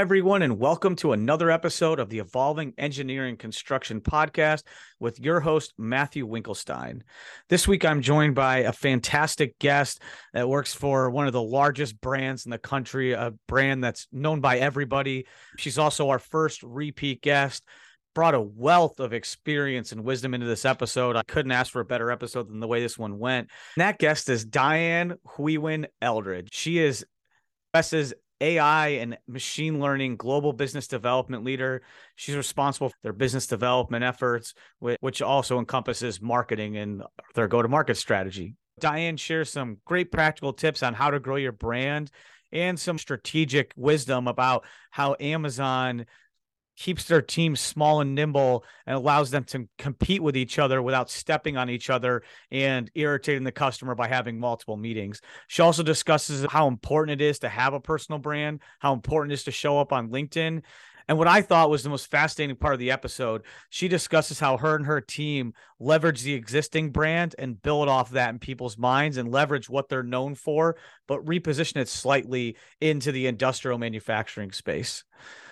everyone, 0.00 0.40
and 0.40 0.58
welcome 0.58 0.96
to 0.96 1.12
another 1.12 1.50
episode 1.50 2.00
of 2.00 2.08
the 2.08 2.20
Evolving 2.20 2.72
Engineering 2.78 3.36
Construction 3.36 4.00
Podcast 4.00 4.62
with 4.98 5.20
your 5.20 5.40
host, 5.40 5.74
Matthew 5.76 6.26
Winkelstein. 6.26 7.02
This 7.50 7.68
week, 7.68 7.84
I'm 7.84 8.00
joined 8.00 8.34
by 8.34 8.60
a 8.60 8.72
fantastic 8.72 9.58
guest 9.58 10.00
that 10.32 10.48
works 10.48 10.72
for 10.72 11.10
one 11.10 11.26
of 11.26 11.34
the 11.34 11.42
largest 11.42 12.00
brands 12.00 12.46
in 12.46 12.50
the 12.50 12.56
country, 12.56 13.12
a 13.12 13.34
brand 13.46 13.84
that's 13.84 14.08
known 14.10 14.40
by 14.40 14.56
everybody. 14.56 15.26
She's 15.58 15.76
also 15.76 16.08
our 16.08 16.18
first 16.18 16.62
repeat 16.62 17.20
guest. 17.20 17.62
Brought 18.14 18.34
a 18.34 18.40
wealth 18.40 19.00
of 19.00 19.12
experience 19.12 19.92
and 19.92 20.02
wisdom 20.02 20.32
into 20.32 20.46
this 20.46 20.64
episode. 20.64 21.14
I 21.14 21.24
couldn't 21.24 21.52
ask 21.52 21.70
for 21.70 21.80
a 21.80 21.84
better 21.84 22.10
episode 22.10 22.48
than 22.48 22.60
the 22.60 22.66
way 22.66 22.80
this 22.80 22.96
one 22.96 23.18
went. 23.18 23.50
And 23.76 23.82
that 23.82 23.98
guest 23.98 24.30
is 24.30 24.46
Diane 24.46 25.16
Huiwen 25.36 25.88
Eldridge. 26.00 26.48
She 26.52 26.78
is 26.78 27.04
AWS's 27.74 28.14
AI 28.40 28.88
and 28.88 29.18
machine 29.28 29.80
learning 29.80 30.16
global 30.16 30.52
business 30.52 30.86
development 30.86 31.44
leader. 31.44 31.82
She's 32.16 32.36
responsible 32.36 32.88
for 32.88 32.96
their 33.02 33.12
business 33.12 33.46
development 33.46 34.04
efforts, 34.04 34.54
which 34.78 35.22
also 35.22 35.58
encompasses 35.58 36.20
marketing 36.22 36.76
and 36.76 37.02
their 37.34 37.48
go 37.48 37.62
to 37.62 37.68
market 37.68 37.96
strategy. 37.96 38.54
Diane 38.78 39.16
shares 39.16 39.50
some 39.50 39.78
great 39.84 40.10
practical 40.10 40.52
tips 40.52 40.82
on 40.82 40.94
how 40.94 41.10
to 41.10 41.20
grow 41.20 41.36
your 41.36 41.52
brand 41.52 42.10
and 42.52 42.80
some 42.80 42.98
strategic 42.98 43.72
wisdom 43.76 44.26
about 44.26 44.64
how 44.90 45.16
Amazon 45.20 46.06
keeps 46.80 47.04
their 47.04 47.20
team 47.20 47.54
small 47.54 48.00
and 48.00 48.14
nimble 48.14 48.64
and 48.86 48.96
allows 48.96 49.30
them 49.30 49.44
to 49.44 49.68
compete 49.76 50.22
with 50.22 50.34
each 50.34 50.58
other 50.58 50.80
without 50.80 51.10
stepping 51.10 51.58
on 51.58 51.68
each 51.68 51.90
other 51.90 52.22
and 52.50 52.90
irritating 52.94 53.44
the 53.44 53.52
customer 53.52 53.94
by 53.94 54.08
having 54.08 54.40
multiple 54.40 54.78
meetings. 54.78 55.20
She 55.46 55.60
also 55.60 55.82
discusses 55.82 56.46
how 56.50 56.68
important 56.68 57.20
it 57.20 57.24
is 57.24 57.40
to 57.40 57.50
have 57.50 57.74
a 57.74 57.80
personal 57.80 58.18
brand, 58.18 58.60
how 58.78 58.94
important 58.94 59.32
it 59.32 59.34
is 59.34 59.44
to 59.44 59.50
show 59.50 59.78
up 59.78 59.92
on 59.92 60.08
LinkedIn, 60.08 60.62
and 61.10 61.18
what 61.18 61.26
I 61.26 61.42
thought 61.42 61.70
was 61.70 61.82
the 61.82 61.90
most 61.90 62.08
fascinating 62.08 62.54
part 62.54 62.72
of 62.72 62.78
the 62.78 62.92
episode, 62.92 63.42
she 63.68 63.88
discusses 63.88 64.38
how 64.38 64.56
her 64.58 64.76
and 64.76 64.86
her 64.86 65.00
team 65.00 65.54
leverage 65.80 66.22
the 66.22 66.34
existing 66.34 66.90
brand 66.90 67.34
and 67.36 67.60
build 67.60 67.88
off 67.88 68.10
that 68.10 68.30
in 68.30 68.38
people's 68.38 68.78
minds 68.78 69.16
and 69.16 69.32
leverage 69.32 69.68
what 69.68 69.88
they're 69.88 70.04
known 70.04 70.36
for, 70.36 70.76
but 71.08 71.24
reposition 71.24 71.78
it 71.78 71.88
slightly 71.88 72.56
into 72.80 73.10
the 73.10 73.26
industrial 73.26 73.76
manufacturing 73.76 74.52
space. 74.52 75.02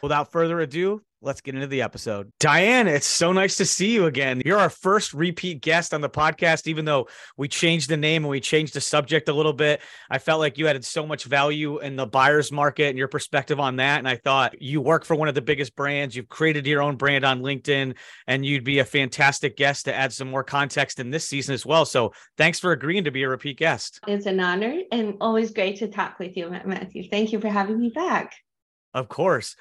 Without 0.00 0.30
further 0.30 0.60
ado, 0.60 1.02
let's 1.20 1.40
get 1.40 1.54
into 1.54 1.66
the 1.66 1.82
episode. 1.82 2.32
Diane, 2.38 2.86
it's 2.86 3.06
so 3.06 3.32
nice 3.32 3.56
to 3.56 3.64
see 3.64 3.92
you 3.92 4.06
again. 4.06 4.40
You're 4.44 4.58
our 4.58 4.70
first 4.70 5.12
repeat 5.12 5.60
guest 5.60 5.92
on 5.92 6.00
the 6.00 6.08
podcast, 6.08 6.66
even 6.66 6.84
though 6.84 7.08
we 7.36 7.48
changed 7.48 7.88
the 7.88 7.96
name 7.96 8.24
and 8.24 8.30
we 8.30 8.40
changed 8.40 8.74
the 8.74 8.80
subject 8.80 9.28
a 9.28 9.32
little 9.32 9.52
bit. 9.52 9.80
I 10.10 10.18
felt 10.18 10.40
like 10.40 10.58
you 10.58 10.68
added 10.68 10.84
so 10.84 11.06
much 11.06 11.24
value 11.24 11.78
in 11.80 11.96
the 11.96 12.06
buyer's 12.06 12.52
market 12.52 12.88
and 12.88 12.98
your 12.98 13.08
perspective 13.08 13.58
on 13.58 13.76
that. 13.76 13.98
And 13.98 14.08
I 14.08 14.16
thought 14.16 14.60
you 14.62 14.80
work 14.80 15.04
for 15.04 15.16
one 15.16 15.28
of 15.28 15.34
the 15.34 15.42
biggest 15.42 15.74
brands, 15.74 16.14
you've 16.14 16.28
created 16.28 16.66
your 16.66 16.82
own 16.82 16.96
brand 16.96 17.24
on 17.24 17.40
LinkedIn, 17.40 17.96
and 18.26 18.46
you'd 18.46 18.64
be 18.64 18.78
a 18.78 18.84
fantastic 18.84 19.56
guest 19.56 19.86
to 19.86 19.94
add 19.94 20.12
some 20.12 20.30
more 20.30 20.44
context 20.44 21.00
in 21.00 21.10
this 21.10 21.28
season 21.28 21.54
as 21.54 21.66
well. 21.66 21.84
So 21.84 22.12
thanks 22.36 22.60
for 22.60 22.72
agreeing 22.72 23.04
to 23.04 23.10
be 23.10 23.24
a 23.24 23.28
repeat 23.28 23.58
guest. 23.58 24.00
It's 24.06 24.26
an 24.26 24.38
honor 24.38 24.78
and 24.92 25.16
always 25.20 25.50
great 25.50 25.78
to 25.78 25.88
talk 25.88 26.18
with 26.18 26.36
you, 26.36 26.50
Matthew. 26.64 27.08
Thank 27.08 27.32
you 27.32 27.40
for 27.40 27.48
having 27.48 27.78
me 27.80 27.90
back. 27.90 28.34
Of 28.94 29.08
course. 29.08 29.56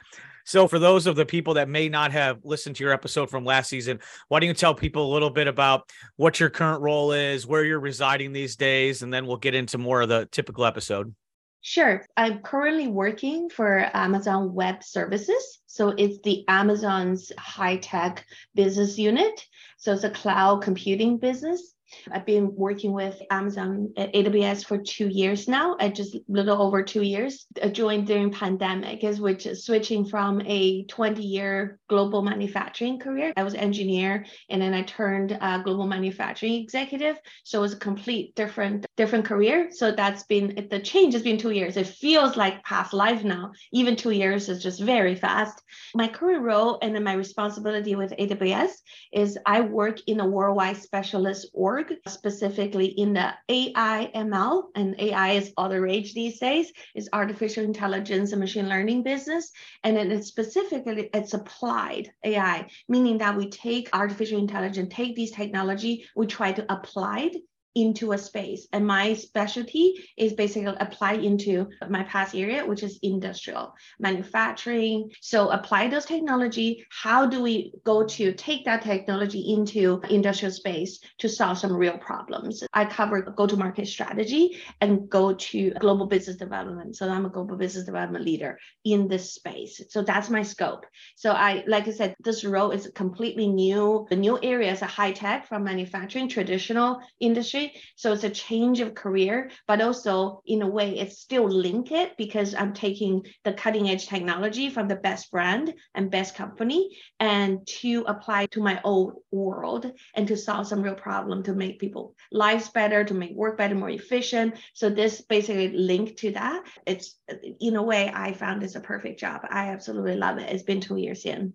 So, 0.48 0.66
for 0.66 0.80
those 0.80 1.08
of 1.08 1.18
the 1.18 1.26
people 1.26 1.56
that 1.56 1.68
may 1.68 1.90
not 1.90 2.14
have 2.14 2.40
listened 2.46 2.78
to 2.78 2.84
your 2.86 2.94
episode 2.94 3.30
from 3.30 3.44
last 3.44 3.68
season, 3.68 4.00
why 4.30 4.40
don't 4.40 4.48
you 4.48 4.54
tell 4.54 4.74
people 4.74 5.12
a 5.12 5.14
little 5.14 5.30
bit 5.30 5.46
about 5.46 5.92
what 6.16 6.40
your 6.40 6.50
current 6.50 6.82
role 6.82 7.12
is, 7.12 7.46
where 7.46 7.66
you're 7.66 7.82
residing 7.82 8.32
these 8.32 8.56
days, 8.56 9.02
and 9.02 9.14
then 9.14 9.28
we'll 9.28 9.36
get 9.36 9.56
into 9.56 9.78
more 9.78 10.04
of 10.04 10.08
the 10.08 10.26
typical 10.32 10.64
episode. 10.64 11.14
Sure. 11.60 12.06
I'm 12.16 12.40
currently 12.40 12.88
working 12.88 13.50
for 13.50 13.92
Amazon 13.94 14.54
Web 14.54 14.84
Services. 14.86 15.60
So 15.66 15.90
it's 15.90 16.20
the 16.24 16.46
Amazon's 16.48 17.30
high 17.38 17.76
tech 17.76 18.26
business 18.56 18.98
unit. 18.98 19.46
So 19.76 19.92
it's 19.92 20.06
a 20.06 20.10
cloud 20.10 20.64
computing 20.64 21.18
business. 21.18 21.74
I've 22.12 22.26
been 22.26 22.56
working 22.56 22.94
with 22.94 23.22
Amazon 23.30 23.94
at 23.98 24.14
AWS 24.14 24.66
for 24.66 24.78
two 24.78 25.08
years 25.08 25.48
now, 25.48 25.76
just 25.94 26.16
a 26.16 26.22
little 26.28 26.62
over 26.62 26.84
two 26.84 27.02
years. 27.02 27.46
I 27.62 27.70
joined 27.70 28.08
during 28.08 28.32
pandemic, 28.32 29.04
is 29.04 29.22
which 29.22 29.46
is 29.46 29.66
switching 29.66 30.06
from 30.06 30.42
a 30.42 30.84
20 30.86 31.24
year 31.24 31.80
global 31.88 32.22
manufacturing 32.22 33.00
career. 33.00 33.34
I 33.38 33.44
was 33.44 33.56
engineer 33.56 34.26
and 34.50 34.62
then 34.62 34.74
I 34.74 34.84
turned 34.84 35.32
a 35.32 35.62
global 35.64 35.88
manufacturing 35.88 36.56
executive. 36.56 37.18
So 37.44 37.60
it 37.60 37.62
was 37.62 37.74
a 37.74 37.78
complete 37.78 38.36
different 38.36 38.86
different 38.98 39.26
career. 39.26 39.70
So 39.72 39.92
that's 39.92 40.24
been 40.24 40.68
the 40.70 40.80
change 40.80 41.14
has 41.14 41.24
been 41.24 41.38
two 41.38 41.52
years. 41.52 41.78
It 41.78 41.88
feels 41.88 42.36
like 42.36 42.64
past 42.64 42.94
life 42.94 43.24
now. 43.24 43.52
Even 43.72 43.96
two 43.96 44.12
years 44.12 44.50
is 44.50 44.62
just 44.62 44.82
very 44.82 45.16
fast. 45.16 45.62
My 45.96 46.08
current 46.08 46.44
role 46.44 46.80
and 46.82 46.94
then 46.96 47.04
my 47.04 47.14
responsibility 47.14 47.96
with 47.96 48.12
AWS 48.18 48.72
is 49.14 49.38
I 49.46 49.62
work 49.62 50.00
in 50.08 50.20
a 50.20 50.28
worldwide 50.28 50.78
specialist 50.78 51.50
org 51.54 51.77
org, 51.78 51.94
specifically 52.08 52.88
in 52.88 53.14
the 53.14 53.34
AI 53.50 54.12
ML, 54.16 54.64
and 54.76 54.96
AI 55.00 55.32
is 55.32 55.54
all 55.58 55.70
the 55.70 55.80
rage 55.80 56.14
these 56.14 56.40
days, 56.40 56.72
is 56.96 57.10
artificial 57.14 57.64
intelligence 57.64 58.32
and 58.32 58.40
machine 58.40 58.70
learning 58.70 59.04
business. 59.04 59.52
And 59.84 59.96
then 59.96 60.12
it's 60.12 60.28
specifically, 60.28 61.10
it's 61.14 61.34
applied 61.34 62.12
AI, 62.24 62.68
meaning 62.88 63.20
that 63.20 63.38
we 63.38 63.50
take 63.50 63.90
artificial 63.94 64.40
intelligence, 64.40 64.94
take 64.94 65.16
these 65.16 65.32
technology, 65.32 66.06
we 66.16 66.28
try 66.28 66.52
to 66.52 66.66
apply 66.72 67.32
it 67.34 67.38
into 67.78 68.12
a 68.14 68.18
space. 68.18 68.68
And 68.74 68.86
my 68.86 69.14
specialty 69.14 69.94
is 70.18 70.34
basically 70.34 70.74
apply 70.80 71.14
into 71.14 71.70
my 71.90 72.04
past 72.04 72.36
area, 72.36 72.66
which 72.66 72.82
is 72.82 73.00
industrial 73.04 73.74
manufacturing. 74.00 75.12
So 75.22 75.50
apply 75.50 75.88
those 75.90 76.06
technology. 76.06 76.84
How 76.90 77.28
do 77.28 77.42
we 77.42 77.74
go 77.86 78.04
to 78.06 78.34
take 78.34 78.66
that 78.66 78.82
technology 78.82 79.54
into 79.54 80.02
industrial 80.10 80.52
space 80.52 81.00
to 81.20 81.30
solve 81.30 81.60
some 81.60 81.74
real 81.74 81.98
problems? 82.00 82.64
I 82.74 82.86
cover 82.86 83.22
go-to-market 83.22 83.88
strategy 83.88 84.58
and 84.82 85.08
go 85.08 85.34
to 85.34 85.72
global 85.80 86.08
business 86.08 86.38
development. 86.38 86.96
So 86.96 87.08
I'm 87.08 87.26
a 87.26 87.30
global 87.30 87.58
business 87.58 87.86
development 87.86 88.26
leader 88.26 88.58
in 88.86 89.08
this 89.08 89.36
space. 89.36 89.82
So 89.90 90.02
that's 90.02 90.32
my 90.32 90.42
scope. 90.42 90.86
So 91.16 91.32
I, 91.32 91.64
like 91.68 91.88
I 91.88 91.92
said, 91.92 92.16
this 92.24 92.44
role 92.44 92.72
is 92.72 92.90
completely 92.96 93.48
new. 93.48 94.08
The 94.10 94.16
new 94.16 94.40
area 94.42 94.72
is 94.72 94.82
a 94.82 94.88
high 94.88 95.12
tech 95.12 95.48
from 95.48 95.64
manufacturing, 95.64 96.28
traditional 96.28 97.00
industry 97.20 97.67
so 97.96 98.14
it's 98.14 98.24
a 98.24 98.30
change 98.30 98.80
of 98.80 98.96
career, 98.96 99.50
but 99.68 99.82
also 99.82 100.42
in 100.46 100.62
a 100.62 100.68
way 100.68 101.00
it's 101.00 101.20
still 101.20 101.48
link 101.48 101.92
it 101.92 102.18
because 102.18 102.56
I'm 102.56 102.74
taking 102.74 103.26
the 103.44 103.54
cutting 103.54 103.90
edge 103.90 104.08
technology 104.08 104.70
from 104.70 104.88
the 104.88 104.96
best 104.96 105.32
brand 105.32 105.74
and 105.94 106.12
best 106.12 106.36
company 106.36 106.98
and 107.20 107.66
to 107.82 108.04
apply 108.08 108.48
to 108.48 108.62
my 108.62 108.80
old 108.84 109.14
world 109.32 109.92
and 110.16 110.28
to 110.28 110.38
solve 110.38 110.68
some 110.68 110.82
real 110.82 110.96
problem 110.96 111.44
to 111.44 111.54
make 111.54 111.80
people 111.80 112.16
lives 112.32 112.70
better, 112.70 113.04
to 113.04 113.14
make 113.14 113.36
work 113.36 113.58
better, 113.58 113.76
more 113.76 113.90
efficient. 113.90 114.56
So 114.74 114.90
this 114.90 115.22
basically 115.22 115.70
linked 115.70 116.18
to 116.20 116.32
that. 116.32 116.64
It's 116.86 117.16
in 117.60 117.76
a 117.76 117.84
way 117.84 118.12
I 118.14 118.34
found 118.34 118.62
this 118.62 118.76
a 118.76 118.80
perfect 118.80 119.20
job. 119.20 119.42
I 119.50 119.70
absolutely 119.70 120.16
love 120.16 120.38
it. 120.38 120.50
It's 120.50 120.64
been 120.64 120.82
two 120.82 120.98
years 120.98 121.26
in. 121.26 121.54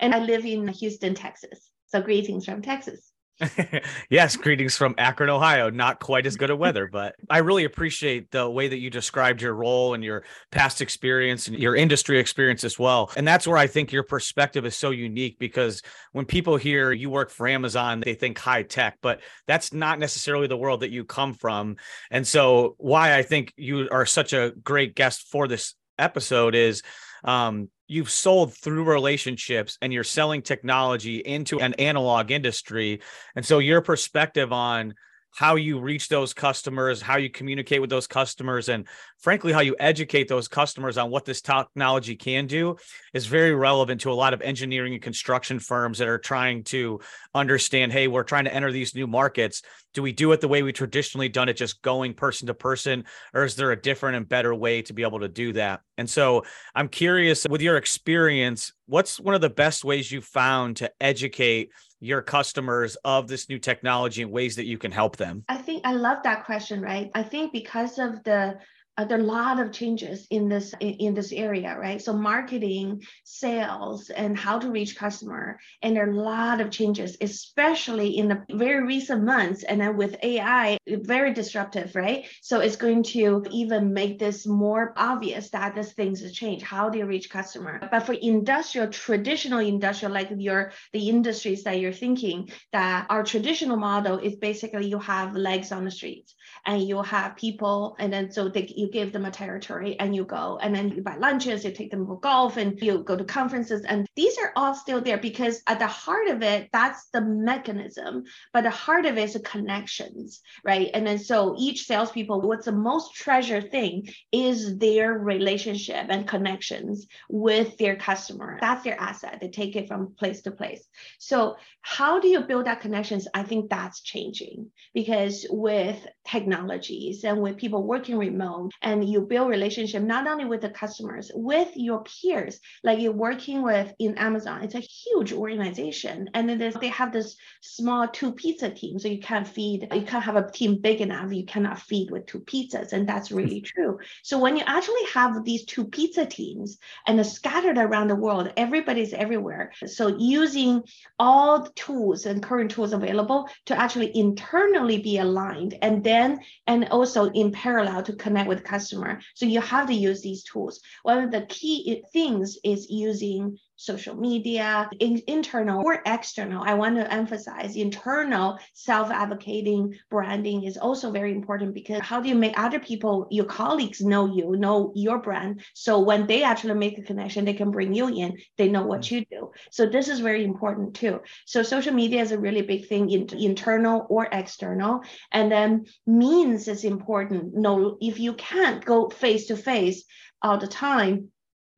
And 0.00 0.14
I 0.14 0.18
live 0.18 0.44
in 0.44 0.66
Houston, 0.68 1.14
Texas. 1.14 1.70
So 1.86 2.00
greetings 2.00 2.44
from 2.44 2.62
Texas. 2.62 3.11
yes, 4.10 4.36
greetings 4.36 4.76
from 4.76 4.94
Akron, 4.98 5.30
Ohio. 5.30 5.70
Not 5.70 6.00
quite 6.00 6.26
as 6.26 6.36
good 6.36 6.50
a 6.50 6.56
weather, 6.56 6.86
but 6.86 7.16
I 7.28 7.38
really 7.38 7.64
appreciate 7.64 8.30
the 8.30 8.48
way 8.48 8.68
that 8.68 8.78
you 8.78 8.90
described 8.90 9.42
your 9.42 9.54
role 9.54 9.94
and 9.94 10.04
your 10.04 10.24
past 10.50 10.80
experience 10.80 11.48
and 11.48 11.58
your 11.58 11.74
industry 11.74 12.18
experience 12.18 12.64
as 12.64 12.78
well. 12.78 13.10
And 13.16 13.26
that's 13.26 13.46
where 13.46 13.56
I 13.56 13.66
think 13.66 13.92
your 13.92 14.02
perspective 14.02 14.64
is 14.66 14.76
so 14.76 14.90
unique 14.90 15.38
because 15.38 15.82
when 16.12 16.24
people 16.24 16.56
hear 16.56 16.92
you 16.92 17.10
work 17.10 17.30
for 17.30 17.48
Amazon, 17.48 18.00
they 18.00 18.14
think 18.14 18.38
high 18.38 18.62
tech, 18.62 18.98
but 19.02 19.20
that's 19.46 19.72
not 19.72 19.98
necessarily 19.98 20.46
the 20.46 20.56
world 20.56 20.80
that 20.80 20.90
you 20.90 21.04
come 21.04 21.34
from. 21.34 21.76
And 22.10 22.26
so, 22.26 22.74
why 22.78 23.16
I 23.16 23.22
think 23.22 23.52
you 23.56 23.88
are 23.90 24.06
such 24.06 24.32
a 24.32 24.52
great 24.62 24.94
guest 24.94 25.28
for 25.30 25.48
this 25.48 25.74
episode 25.98 26.54
is 26.54 26.82
um, 27.24 27.68
you've 27.92 28.10
sold 28.10 28.54
through 28.54 28.84
relationships 28.84 29.76
and 29.82 29.92
you're 29.92 30.02
selling 30.02 30.40
technology 30.40 31.18
into 31.18 31.60
an 31.60 31.74
analog 31.74 32.30
industry. 32.30 33.00
And 33.36 33.44
so 33.44 33.58
your 33.58 33.82
perspective 33.82 34.50
on 34.52 34.94
how 35.34 35.56
you 35.56 35.80
reach 35.80 36.08
those 36.08 36.34
customers, 36.34 37.00
how 37.00 37.16
you 37.16 37.30
communicate 37.30 37.80
with 37.80 37.90
those 37.90 38.06
customers, 38.06 38.68
and 38.68 38.86
frankly, 39.18 39.52
how 39.52 39.60
you 39.60 39.74
educate 39.78 40.28
those 40.28 40.48
customers 40.48 40.98
on 40.98 41.10
what 41.10 41.24
this 41.24 41.40
technology 41.40 42.16
can 42.16 42.46
do 42.46 42.76
is 43.14 43.26
very 43.26 43.54
relevant 43.54 44.00
to 44.02 44.12
a 44.12 44.14
lot 44.14 44.34
of 44.34 44.42
engineering 44.42 44.92
and 44.92 45.02
construction 45.02 45.58
firms 45.58 45.98
that 45.98 46.08
are 46.08 46.18
trying 46.18 46.64
to 46.64 47.00
understand 47.34 47.92
hey, 47.92 48.08
we're 48.08 48.22
trying 48.22 48.44
to 48.44 48.54
enter 48.54 48.72
these 48.72 48.94
new 48.94 49.06
markets. 49.06 49.62
Do 49.94 50.02
we 50.02 50.12
do 50.12 50.32
it 50.32 50.40
the 50.40 50.48
way 50.48 50.62
we 50.62 50.72
traditionally 50.72 51.28
done 51.28 51.48
it, 51.48 51.56
just 51.56 51.82
going 51.82 52.14
person 52.14 52.46
to 52.46 52.54
person, 52.54 53.04
or 53.34 53.44
is 53.44 53.56
there 53.56 53.72
a 53.72 53.80
different 53.80 54.16
and 54.16 54.28
better 54.28 54.54
way 54.54 54.82
to 54.82 54.92
be 54.92 55.02
able 55.02 55.20
to 55.20 55.28
do 55.28 55.52
that? 55.54 55.80
And 55.98 56.08
so 56.08 56.44
I'm 56.74 56.88
curious 56.88 57.46
with 57.48 57.60
your 57.60 57.76
experience, 57.76 58.72
what's 58.86 59.20
one 59.20 59.34
of 59.34 59.40
the 59.40 59.50
best 59.50 59.84
ways 59.84 60.10
you 60.10 60.20
found 60.20 60.76
to 60.78 60.90
educate 61.00 61.70
your 62.00 62.20
customers 62.20 62.96
of 63.04 63.28
this 63.28 63.48
new 63.48 63.58
technology 63.58 64.22
and 64.22 64.32
ways 64.32 64.56
that 64.56 64.66
you 64.66 64.76
can 64.76 64.90
help 64.90 65.16
them? 65.16 65.44
I 65.48 65.56
think 65.56 65.86
I 65.86 65.92
love 65.92 66.18
that 66.24 66.44
question, 66.44 66.80
right? 66.80 67.10
I 67.14 67.22
think 67.22 67.52
because 67.52 67.98
of 67.98 68.22
the 68.24 68.58
uh, 68.98 69.04
there 69.04 69.18
are 69.18 69.22
a 69.22 69.24
lot 69.24 69.58
of 69.58 69.72
changes 69.72 70.26
in 70.30 70.48
this 70.48 70.74
in, 70.80 70.90
in, 70.94 71.14
this 71.14 71.32
area 71.32 71.76
right? 71.78 72.00
So 72.02 72.12
marketing 72.12 73.02
sales 73.24 74.10
and 74.10 74.36
how 74.36 74.58
to 74.58 74.70
reach 74.70 74.96
customer 74.96 75.58
and 75.82 75.96
there 75.96 76.06
are 76.06 76.10
a 76.10 76.22
lot 76.22 76.60
of 76.60 76.70
changes 76.70 77.16
especially 77.20 78.18
in 78.18 78.28
the 78.28 78.44
very 78.50 78.84
recent 78.84 79.24
months 79.24 79.62
and 79.62 79.80
then 79.80 79.96
with 79.96 80.16
ai 80.22 80.78
very 80.86 81.32
disruptive 81.32 81.94
right? 81.94 82.26
So 82.42 82.60
it's 82.60 82.76
going 82.76 83.02
to 83.04 83.44
even 83.50 83.94
make 83.94 84.18
this 84.18 84.46
more 84.46 84.92
obvious 84.96 85.50
that 85.50 85.74
this 85.74 85.92
things 85.92 86.20
has 86.20 86.32
changed 86.32 86.64
how 86.64 86.90
do 86.90 86.98
you 86.98 87.06
reach 87.06 87.30
customer. 87.30 87.88
But 87.90 88.00
for 88.00 88.12
industrial 88.12 88.88
traditional 88.88 89.60
industrial 89.60 90.12
like 90.12 90.30
your 90.36 90.72
the 90.92 91.08
industries 91.08 91.64
that 91.64 91.80
you're 91.80 91.92
thinking 91.92 92.50
that 92.72 93.06
our 93.08 93.22
traditional 93.22 93.76
model 93.76 94.18
is 94.18 94.36
basically 94.36 94.86
you 94.86 94.98
have 94.98 95.34
legs 95.34 95.72
on 95.72 95.84
the 95.84 95.90
streets 95.90 96.34
and 96.66 96.82
you 96.82 97.02
have 97.02 97.36
people 97.36 97.96
and 97.98 98.12
then 98.12 98.30
so 98.30 98.48
they 98.48 98.72
you 98.76 98.90
give 98.90 99.12
them 99.12 99.24
a 99.24 99.30
territory 99.30 99.98
and 99.98 100.14
you 100.14 100.24
go 100.24 100.58
and 100.62 100.74
then 100.74 100.90
you 100.90 101.02
buy 101.02 101.16
lunches, 101.16 101.64
you 101.64 101.72
take 101.72 101.90
them 101.90 102.06
for 102.06 102.18
golf 102.20 102.56
and 102.56 102.80
you 102.80 102.98
go 102.98 103.16
to 103.16 103.24
conferences. 103.24 103.84
And 103.84 104.06
these 104.14 104.38
are 104.38 104.52
all 104.56 104.74
still 104.74 105.00
there 105.00 105.18
because 105.18 105.62
at 105.66 105.78
the 105.78 105.86
heart 105.86 106.28
of 106.28 106.42
it, 106.42 106.68
that's 106.72 107.08
the 107.12 107.20
mechanism. 107.20 108.24
But 108.52 108.62
the 108.62 108.70
heart 108.70 109.06
of 109.06 109.18
it 109.18 109.24
is 109.24 109.32
the 109.34 109.40
connections, 109.40 110.40
right? 110.64 110.90
And 110.94 111.06
then 111.06 111.18
so 111.18 111.54
each 111.58 111.86
salespeople, 111.86 112.40
what's 112.42 112.66
the 112.66 112.72
most 112.72 113.14
treasured 113.14 113.70
thing 113.70 114.08
is 114.30 114.78
their 114.78 115.12
relationship 115.12 116.06
and 116.08 116.28
connections 116.28 117.06
with 117.28 117.76
their 117.78 117.96
customer. 117.96 118.58
That's 118.60 118.84
their 118.84 119.00
asset. 119.00 119.38
They 119.40 119.48
take 119.48 119.76
it 119.76 119.88
from 119.88 120.14
place 120.18 120.42
to 120.42 120.50
place. 120.50 120.86
So 121.18 121.56
how 121.80 122.20
do 122.20 122.28
you 122.28 122.40
build 122.40 122.66
that 122.66 122.80
connections? 122.80 123.26
I 123.34 123.42
think 123.42 123.68
that's 123.68 124.00
changing 124.00 124.70
because 124.94 125.46
with 125.50 126.06
technologies 126.24 127.24
and 127.24 127.40
with 127.40 127.56
people 127.56 127.82
working 127.82 128.16
remote 128.16 128.70
and 128.82 129.08
you 129.08 129.20
build 129.20 129.48
relationship 129.48 130.02
not 130.02 130.26
only 130.26 130.44
with 130.44 130.60
the 130.60 130.70
customers 130.70 131.30
with 131.34 131.70
your 131.74 132.04
peers 132.04 132.60
like 132.84 133.00
you're 133.00 133.12
working 133.12 133.62
with 133.62 133.92
in 133.98 134.16
amazon. 134.18 134.62
It's 134.62 134.74
a 134.74 134.80
huge 134.80 135.32
organization 135.32 136.30
and 136.34 136.48
then 136.48 136.58
they 136.80 136.88
have 136.88 137.12
this 137.12 137.36
small 137.60 138.08
two 138.08 138.32
pizza 138.32 138.70
team 138.70 138.98
so 138.98 139.08
you 139.08 139.20
can't 139.20 139.46
feed 139.46 139.88
you 139.92 140.02
can't 140.02 140.24
have 140.24 140.36
a 140.36 140.50
team 140.50 140.80
big 140.80 141.00
enough 141.00 141.32
you 141.32 141.44
cannot 141.44 141.80
feed 141.80 142.10
with 142.10 142.26
two 142.26 142.40
pizzas 142.40 142.92
and 142.92 143.08
that's 143.08 143.32
really 143.32 143.60
mm. 143.60 143.64
true. 143.64 143.98
So 144.22 144.38
when 144.38 144.56
you 144.56 144.62
actually 144.66 145.04
have 145.12 145.44
these 145.44 145.64
two 145.64 145.84
pizza 145.84 146.24
teams 146.24 146.78
and 147.06 147.18
they're 147.18 147.24
scattered 147.24 147.78
around 147.78 148.08
the 148.08 148.16
world 148.16 148.52
everybody's 148.56 149.12
everywhere 149.12 149.72
so 149.86 150.16
using 150.18 150.82
all 151.18 151.64
the 151.64 151.72
tools 151.72 152.26
and 152.26 152.42
current 152.42 152.70
tools 152.70 152.92
available 152.92 153.48
to 153.66 153.78
actually 153.78 154.16
internally 154.16 154.98
be 154.98 155.18
aligned 155.18 155.76
and 155.82 156.04
then 156.04 156.11
and 156.12 156.88
also 156.90 157.30
in 157.30 157.52
parallel 157.52 158.02
to 158.04 158.14
connect 158.14 158.48
with 158.48 158.64
customer. 158.64 159.20
So 159.34 159.46
you 159.46 159.60
have 159.60 159.86
to 159.88 159.94
use 159.94 160.22
these 160.22 160.44
tools. 160.44 160.80
One 161.02 161.22
of 161.24 161.30
the 161.30 161.46
key 161.46 162.02
things 162.12 162.58
is 162.64 162.90
using 162.90 163.58
social 163.82 164.14
media, 164.14 164.88
in, 165.00 165.20
internal 165.26 165.82
or 165.84 166.02
external. 166.06 166.62
I 166.62 166.74
want 166.74 166.96
to 166.96 167.12
emphasize 167.12 167.76
internal 167.76 168.58
self-advocating 168.74 169.94
branding 170.10 170.64
is 170.64 170.76
also 170.76 171.10
very 171.10 171.32
important 171.32 171.74
because 171.74 172.00
how 172.00 172.20
do 172.20 172.28
you 172.28 172.34
make 172.36 172.58
other 172.58 172.78
people, 172.78 173.26
your 173.30 173.44
colleagues 173.46 174.00
know 174.00 174.32
you, 174.32 174.56
know 174.56 174.92
your 174.94 175.18
brand. 175.18 175.62
So 175.74 176.00
when 176.00 176.26
they 176.26 176.44
actually 176.44 176.74
make 176.74 176.98
a 176.98 177.02
connection, 177.02 177.44
they 177.44 177.54
can 177.54 177.70
bring 177.70 177.92
you 177.92 178.08
in, 178.08 178.38
they 178.56 178.68
know 178.68 178.84
what 178.86 179.02
mm. 179.02 179.10
you 179.10 179.24
do. 179.24 179.50
So 179.70 179.86
this 179.86 180.08
is 180.08 180.20
very 180.20 180.44
important 180.44 180.94
too. 180.94 181.20
So 181.46 181.62
social 181.62 181.92
media 181.92 182.22
is 182.22 182.32
a 182.32 182.38
really 182.38 182.62
big 182.62 182.86
thing 182.86 183.10
in, 183.10 183.28
internal 183.36 184.06
or 184.08 184.28
external. 184.30 185.00
And 185.32 185.50
then 185.50 185.86
means 186.06 186.68
is 186.68 186.84
important. 186.84 187.54
No, 187.54 187.98
if 188.00 188.20
you 188.20 188.34
can't 188.34 188.84
go 188.84 189.08
face 189.08 189.46
to 189.46 189.56
face 189.56 190.04
all 190.40 190.58
the 190.58 190.68
time, 190.68 191.31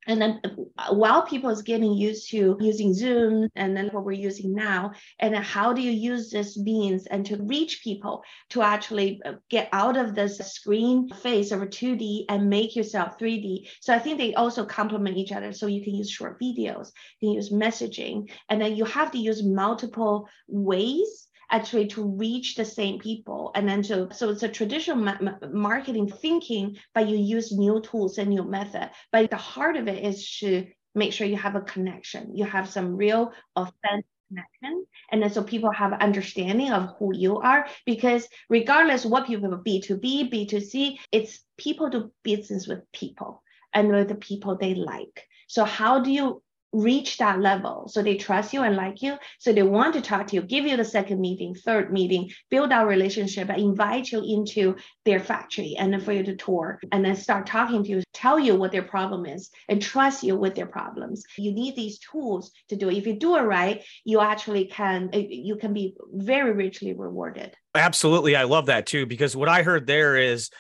and 0.07 0.21
then 0.21 0.41
uh, 0.45 0.95
while 0.95 1.23
people 1.23 1.51
is 1.51 1.63
getting 1.63 1.95
used 1.95 2.31
to 2.31 2.57
using 2.61 2.93
zoom 2.95 3.49
and 3.57 3.77
then 3.77 3.89
what 3.89 4.05
we're 4.05 4.13
using 4.13 4.55
now 4.55 4.93
and 5.21 5.35
how 5.37 5.73
do 5.73 5.81
you 5.81 5.91
use 5.91 6.31
this 6.31 6.59
means 6.59 7.07
and 7.07 7.27
to 7.27 7.37
reach 7.45 7.81
people 7.83 8.23
to 8.51 8.63
actually 8.63 9.21
uh, 9.25 9.33
get 9.51 9.69
out 9.73 9.97
of 9.97 10.15
this 10.15 10.39
screen 10.39 11.09
face 11.09 11.53
over 11.53 11.67
2d 11.67 12.25
and 12.29 12.49
make 12.49 12.77
yourself 12.77 13.19
3d 13.19 13.69
so 13.81 13.95
i 13.95 13.99
think 13.99 14.19
they 14.19 14.35
also 14.35 14.65
complement 14.65 15.17
each 15.17 15.33
other. 15.33 15.53
So 15.53 15.67
you 15.67 15.83
can 15.83 15.95
use 15.95 16.11
short 16.11 16.41
videos 16.41 16.89
you 17.21 17.29
can 17.29 17.35
use 17.35 17.51
messaging 17.51 18.31
and 18.49 18.61
then 18.61 18.77
you 18.77 18.85
have 18.85 19.11
to 19.13 19.19
use 19.19 19.43
multiple 19.43 20.29
ways 20.49 21.29
actually 21.51 21.87
to 21.89 22.05
reach 22.05 22.55
the 22.55 22.65
same 22.65 22.99
people. 22.99 23.53
And 23.55 23.69
then 23.69 23.83
to 23.85 24.09
so 24.13 24.31
it's 24.31 24.43
a 24.43 24.49
traditional 24.49 24.97
ma- 24.97 25.39
marketing 25.53 26.09
thinking 26.09 26.77
but 26.95 27.09
you 27.09 27.17
use 27.17 27.53
new 27.53 27.81
tools 27.81 28.19
and 28.19 28.31
new 28.31 28.45
method. 28.45 28.91
But 29.13 29.31
the 29.31 29.37
heart 29.37 29.77
of 29.77 29.89
it 29.89 30.05
is 30.05 30.39
to 30.39 30.67
make 30.95 31.13
sure 31.13 31.27
you 31.27 31.37
have 31.37 31.57
a 31.57 31.61
connection. 31.61 32.37
You 32.37 32.45
have 32.45 32.69
some 32.69 32.97
real 32.97 33.33
authentic 33.57 34.07
connection. 34.29 34.87
And 35.11 35.23
then 35.23 35.31
so 35.31 35.43
people 35.43 35.73
have 35.73 35.93
understanding 35.95 36.73
of 36.73 36.95
who 36.99 37.15
you 37.15 37.39
are 37.39 37.67
because 37.85 38.29
regardless 38.49 39.05
what 39.05 39.27
people 39.27 39.51
b2b 39.51 40.33
b2c 40.33 40.99
it's 41.13 41.45
people 41.57 41.91
do 41.91 42.11
business 42.23 42.67
with 42.67 42.81
people 42.93 43.43
and 43.73 43.91
with 43.91 44.09
the 44.09 44.15
people 44.15 44.57
they 44.57 44.75
like. 44.75 45.25
So 45.49 45.65
how 45.65 46.01
do 46.01 46.11
you 46.11 46.43
reach 46.75 47.19
that 47.19 47.41
level. 47.41 47.89
So 47.89 48.03
they 48.03 48.17
trust 48.17 48.53
you 48.53 48.63
and 48.63 48.75
like 48.75 49.01
you. 49.01 49.17
So 49.39 49.53
they 49.53 49.63
want 49.63 49.95
to 49.95 50.01
talk 50.01 50.27
to 50.27 50.37
you, 50.37 50.43
give 50.43 50.67
you 50.67 50.77
the 50.77 50.85
second 50.85 51.21
meeting, 51.21 51.55
third 51.55 51.93
meeting, 51.93 52.31
build 52.51 52.73
our 52.73 52.87
relationship, 52.87 53.49
invite 53.49 54.11
you 54.11 54.23
into 54.25 54.77
their 55.05 55.21
factory 55.21 55.77
and 55.79 55.93
then 55.93 56.01
for 56.01 56.13
you 56.13 56.25
to 56.25 56.35
tour 56.35 56.81
and 56.91 57.05
then 57.05 57.15
start 57.15 57.47
talking 57.47 57.85
to 57.85 57.91
you, 57.91 58.03
tell 58.13 58.39
you 58.41 58.57
what 58.57 58.73
their 58.73 58.83
problem 58.83 59.25
is 59.25 59.51
and 59.69 59.81
trust 59.81 60.25
you 60.25 60.37
with 60.37 60.57
their 60.57 60.67
problems. 60.67 61.23
You 61.39 61.53
need 61.53 61.77
these 61.77 62.01
tools 62.01 62.51
to 62.69 62.77
do 62.77 62.89
it. 62.89 62.97
If 62.97 63.07
you 63.07 63.15
do 63.15 63.37
it 63.37 63.43
right, 63.43 63.85
you 64.05 64.21
actually 64.21 64.67
can 64.67 65.11
uh, 65.15 65.19
you 65.19 65.57
can 65.57 65.73
be 65.73 65.95
very 66.13 66.53
richly 66.53 66.93
rewarded. 66.93 67.55
Absolutely. 67.75 68.35
I 68.35 68.45
love 68.45 68.67
that 68.67 68.87
too, 68.87 69.07
because 69.07 69.37
what 69.37 69.49
I 69.49 69.63
heard 69.63 69.87
there 69.87 70.17
is 70.17 70.51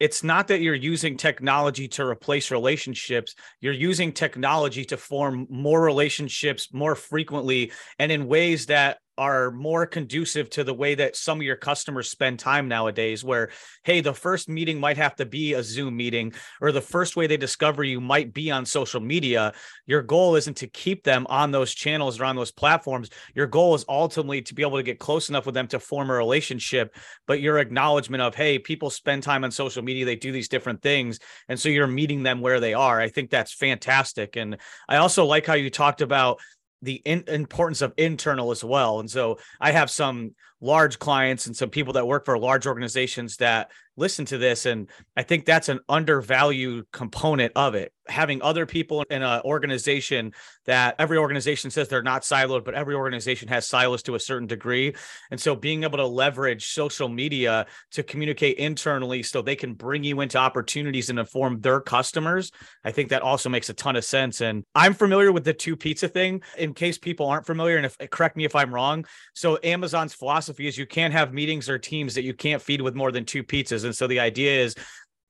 it's 0.00 0.24
not 0.24 0.48
that 0.48 0.60
you're 0.60 0.74
using 0.74 1.16
technology 1.16 1.88
to 1.88 2.04
replace 2.04 2.50
relationships. 2.50 3.34
You're 3.60 3.72
using 3.72 4.12
technology 4.12 4.84
to 4.86 4.96
form 4.96 5.46
more 5.48 5.80
relationships 5.80 6.72
more 6.72 6.94
frequently 6.94 7.72
and 7.98 8.10
in 8.10 8.26
ways 8.26 8.66
that 8.66 8.98
are 9.16 9.50
more 9.50 9.86
conducive 9.86 10.50
to 10.50 10.64
the 10.64 10.74
way 10.74 10.94
that 10.94 11.16
some 11.16 11.38
of 11.38 11.44
your 11.44 11.56
customers 11.56 12.10
spend 12.10 12.38
time 12.38 12.68
nowadays 12.68 13.22
where 13.22 13.50
hey 13.84 14.00
the 14.00 14.12
first 14.12 14.48
meeting 14.48 14.80
might 14.80 14.96
have 14.96 15.14
to 15.14 15.24
be 15.24 15.54
a 15.54 15.62
zoom 15.62 15.96
meeting 15.96 16.32
or 16.60 16.72
the 16.72 16.80
first 16.80 17.16
way 17.16 17.26
they 17.26 17.36
discover 17.36 17.84
you 17.84 18.00
might 18.00 18.34
be 18.34 18.50
on 18.50 18.66
social 18.66 19.00
media 19.00 19.52
your 19.86 20.02
goal 20.02 20.36
isn't 20.36 20.56
to 20.56 20.66
keep 20.66 21.04
them 21.04 21.26
on 21.28 21.50
those 21.50 21.74
channels 21.74 22.20
or 22.20 22.24
on 22.24 22.36
those 22.36 22.52
platforms. 22.52 23.10
Your 23.34 23.46
goal 23.46 23.74
is 23.74 23.84
ultimately 23.88 24.42
to 24.42 24.54
be 24.54 24.62
able 24.62 24.76
to 24.76 24.82
get 24.82 24.98
close 24.98 25.28
enough 25.28 25.46
with 25.46 25.54
them 25.54 25.68
to 25.68 25.78
form 25.78 26.10
a 26.10 26.14
relationship 26.14 26.94
but 27.26 27.40
your 27.40 27.58
acknowledgement 27.58 28.22
of 28.22 28.34
hey 28.34 28.58
people 28.58 28.90
spend 28.90 29.22
time 29.22 29.44
on 29.44 29.50
social 29.50 29.82
media 29.82 30.04
they 30.04 30.16
do 30.16 30.32
these 30.32 30.48
different 30.48 30.82
things 30.82 31.18
and 31.48 31.58
so 31.58 31.68
you're 31.68 31.86
meeting 31.86 32.22
them 32.22 32.40
where 32.40 32.60
they 32.60 32.74
are. 32.74 33.00
I 33.00 33.08
think 33.08 33.30
that's 33.30 33.52
fantastic. 33.52 34.36
And 34.36 34.56
i 34.88 34.96
also 34.96 35.24
like 35.24 35.46
how 35.46 35.54
you 35.54 35.70
talked 35.70 36.00
about 36.00 36.40
the 36.84 37.02
in- 37.04 37.24
importance 37.28 37.82
of 37.82 37.92
internal 37.96 38.50
as 38.50 38.62
well. 38.62 39.00
And 39.00 39.10
so 39.10 39.38
I 39.60 39.72
have 39.72 39.90
some 39.90 40.34
large 40.60 40.98
clients 40.98 41.46
and 41.46 41.56
some 41.56 41.70
people 41.70 41.94
that 41.94 42.06
work 42.06 42.24
for 42.24 42.38
large 42.38 42.66
organizations 42.66 43.36
that 43.38 43.70
listen 43.96 44.24
to 44.24 44.38
this 44.38 44.66
and 44.66 44.88
i 45.16 45.22
think 45.22 45.44
that's 45.44 45.68
an 45.68 45.80
undervalued 45.88 46.84
component 46.92 47.52
of 47.56 47.74
it. 47.74 47.92
Having 48.06 48.42
other 48.42 48.66
people 48.66 49.02
in 49.08 49.22
an 49.22 49.40
organization 49.44 50.32
that 50.66 50.94
every 50.98 51.16
organization 51.16 51.70
says 51.70 51.88
they're 51.88 52.02
not 52.02 52.22
siloed 52.22 52.64
but 52.64 52.74
every 52.74 52.94
organization 52.94 53.48
has 53.48 53.66
silos 53.66 54.02
to 54.02 54.14
a 54.14 54.20
certain 54.20 54.46
degree. 54.46 54.94
And 55.30 55.40
so 55.40 55.56
being 55.56 55.84
able 55.84 55.98
to 55.98 56.06
leverage 56.06 56.66
social 56.66 57.08
media 57.08 57.66
to 57.92 58.02
communicate 58.02 58.58
internally 58.58 59.22
so 59.22 59.40
they 59.40 59.56
can 59.56 59.74
bring 59.74 60.04
you 60.04 60.20
into 60.20 60.38
opportunities 60.38 61.08
and 61.10 61.18
inform 61.18 61.60
their 61.60 61.80
customers 61.80 62.50
i 62.84 62.90
think 62.90 63.08
that 63.10 63.22
also 63.22 63.48
makes 63.48 63.68
a 63.68 63.74
ton 63.74 63.96
of 63.96 64.04
sense. 64.04 64.40
And 64.40 64.64
i'm 64.74 64.94
familiar 64.94 65.32
with 65.32 65.44
the 65.44 65.54
two 65.54 65.76
pizza 65.76 66.08
thing 66.08 66.42
in 66.58 66.74
case 66.74 66.98
people 66.98 67.26
aren't 67.26 67.46
familiar 67.46 67.76
and 67.76 67.86
if 67.86 67.96
correct 68.10 68.36
me 68.36 68.44
if 68.44 68.54
i'm 68.54 68.74
wrong. 68.74 69.04
So 69.34 69.58
amazon's 69.62 70.14
philosophy 70.14 70.66
is 70.66 70.76
you 70.76 70.86
can't 70.86 71.12
have 71.12 71.32
meetings 71.32 71.68
or 71.68 71.78
teams 71.78 72.14
that 72.14 72.24
you 72.24 72.34
can't 72.34 72.62
feed 72.62 72.80
with 72.80 72.94
more 72.94 73.12
than 73.12 73.24
two 73.24 73.42
pizzas 73.42 73.83
and 73.84 73.94
so 73.94 74.06
the 74.06 74.20
idea 74.20 74.62
is 74.62 74.74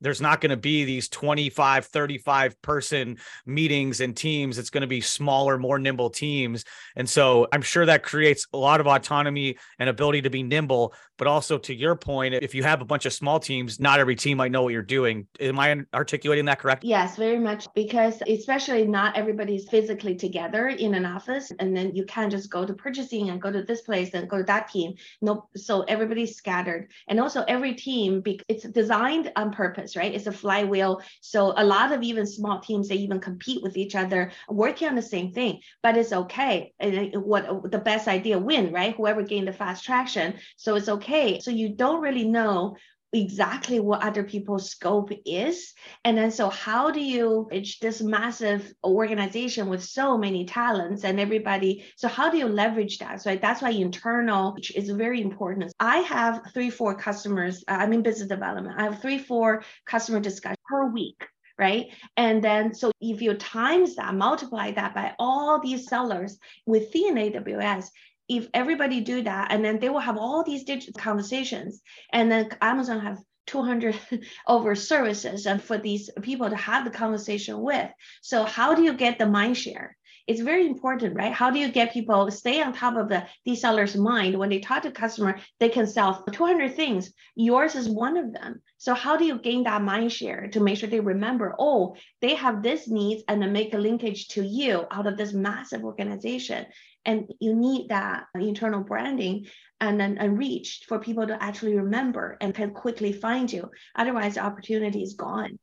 there's 0.05 0.21
not 0.21 0.43
going 0.43 0.51
to 0.51 0.57
be 0.57 0.85
these 0.85 1.09
25 1.09 1.87
35 1.87 2.61
person 2.61 3.17
meetings 3.47 4.03
and 4.03 4.15
teams. 4.15 4.59
It's 4.59 4.69
going 4.69 4.83
to 4.83 4.87
be 4.87 5.01
smaller 5.01 5.57
more 5.57 5.79
nimble 5.79 6.11
teams. 6.11 6.65
And 6.95 7.09
so 7.09 7.49
i'm 7.53 7.63
sure 7.63 7.87
that 7.87 8.03
creates 8.03 8.47
a 8.53 8.59
lot 8.59 8.81
of 8.81 8.87
autonomy 8.87 9.57
and 9.79 9.89
ability 9.89 10.23
to 10.23 10.31
be 10.31 10.43
nimble. 10.43 10.93
But 11.17 11.27
also 11.27 11.59
to 11.59 11.75
your 11.75 11.97
point 11.97 12.35
if 12.35 12.55
you 12.55 12.63
have 12.65 12.83
a 12.83 12.85
bunch 12.85 13.07
of 13.07 13.13
small 13.15 13.41
teams 13.41 13.81
not 13.81 13.99
every 13.99 14.15
team 14.15 14.37
might 14.37 14.53
know 14.53 14.63
what 14.63 14.75
you're 14.75 14.83
doing. 14.83 15.27
Am 15.41 15.59
i 15.59 15.75
articulating 15.95 16.45
that 16.45 16.59
correct? 16.59 16.85
Yes 16.85 17.17
very 17.17 17.39
much 17.39 17.67
because 17.75 18.23
especially 18.29 18.87
not 18.87 19.17
everybody's 19.17 19.69
physically 19.69 20.15
together 20.15 20.69
in 20.69 20.95
an 20.95 21.07
office 21.07 21.51
and 21.59 21.75
then 21.75 21.97
you 21.97 22.05
can't 22.05 22.31
just 22.31 22.51
go 22.51 22.67
to 22.67 22.75
purchasing 22.75 23.31
and 23.31 23.41
go 23.41 23.51
to 23.51 23.63
this 23.63 23.81
place 23.81 24.13
and 24.13 24.29
go 24.29 24.37
to 24.37 24.45
that 24.45 24.69
team. 24.69 24.95
No 25.23 25.49
so 25.57 25.83
everybody's 25.83 26.37
scattered. 26.37 26.91
And 27.09 27.19
also 27.19 27.43
every 27.49 27.73
team 27.73 28.23
it's 28.49 28.65
designed 28.65 29.33
on 29.37 29.51
purpose 29.51 29.94
right? 29.97 30.15
It's 30.15 30.27
a 30.27 30.33
flywheel. 30.33 31.03
So 31.21 31.53
a 31.57 31.65
lot 31.65 31.93
of 31.93 32.03
even 32.03 32.27
small 32.27 32.61
teams, 32.61 32.89
they 32.89 32.97
even 32.97 33.21
compete 33.21 33.63
with 33.63 33.77
each 33.77 33.95
other, 33.95 34.33
working 34.49 34.89
on 34.89 34.95
the 34.95 35.03
same 35.03 35.33
thing, 35.33 35.61
but 35.83 35.97
it's 35.97 36.13
okay. 36.13 36.73
And 36.81 37.15
what 37.17 37.71
the 37.71 37.79
best 37.79 38.09
idea 38.09 38.39
win, 38.39 38.73
right? 38.73 38.95
Whoever 38.97 39.23
gained 39.23 39.49
the 39.49 39.53
fast 39.53 39.85
traction. 39.85 40.35
So 40.57 40.75
it's 40.77 40.89
okay. 40.89 41.41
So 41.41 41.51
you 41.51 41.71
don't 41.71 42.01
really 42.03 42.25
know 42.25 42.77
exactly 43.15 43.81
what 43.81 44.03
other 44.03 44.25
people's 44.25 44.71
scope 44.71 45.11
is. 45.25 45.73
And 46.05 46.19
then, 46.19 46.31
so 46.31 46.49
how 46.49 46.91
do 46.91 47.01
you 47.01 47.49
reach 47.51 47.81
this 47.81 48.03
massive 48.03 48.73
organization 48.85 49.69
with 49.69 49.83
so 49.83 50.19
many 50.19 50.45
talents 50.45 51.05
and 51.05 51.21
everybody? 51.21 51.85
So, 51.97 52.09
how 52.09 52.31
do 52.31 52.37
you 52.37 52.47
leverage 52.47 52.99
that? 52.99 53.23
So, 53.23 53.37
that's 53.37 53.63
why 53.63 53.71
internal 53.71 54.57
is 54.75 54.91
very 54.91 55.23
important. 55.23 55.73
I 55.81 55.99
have 55.99 56.43
three, 56.53 56.71
four 56.71 56.95
customers. 56.95 57.65
Uh, 57.69 57.77
I'm 57.81 57.93
in 57.93 58.03
business 58.03 58.29
development. 58.29 58.77
I 58.79 58.85
have 58.85 59.01
three, 59.01 59.19
four 59.19 59.63
customer 59.87 60.21
discussions 60.21 60.59
per 60.69 60.87
week 60.91 61.27
right? 61.57 61.87
And 62.17 62.43
then, 62.43 62.75
so 62.75 62.91
if 63.01 63.23
you 63.23 63.35
times 63.35 63.95
that, 63.95 64.13
multiply 64.15 64.73
that 64.73 64.93
by 64.93 65.15
all 65.21 65.61
these 65.61 65.87
sellers 65.87 66.37
within 66.67 67.15
AWS, 67.15 67.91
if 68.37 68.49
everybody 68.55 69.01
do 69.01 69.23
that 69.23 69.49
and 69.51 69.65
then 69.65 69.79
they 69.79 69.89
will 69.89 70.01
have 70.01 70.17
all 70.17 70.43
these 70.43 70.65
digital 70.65 71.01
conversations 71.01 71.81
and 72.13 72.31
then 72.31 72.49
amazon 72.61 73.01
have 73.01 73.19
200 73.47 73.99
over 74.47 74.75
services 74.75 75.47
and 75.47 75.63
for 75.63 75.79
these 75.79 76.11
people 76.23 76.49
to 76.49 76.57
have 76.57 76.85
the 76.85 76.91
conversation 76.91 77.61
with 77.61 77.91
so 78.23 78.45
how 78.45 78.75
do 78.75 78.83
you 78.83 78.95
get 78.95 79.19
the 79.19 79.27
mind 79.27 79.57
share 79.57 79.97
it's 80.27 80.41
very 80.41 80.67
important, 80.67 81.17
right? 81.17 81.33
How 81.33 81.51
do 81.51 81.59
you 81.59 81.71
get 81.71 81.93
people 81.93 82.31
stay 82.31 82.63
on 82.63 82.73
top 82.73 82.97
of 82.97 83.09
the 83.09 83.27
these 83.45 83.61
sellers' 83.61 83.97
mind 83.97 84.39
when 84.39 84.49
they 84.49 84.59
talk 84.59 84.83
to 84.83 84.91
customer? 84.91 85.39
They 85.61 85.69
can 85.69 85.87
sell 85.87 86.25
200 86.33 86.75
things. 86.75 87.13
Yours 87.35 87.75
is 87.75 87.89
one 87.89 88.17
of 88.17 88.33
them. 88.33 88.63
So 88.79 88.95
how 88.95 89.17
do 89.17 89.27
you 89.27 89.39
gain 89.39 89.65
that 89.65 89.83
mind 89.83 90.13
share 90.13 90.49
to 90.49 90.61
make 90.61 90.79
sure 90.79 90.89
they 90.89 91.01
remember? 91.01 91.55
Oh, 91.59 91.97
they 92.23 92.35
have 92.37 92.63
this 92.63 92.89
needs, 92.89 93.23
and 93.29 93.43
then 93.43 93.53
make 93.53 93.75
a 93.75 93.79
linkage 93.79 94.29
to 94.29 94.43
you 94.43 94.87
out 94.91 95.07
of 95.07 95.19
this 95.19 95.35
massive 95.35 95.85
organization. 95.85 96.67
And 97.05 97.31
you 97.41 97.55
need 97.55 97.91
that 97.91 98.25
internal 98.35 98.83
branding 98.83 99.47
and 99.81 100.01
then 100.01 100.19
and 100.19 100.39
reach 100.39 100.85
for 100.89 100.99
people 100.99 101.27
to 101.27 101.43
actually 101.43 101.77
remember 101.77 102.37
and 102.41 102.55
can 102.55 102.73
quickly 102.73 103.13
find 103.13 103.53
you. 103.53 103.71
Otherwise, 103.95 104.35
the 104.35 104.41
opportunity 104.41 105.03
is 105.03 105.15
gone. 105.15 105.59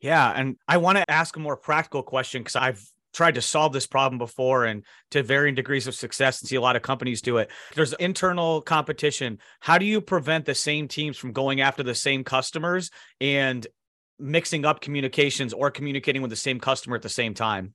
Yeah. 0.00 0.30
And 0.30 0.56
I 0.66 0.78
want 0.78 0.98
to 0.98 1.10
ask 1.10 1.36
a 1.36 1.40
more 1.40 1.56
practical 1.56 2.02
question 2.02 2.42
because 2.42 2.56
I've 2.56 2.84
tried 3.14 3.36
to 3.36 3.42
solve 3.42 3.72
this 3.72 3.86
problem 3.86 4.18
before 4.18 4.66
and 4.66 4.84
to 5.10 5.22
varying 5.22 5.54
degrees 5.54 5.86
of 5.86 5.94
success 5.94 6.40
and 6.40 6.48
see 6.48 6.56
a 6.56 6.60
lot 6.60 6.76
of 6.76 6.82
companies 6.82 7.22
do 7.22 7.38
it. 7.38 7.50
There's 7.74 7.94
internal 7.94 8.60
competition. 8.60 9.38
How 9.60 9.78
do 9.78 9.86
you 9.86 10.02
prevent 10.02 10.44
the 10.44 10.54
same 10.54 10.86
teams 10.86 11.16
from 11.16 11.32
going 11.32 11.62
after 11.62 11.82
the 11.82 11.94
same 11.94 12.24
customers 12.24 12.90
and 13.20 13.66
mixing 14.18 14.66
up 14.66 14.80
communications 14.80 15.54
or 15.54 15.70
communicating 15.70 16.20
with 16.20 16.30
the 16.30 16.36
same 16.36 16.60
customer 16.60 16.96
at 16.96 17.02
the 17.02 17.08
same 17.08 17.32
time? 17.32 17.72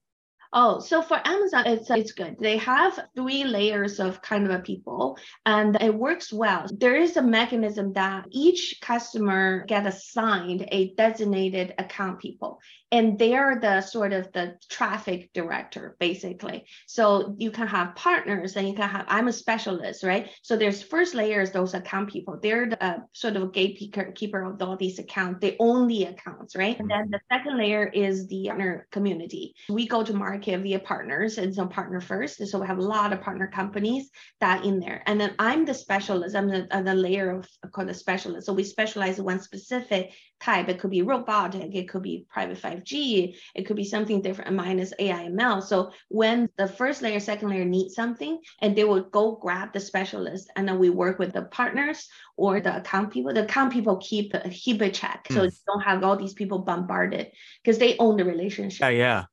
Oh, 0.54 0.80
so 0.80 1.02
for 1.02 1.22
Amazon, 1.24 1.66
it's 1.66 1.90
uh, 1.90 1.94
it's 1.94 2.12
good. 2.12 2.36
They 2.38 2.58
have 2.58 3.08
three 3.16 3.46
layers 3.46 4.02
of 4.02 4.22
kind 4.22 4.46
of 4.46 4.52
a 4.52 4.60
people, 4.60 5.18
and 5.46 5.82
it 5.82 5.96
works 5.96 6.34
well. 6.34 6.68
There 6.70 6.98
is 6.98 7.16
a 7.16 7.22
mechanism 7.22 7.94
that 7.94 8.26
each 8.32 8.80
customer 8.82 9.64
get 9.66 9.88
assigned 9.88 10.68
a 10.70 10.94
designated 10.96 11.74
account 11.78 12.20
people, 12.20 12.60
and 12.92 13.18
they 13.18 13.36
are 13.36 13.60
the 13.60 13.82
sort 13.82 14.14
of 14.14 14.32
the 14.34 14.56
traffic 14.70 15.32
director 15.34 15.96
basically. 16.00 16.66
So 16.88 17.36
you 17.38 17.52
can 17.52 17.68
have 17.68 17.96
partners 17.96 18.56
and 18.56 18.68
you 18.68 18.74
can 18.74 18.90
have 18.90 19.06
i'm 19.08 19.28
a 19.28 19.34
specialist 19.34 20.04
right? 20.04 20.30
So 20.42 20.58
there's 20.58 20.82
first 20.82 21.16
layers 21.16 21.52
those 21.52 21.74
account 21.74 22.10
people. 22.10 22.40
They're 22.42 22.70
the 22.70 22.84
uh, 22.84 22.98
sort 23.14 23.36
of 23.36 23.54
gatekeeper 23.54 24.12
keeper 24.14 24.44
of 24.44 24.62
all 24.62 24.78
these 24.78 25.00
accounts 25.00 25.40
they 25.42 25.56
own 25.60 25.88
the 25.88 26.06
accounts 26.06 26.56
right? 26.56 26.80
And 26.80 26.90
then 26.90 27.10
the 27.10 27.20
second 27.32 27.58
layer 27.58 27.86
is 27.88 28.28
the 28.28 28.48
partner 28.48 28.88
community. 28.92 29.56
We 29.70 29.88
go 29.88 30.04
to 30.04 30.14
market 30.14 30.60
via 30.62 30.80
partners 30.80 31.38
and 31.38 31.54
so 31.54 31.66
partner 31.68 32.02
first. 32.02 32.46
So 32.46 32.60
we 32.60 32.68
have 32.68 32.80
a 32.80 32.82
lot 32.82 33.14
of 33.14 33.22
partner 33.22 33.48
companies 33.48 34.10
that 34.40 34.66
in 34.66 34.80
there. 34.80 35.04
And 35.06 35.20
then 35.20 35.36
i'm 35.40 35.66
the 35.66 35.74
specialist. 35.74 36.36
I'm 36.36 36.48
the, 36.48 36.68
uh, 36.72 36.82
the 36.82 36.94
layer 36.94 37.32
of 37.32 37.48
called 37.72 37.90
a 37.90 37.94
specialist. 37.94 38.46
So 38.46 38.54
we 38.54 38.64
specialize 38.64 39.20
in 39.20 39.26
one 39.26 39.42
specific 39.42 40.12
type. 40.42 40.70
It 40.70 40.80
could 40.80 40.92
be 40.92 41.02
robotic, 41.02 41.74
it 41.74 41.90
could 41.90 42.02
be 42.02 42.26
private 42.30 42.58
5G, 42.84 43.36
it 43.56 43.64
could 43.64 43.76
be 43.76 43.84
something 43.84 44.22
different 44.22 44.54
minus 44.54 44.94
AI 45.00 45.30
ML. 45.30 45.64
So 45.64 45.92
when 46.10 46.50
the 46.58 46.68
first 46.68 47.02
layer, 47.02 47.20
second 47.20 47.50
layer 47.50 47.66
need 47.66 47.90
something, 47.90 48.40
and 48.60 48.76
they 48.76 48.84
will 48.84 49.04
go 49.04 49.36
grab 49.36 49.74
the 49.74 49.80
specialist, 49.80 50.50
and 50.56 50.68
then 50.68 50.80
we 50.80 50.90
work 50.90 51.20
with 51.20 51.34
the 51.34 51.44
partners 51.44 52.08
or 52.38 52.60
the 52.60 52.78
account 52.78 53.12
people. 53.12 53.34
The 53.34 53.44
account 53.44 53.74
people 53.74 53.98
keep 53.98 54.34
keep 54.52 54.82
a 54.82 54.90
check, 54.90 55.28
so 55.30 55.48
mm. 55.48 55.60
don't 55.66 55.82
have 55.82 56.04
all 56.04 56.18
these 56.18 56.34
people 56.34 56.60
bombarded 56.60 57.32
because 57.64 57.78
they 57.78 57.98
own 57.98 58.18
the 58.18 58.26
relationship. 58.26 58.82
Yeah, 58.82 58.90
yeah. 58.90 59.24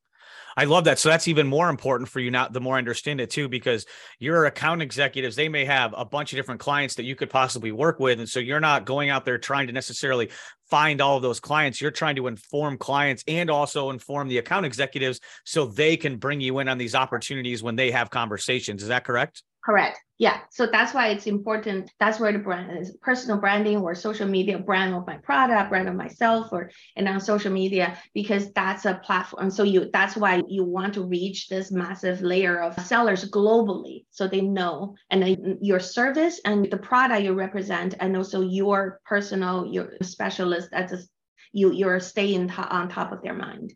I 0.57 0.65
love 0.65 0.83
that. 0.85 0.99
So 0.99 1.07
that's 1.07 1.29
even 1.29 1.47
more 1.47 1.69
important 1.69 2.09
for 2.09 2.19
you 2.19 2.31
now, 2.31 2.49
the 2.49 2.59
more 2.59 2.75
I 2.75 2.79
understand 2.79 3.21
it 3.21 3.29
too, 3.29 3.47
because 3.47 3.85
your 4.19 4.45
account 4.45 4.81
executives, 4.81 5.37
they 5.37 5.47
may 5.47 5.63
have 5.63 5.93
a 5.95 6.03
bunch 6.03 6.33
of 6.33 6.37
different 6.37 6.59
clients 6.59 6.95
that 6.95 7.03
you 7.03 7.15
could 7.15 7.29
possibly 7.29 7.71
work 7.71 7.97
with. 7.97 8.19
And 8.19 8.27
so 8.27 8.41
you're 8.41 8.59
not 8.59 8.83
going 8.85 9.09
out 9.09 9.23
there 9.23 9.37
trying 9.37 9.67
to 9.67 9.73
necessarily 9.73 10.31
find 10.69 11.01
all 11.01 11.17
of 11.17 11.23
those 11.23 11.39
clients. 11.39 11.81
You're 11.81 11.91
trying 11.91 12.15
to 12.17 12.27
inform 12.27 12.77
clients 12.77 13.23
and 13.27 13.49
also 13.49 13.89
inform 13.89 14.27
the 14.27 14.37
account 14.37 14.65
executives 14.65 15.19
so 15.43 15.65
they 15.65 15.97
can 15.97 16.17
bring 16.17 16.41
you 16.41 16.59
in 16.59 16.67
on 16.67 16.77
these 16.77 16.95
opportunities 16.95 17.63
when 17.63 17.75
they 17.75 17.91
have 17.91 18.09
conversations. 18.09 18.81
Is 18.81 18.89
that 18.89 19.03
correct? 19.03 19.43
Correct. 19.63 19.99
Yeah. 20.17 20.39
So 20.51 20.67
that's 20.67 20.93
why 20.93 21.09
it's 21.09 21.27
important. 21.27 21.91
That's 21.99 22.19
where 22.19 22.31
the 22.31 22.39
brand 22.39 22.77
is 22.77 22.95
personal 23.01 23.37
branding 23.39 23.77
or 23.77 23.93
social 23.93 24.27
media 24.27 24.57
brand 24.57 24.93
of 24.93 25.05
my 25.05 25.17
product, 25.17 25.69
brand 25.69 25.87
of 25.87 25.95
myself, 25.95 26.47
or 26.51 26.71
and 26.95 27.07
on 27.07 27.19
social 27.19 27.51
media, 27.51 27.97
because 28.13 28.51
that's 28.53 28.85
a 28.85 28.95
platform. 28.95 29.49
So 29.51 29.63
you 29.63 29.89
that's 29.91 30.15
why 30.15 30.43
you 30.47 30.63
want 30.63 30.93
to 30.95 31.03
reach 31.05 31.49
this 31.49 31.71
massive 31.71 32.21
layer 32.21 32.61
of 32.61 32.79
sellers 32.85 33.29
globally 33.29 34.05
so 34.11 34.27
they 34.27 34.41
know 34.41 34.95
and 35.09 35.21
then 35.21 35.57
your 35.61 35.79
service 35.79 36.39
and 36.45 36.69
the 36.69 36.77
product 36.77 37.23
you 37.23 37.33
represent, 37.33 37.95
and 37.99 38.15
also 38.15 38.41
your 38.41 38.99
personal, 39.05 39.65
your 39.65 39.93
specialist 40.01 40.69
as 40.73 40.93
a, 40.93 40.99
you 41.51 41.71
you're 41.71 41.99
staying 41.99 42.49
on 42.51 42.89
top 42.89 43.11
of 43.11 43.21
their 43.23 43.35
mind. 43.35 43.73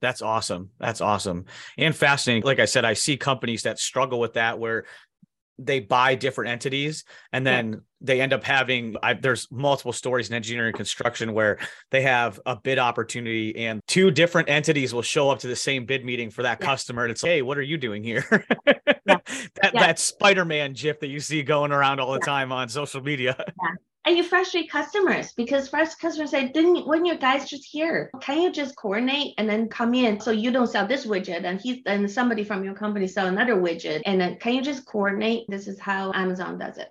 That's 0.00 0.22
awesome. 0.22 0.70
That's 0.78 1.00
awesome 1.00 1.44
and 1.76 1.94
fascinating. 1.94 2.44
Like 2.44 2.58
I 2.58 2.64
said, 2.64 2.84
I 2.84 2.94
see 2.94 3.16
companies 3.16 3.62
that 3.62 3.78
struggle 3.78 4.20
with 4.20 4.34
that 4.34 4.58
where 4.58 4.84
they 5.58 5.80
buy 5.80 6.14
different 6.14 6.50
entities 6.50 7.04
and 7.32 7.46
then 7.46 7.72
yeah. 7.72 7.78
they 8.00 8.20
end 8.20 8.32
up 8.32 8.42
having 8.42 8.96
I, 9.02 9.12
there's 9.12 9.46
multiple 9.50 9.92
stories 9.92 10.30
in 10.30 10.34
engineering 10.34 10.72
construction 10.72 11.34
where 11.34 11.58
they 11.90 12.00
have 12.02 12.40
a 12.46 12.56
bid 12.56 12.78
opportunity 12.78 13.54
and 13.56 13.80
two 13.86 14.10
different 14.10 14.48
entities 14.48 14.94
will 14.94 15.02
show 15.02 15.28
up 15.28 15.40
to 15.40 15.48
the 15.48 15.56
same 15.56 15.84
bid 15.84 16.04
meeting 16.04 16.30
for 16.30 16.42
that 16.42 16.58
yeah. 16.60 16.66
customer 16.66 17.02
and 17.04 17.10
it's 17.10 17.22
like, 17.22 17.30
hey 17.30 17.42
what 17.42 17.58
are 17.58 17.62
you 17.62 17.76
doing 17.76 18.02
here 18.02 18.24
yeah. 18.66 18.78
that 19.62 19.72
that 19.74 19.98
spider-man 19.98 20.72
gif 20.72 20.98
that 21.00 21.08
you 21.08 21.20
see 21.20 21.42
going 21.42 21.72
around 21.72 22.00
all 22.00 22.12
the 22.12 22.20
time 22.20 22.52
on 22.52 22.68
social 22.68 23.02
media 23.02 23.36
and 24.10 24.18
you 24.18 24.24
frustrate 24.24 24.68
customers 24.68 25.32
because 25.34 25.68
first 25.68 26.00
customers 26.00 26.32
say, 26.32 26.48
didn't 26.48 26.84
when 26.84 27.04
your 27.04 27.16
guys 27.16 27.48
just 27.48 27.64
here? 27.64 28.10
Can 28.20 28.42
you 28.42 28.50
just 28.50 28.74
coordinate 28.74 29.34
and 29.38 29.48
then 29.48 29.68
come 29.68 29.94
in 29.94 30.18
so 30.18 30.32
you 30.32 30.50
don't 30.50 30.66
sell 30.66 30.84
this 30.84 31.06
widget 31.06 31.44
and 31.44 31.60
he's 31.60 31.78
and 31.86 32.10
somebody 32.10 32.42
from 32.42 32.64
your 32.64 32.74
company 32.74 33.06
sell 33.06 33.28
another 33.28 33.54
widget? 33.54 34.02
And 34.06 34.20
then 34.20 34.36
can 34.40 34.54
you 34.54 34.62
just 34.62 34.84
coordinate? 34.84 35.44
This 35.48 35.68
is 35.68 35.78
how 35.78 36.10
Amazon 36.12 36.58
does 36.58 36.76
it. 36.76 36.88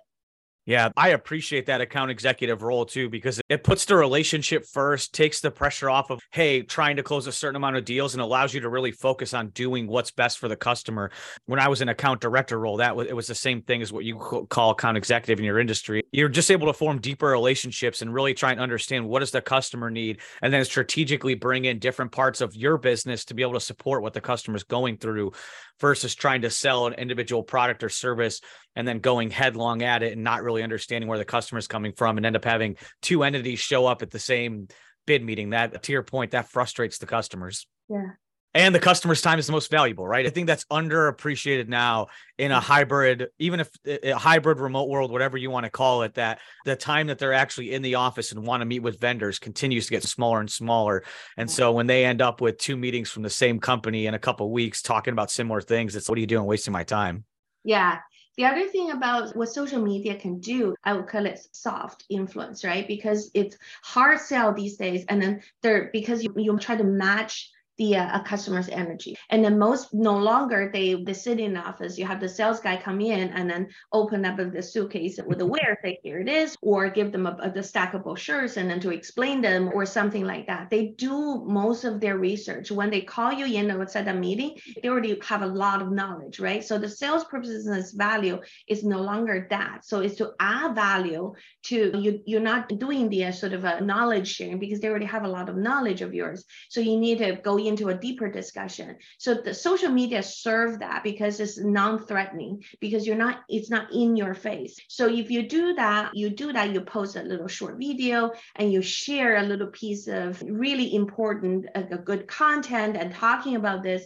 Yeah, 0.70 0.90
I 0.96 1.08
appreciate 1.08 1.66
that 1.66 1.80
account 1.80 2.12
executive 2.12 2.62
role 2.62 2.86
too 2.86 3.08
because 3.08 3.40
it 3.48 3.64
puts 3.64 3.86
the 3.86 3.96
relationship 3.96 4.64
first, 4.64 5.12
takes 5.12 5.40
the 5.40 5.50
pressure 5.50 5.90
off 5.90 6.10
of, 6.10 6.20
hey, 6.30 6.62
trying 6.62 6.94
to 6.94 7.02
close 7.02 7.26
a 7.26 7.32
certain 7.32 7.56
amount 7.56 7.74
of 7.74 7.84
deals 7.84 8.14
and 8.14 8.22
allows 8.22 8.54
you 8.54 8.60
to 8.60 8.68
really 8.68 8.92
focus 8.92 9.34
on 9.34 9.48
doing 9.48 9.88
what's 9.88 10.12
best 10.12 10.38
for 10.38 10.46
the 10.46 10.54
customer. 10.54 11.10
When 11.46 11.58
I 11.58 11.66
was 11.66 11.80
an 11.80 11.88
account 11.88 12.20
director 12.20 12.56
role, 12.56 12.76
that 12.76 12.94
was 12.94 13.08
it 13.08 13.16
was 13.16 13.26
the 13.26 13.34
same 13.34 13.62
thing 13.62 13.82
as 13.82 13.92
what 13.92 14.04
you 14.04 14.14
call 14.48 14.70
account 14.70 14.96
executive 14.96 15.40
in 15.40 15.44
your 15.44 15.58
industry. 15.58 16.04
You're 16.12 16.28
just 16.28 16.52
able 16.52 16.68
to 16.68 16.72
form 16.72 17.00
deeper 17.00 17.26
relationships 17.26 18.00
and 18.00 18.14
really 18.14 18.32
try 18.32 18.52
and 18.52 18.60
understand 18.60 19.08
what 19.08 19.20
does 19.20 19.32
the 19.32 19.42
customer 19.42 19.90
need 19.90 20.20
and 20.40 20.52
then 20.52 20.64
strategically 20.64 21.34
bring 21.34 21.64
in 21.64 21.80
different 21.80 22.12
parts 22.12 22.40
of 22.40 22.54
your 22.54 22.78
business 22.78 23.24
to 23.24 23.34
be 23.34 23.42
able 23.42 23.54
to 23.54 23.60
support 23.60 24.02
what 24.02 24.12
the 24.12 24.20
customer's 24.20 24.62
going 24.62 24.98
through 24.98 25.32
versus 25.80 26.14
trying 26.14 26.42
to 26.42 26.50
sell 26.50 26.86
an 26.86 26.94
individual 26.94 27.42
product 27.42 27.82
or 27.82 27.88
service 27.88 28.40
and 28.76 28.86
then 28.86 29.00
going 29.00 29.30
headlong 29.30 29.82
at 29.82 30.02
it 30.02 30.12
and 30.12 30.24
not 30.24 30.42
really 30.42 30.62
understanding 30.62 31.08
where 31.08 31.18
the 31.18 31.24
customer 31.24 31.58
is 31.58 31.66
coming 31.66 31.92
from 31.92 32.16
and 32.16 32.26
end 32.26 32.36
up 32.36 32.44
having 32.44 32.76
two 33.02 33.22
entities 33.22 33.58
show 33.58 33.86
up 33.86 34.02
at 34.02 34.10
the 34.10 34.18
same 34.18 34.68
bid 35.06 35.24
meeting. 35.24 35.50
That 35.50 35.82
to 35.84 35.92
your 35.92 36.02
point 36.02 36.32
that 36.32 36.48
frustrates 36.48 36.98
the 36.98 37.06
customers. 37.06 37.66
Yeah 37.88 38.12
and 38.54 38.74
the 38.74 38.80
customer's 38.80 39.22
time 39.22 39.38
is 39.38 39.46
the 39.46 39.52
most 39.52 39.70
valuable 39.70 40.06
right 40.06 40.26
i 40.26 40.30
think 40.30 40.46
that's 40.46 40.64
underappreciated 40.66 41.68
now 41.68 42.06
in 42.38 42.50
a 42.50 42.54
mm-hmm. 42.54 42.64
hybrid 42.64 43.28
even 43.38 43.60
if 43.60 43.70
a 43.86 44.12
hybrid 44.12 44.58
remote 44.58 44.88
world 44.88 45.10
whatever 45.10 45.36
you 45.36 45.50
want 45.50 45.64
to 45.64 45.70
call 45.70 46.02
it 46.02 46.14
that 46.14 46.40
the 46.64 46.76
time 46.76 47.06
that 47.06 47.18
they're 47.18 47.32
actually 47.32 47.72
in 47.72 47.82
the 47.82 47.94
office 47.94 48.32
and 48.32 48.44
want 48.44 48.60
to 48.60 48.64
meet 48.64 48.80
with 48.80 49.00
vendors 49.00 49.38
continues 49.38 49.86
to 49.86 49.90
get 49.90 50.02
smaller 50.02 50.40
and 50.40 50.50
smaller 50.50 51.02
and 51.36 51.50
so 51.50 51.72
when 51.72 51.86
they 51.86 52.04
end 52.04 52.20
up 52.20 52.40
with 52.40 52.58
two 52.58 52.76
meetings 52.76 53.10
from 53.10 53.22
the 53.22 53.30
same 53.30 53.58
company 53.60 54.06
in 54.06 54.14
a 54.14 54.18
couple 54.18 54.50
weeks 54.50 54.82
talking 54.82 55.12
about 55.12 55.30
similar 55.30 55.60
things 55.60 55.94
it's 55.94 56.08
what 56.08 56.16
are 56.18 56.20
you 56.20 56.26
doing 56.26 56.44
wasting 56.44 56.72
my 56.72 56.84
time 56.84 57.24
yeah 57.64 57.98
The 58.36 58.46
other 58.46 58.68
thing 58.68 58.92
about 58.92 59.36
what 59.36 59.50
social 59.50 59.82
media 59.82 60.14
can 60.16 60.40
do, 60.40 60.74
I 60.84 60.94
would 60.94 61.08
call 61.08 61.26
it 61.26 61.40
soft 61.52 62.04
influence, 62.08 62.64
right? 62.64 62.86
Because 62.88 63.30
it's 63.34 63.58
hard 63.82 64.18
sell 64.18 64.54
these 64.54 64.76
days. 64.76 65.04
And 65.08 65.20
then 65.20 65.42
there, 65.62 65.90
because 65.92 66.22
you, 66.22 66.32
you 66.36 66.56
try 66.58 66.76
to 66.76 66.84
match 66.84 67.50
the 67.80 67.96
uh, 67.96 68.22
customer's 68.22 68.68
energy. 68.68 69.16
And 69.30 69.42
then 69.42 69.58
most 69.58 69.94
no 69.94 70.16
longer 70.18 70.70
they 70.72 71.02
they 71.02 71.14
sit 71.14 71.40
in 71.40 71.54
the 71.54 71.60
office. 71.60 71.98
You 71.98 72.06
have 72.06 72.20
the 72.20 72.28
sales 72.28 72.60
guy 72.60 72.76
come 72.76 73.00
in 73.00 73.30
and 73.30 73.48
then 73.48 73.68
open 73.90 74.24
up 74.26 74.36
the 74.36 74.62
suitcase 74.62 75.18
with 75.26 75.40
a 75.40 75.46
where 75.46 75.78
say 75.82 75.98
here 76.02 76.20
it 76.20 76.28
is, 76.28 76.56
or 76.60 76.90
give 76.90 77.10
them 77.10 77.26
a, 77.26 77.36
a, 77.40 77.50
the 77.50 77.62
stack 77.62 77.94
of 77.94 78.04
brochures 78.04 78.58
and 78.58 78.68
then 78.68 78.80
to 78.80 78.90
explain 78.90 79.40
them 79.40 79.70
or 79.74 79.86
something 79.86 80.24
like 80.26 80.46
that. 80.46 80.68
They 80.68 80.88
do 80.88 81.42
most 81.46 81.84
of 81.84 82.00
their 82.00 82.18
research 82.18 82.70
when 82.70 82.90
they 82.90 83.00
call 83.00 83.32
you 83.32 83.46
in 83.46 83.70
or 83.70 83.86
set 83.86 84.08
a 84.08 84.14
meeting. 84.14 84.58
They 84.82 84.88
already 84.90 85.18
have 85.22 85.42
a 85.42 85.46
lot 85.46 85.80
of 85.80 85.90
knowledge, 85.90 86.38
right? 86.38 86.62
So 86.62 86.76
the 86.76 86.88
sales 86.88 87.24
purposes 87.24 87.92
value 87.92 88.40
is 88.68 88.84
no 88.84 89.00
longer 89.00 89.46
that. 89.48 89.86
So 89.86 90.00
it's 90.00 90.16
to 90.16 90.32
add 90.38 90.74
value 90.74 91.32
to 91.68 91.78
you. 91.98 92.20
You're 92.26 92.48
not 92.52 92.68
doing 92.78 93.08
the 93.08 93.24
uh, 93.24 93.32
sort 93.32 93.54
of 93.54 93.64
a 93.64 93.80
knowledge 93.80 94.28
sharing 94.28 94.58
because 94.58 94.80
they 94.80 94.88
already 94.88 95.06
have 95.06 95.24
a 95.24 95.28
lot 95.28 95.48
of 95.48 95.56
knowledge 95.56 96.02
of 96.02 96.12
yours. 96.12 96.44
So 96.68 96.80
you 96.80 96.98
need 96.98 97.18
to 97.18 97.36
go 97.36 97.56
into 97.70 97.88
a 97.88 97.94
deeper 98.06 98.28
discussion. 98.28 98.96
So 99.18 99.34
the 99.34 99.54
social 99.54 99.90
media 100.00 100.22
serve 100.22 100.80
that 100.80 101.02
because 101.04 101.40
it's 101.40 101.58
non-threatening 101.58 102.64
because 102.80 103.06
you're 103.06 103.24
not 103.26 103.36
it's 103.48 103.70
not 103.70 103.86
in 103.92 104.16
your 104.16 104.34
face. 104.34 104.74
So 104.88 105.04
if 105.08 105.30
you 105.30 105.42
do 105.48 105.74
that, 105.74 106.10
you 106.14 106.28
do 106.30 106.52
that, 106.52 106.72
you 106.74 106.80
post 106.82 107.16
a 107.16 107.22
little 107.22 107.48
short 107.48 107.76
video 107.78 108.32
and 108.56 108.72
you 108.72 108.82
share 108.82 109.36
a 109.36 109.48
little 109.50 109.72
piece 109.82 110.04
of 110.08 110.42
really 110.42 110.94
important 110.94 111.66
a, 111.74 111.82
good 112.10 112.26
content 112.26 112.96
and 112.96 113.14
talking 113.14 113.56
about 113.56 113.82
this. 113.82 114.02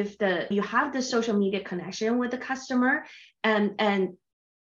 If 0.00 0.18
the 0.18 0.32
you 0.50 0.62
have 0.62 0.92
the 0.92 1.02
social 1.02 1.36
media 1.36 1.62
connection 1.70 2.18
with 2.18 2.30
the 2.30 2.42
customer 2.50 3.04
and 3.42 3.74
and 3.78 4.16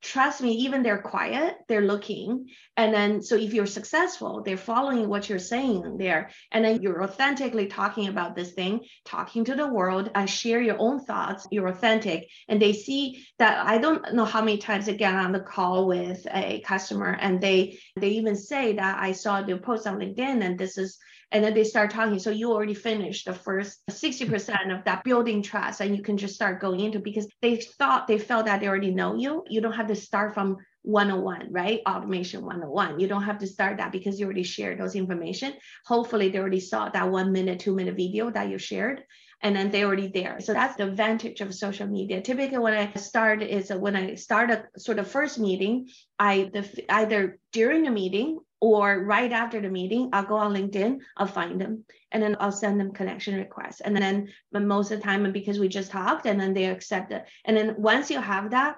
trust 0.01 0.41
me, 0.41 0.51
even 0.53 0.81
they're 0.81 1.01
quiet, 1.01 1.58
they're 1.67 1.86
looking. 1.86 2.50
And 2.75 2.93
then, 2.93 3.22
so 3.22 3.36
if 3.36 3.53
you're 3.53 3.65
successful, 3.65 4.41
they're 4.43 4.58
following 4.58 5.08
what 5.08 5.29
you're 5.29 5.39
saying 5.39 5.98
there. 5.98 6.31
And 6.51 6.65
then 6.65 6.81
you're 6.81 7.03
authentically 7.03 7.67
talking 7.67 8.08
about 8.08 8.36
this 8.36 8.51
thing, 8.53 8.81
talking 9.05 9.46
to 9.46 9.55
the 9.55 9.67
world 9.67 10.10
and 10.15 10.29
share 10.29 10.62
your 10.62 10.77
own 10.79 11.05
thoughts. 11.05 11.48
You're 11.51 11.67
authentic. 11.67 12.27
And 12.48 12.62
they 12.62 12.74
see 12.74 13.25
that 13.39 13.65
I 13.65 13.77
don't 13.77 14.13
know 14.13 14.25
how 14.25 14.41
many 14.41 14.58
times 14.58 14.89
I 14.89 14.93
get 14.93 15.13
on 15.13 15.31
the 15.31 15.39
call 15.39 15.88
with 15.88 16.25
a 16.34 16.62
customer 16.62 17.17
and 17.20 17.39
they, 17.39 17.79
they 17.96 18.10
even 18.10 18.36
say 18.36 18.74
that 18.74 18.98
I 19.00 19.12
saw 19.12 19.41
the 19.41 19.58
post 19.58 19.86
on 19.86 20.00
LinkedIn 20.00 20.43
and 20.43 20.58
this 20.58 20.77
is 20.77 20.98
and 21.31 21.43
then 21.43 21.53
they 21.53 21.63
start 21.63 21.91
talking 21.91 22.20
so 22.20 22.29
you 22.29 22.51
already 22.51 22.74
finished 22.74 23.25
the 23.25 23.34
first 23.34 23.81
60% 23.89 24.77
of 24.77 24.84
that 24.86 25.03
building 25.03 25.41
trust 25.41 25.79
and 25.79 25.96
you 25.96 26.03
can 26.03 26.17
just 26.17 26.36
start 26.36 26.60
going 26.60 26.81
into 26.81 27.00
because 27.00 27.27
they 27.41 27.55
thought 27.55 28.08
they 28.08 28.17
felt 28.17 28.46
that 28.46 28.60
they 28.60 28.67
already 28.67 28.93
know 28.93 29.15
you 29.15 29.43
you 29.50 29.62
don't 29.62 29.74
have 29.74 29.88
to 29.94 30.00
start 30.00 30.34
from 30.34 30.58
101 30.84 31.52
right 31.52 31.82
automation 31.88 32.44
101 32.44 33.00
you 33.00 33.08
don't 33.08 33.24
have 33.24 33.38
to 33.38 33.48
start 33.48 33.78
that 33.78 33.92
because 33.92 34.20
you 34.20 34.26
already 34.26 34.44
shared 34.44 34.80
those 34.80 34.96
information 34.96 35.54
hopefully 35.86 36.30
they 36.30 36.40
already 36.40 36.60
saw 36.60 36.90
that 36.90 37.12
one 37.12 37.32
minute 37.32 37.60
two 37.60 37.76
minute 37.76 37.96
video 37.96 38.32
that 38.32 38.50
you 38.50 38.58
shared 38.58 39.04
and 39.44 39.56
then 39.56 39.72
they're 39.72 39.88
already 39.88 40.08
there. 40.08 40.40
So 40.40 40.54
that's 40.54 40.76
the 40.76 40.88
advantage 40.88 41.42
of 41.42 41.54
social 41.54 41.88
media. 41.88 42.22
Typically, 42.22 42.60
when 42.60 42.74
I 42.74 42.94
start 42.94 43.42
is 43.42 43.72
when 43.72 43.96
I 43.96 44.16
start 44.16 44.52
a 44.52 44.66
sort 44.78 45.00
of 45.00 45.10
first 45.10 45.40
meeting, 45.40 45.90
I 46.20 46.50
the, 46.54 46.86
either 46.90 47.40
during 47.52 47.84
the 47.84 47.92
meeting 47.92 48.40
or 48.60 49.04
right 49.04 49.32
after 49.32 49.60
the 49.60 49.70
meeting, 49.70 50.10
I'll 50.14 50.24
go 50.24 50.36
on 50.36 50.54
LinkedIn, 50.54 51.00
I'll 51.18 51.26
find 51.26 51.60
them, 51.60 51.84
and 52.12 52.22
then 52.22 52.38
I'll 52.40 52.52
send 52.52 52.80
them 52.80 52.94
connection 52.94 53.36
requests. 53.36 53.82
And 53.82 53.98
then 53.98 54.30
most 54.54 54.92
of 54.92 55.00
the 55.00 55.04
time, 55.04 55.32
because 55.32 55.58
we 55.58 55.68
just 55.68 55.90
talked, 55.90 56.28
and 56.28 56.40
then 56.40 56.54
they 56.54 56.66
accept 56.66 57.12
it. 57.12 57.26
And 57.46 57.58
then 57.58 57.76
once 57.80 58.12
you 58.12 58.22
have 58.22 58.52
that, 58.52 58.76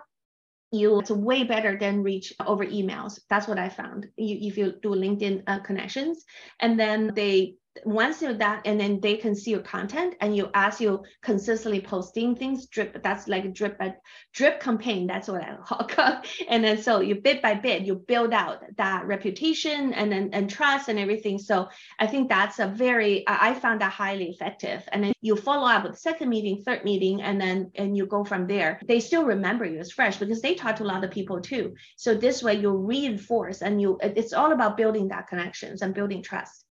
you 0.74 1.00
it's 1.00 1.12
way 1.12 1.44
better 1.44 1.78
than 1.78 2.04
reach 2.04 2.34
over 2.46 2.66
emails. 2.66 3.20
That's 3.30 3.48
what 3.48 3.60
I 3.60 3.70
found. 3.70 4.08
You, 4.18 4.50
if 4.50 4.58
you 4.58 4.74
do 4.82 4.90
LinkedIn 4.90 5.44
uh, 5.48 5.60
connections, 5.60 6.26
and 6.60 6.80
then 6.80 7.12
they 7.16 7.56
once 7.86 8.22
you're 8.22 8.34
that 8.34 8.62
and 8.66 8.80
then 8.80 9.00
they 9.00 9.18
can 9.18 9.36
see 9.36 9.52
your 9.52 9.60
content 9.62 10.16
and 10.22 10.36
you 10.36 10.50
ask 10.54 10.80
you 10.80 11.04
consistently 11.22 11.82
posting 11.82 12.36
things 12.36 12.68
drip 12.68 13.02
that's 13.04 13.28
like 13.28 13.46
a 13.46 13.50
drip 13.50 13.76
a 13.80 13.94
drip 14.34 14.60
campaign 14.60 15.08
that's 15.08 15.28
what 15.28 15.42
i 15.42 15.56
call 15.90 16.22
and 16.50 16.64
then 16.64 16.82
so 16.82 17.00
you 17.00 17.16
bit 17.16 17.42
by 17.42 17.54
bit 17.54 17.84
you 17.84 17.96
build 17.96 18.34
out 18.34 18.64
that 18.78 19.06
reputation 19.06 19.94
and 19.94 20.12
then 20.12 20.30
and 20.34 20.50
trust 20.50 20.90
and 20.90 21.00
everything. 21.00 21.38
So 21.38 21.70
i 22.00 22.08
think 22.08 22.30
that's 22.30 22.60
a 22.60 22.68
very 22.68 23.24
i 23.28 23.54
found 23.54 23.82
that 23.82 23.92
highly 23.92 24.30
effective. 24.30 24.88
And 24.92 25.04
then 25.04 25.14
you 25.22 25.36
follow 25.36 25.68
up 25.68 25.84
with 25.84 25.98
second 25.98 26.30
meeting 26.30 26.64
third 26.64 26.84
meeting 26.84 27.22
and 27.22 27.40
then 27.40 27.72
and 27.76 27.96
you 27.98 28.06
go 28.06 28.24
from 28.24 28.48
there. 28.48 28.80
They 28.86 29.00
still 29.00 29.26
remember 29.26 29.66
you 29.66 29.80
as 29.80 29.92
fresh 29.92 30.18
because 30.18 30.42
they 30.42 30.56
talk 30.56 30.76
to 30.78 30.84
a 30.84 30.92
lot 30.94 31.04
of 31.04 31.12
people 31.12 31.42
too. 31.42 31.76
So 31.98 32.14
this 32.14 32.44
way 32.44 32.56
you 32.56 32.72
reinforce 32.72 33.62
and 33.62 33.82
you 33.82 33.98
it's 34.02 34.34
all 34.34 34.52
about 34.52 34.78
building 34.78 35.08
that 35.10 35.28
connections 35.28 35.82
and 35.82 35.94
building 35.94 36.22
trust 36.22 36.63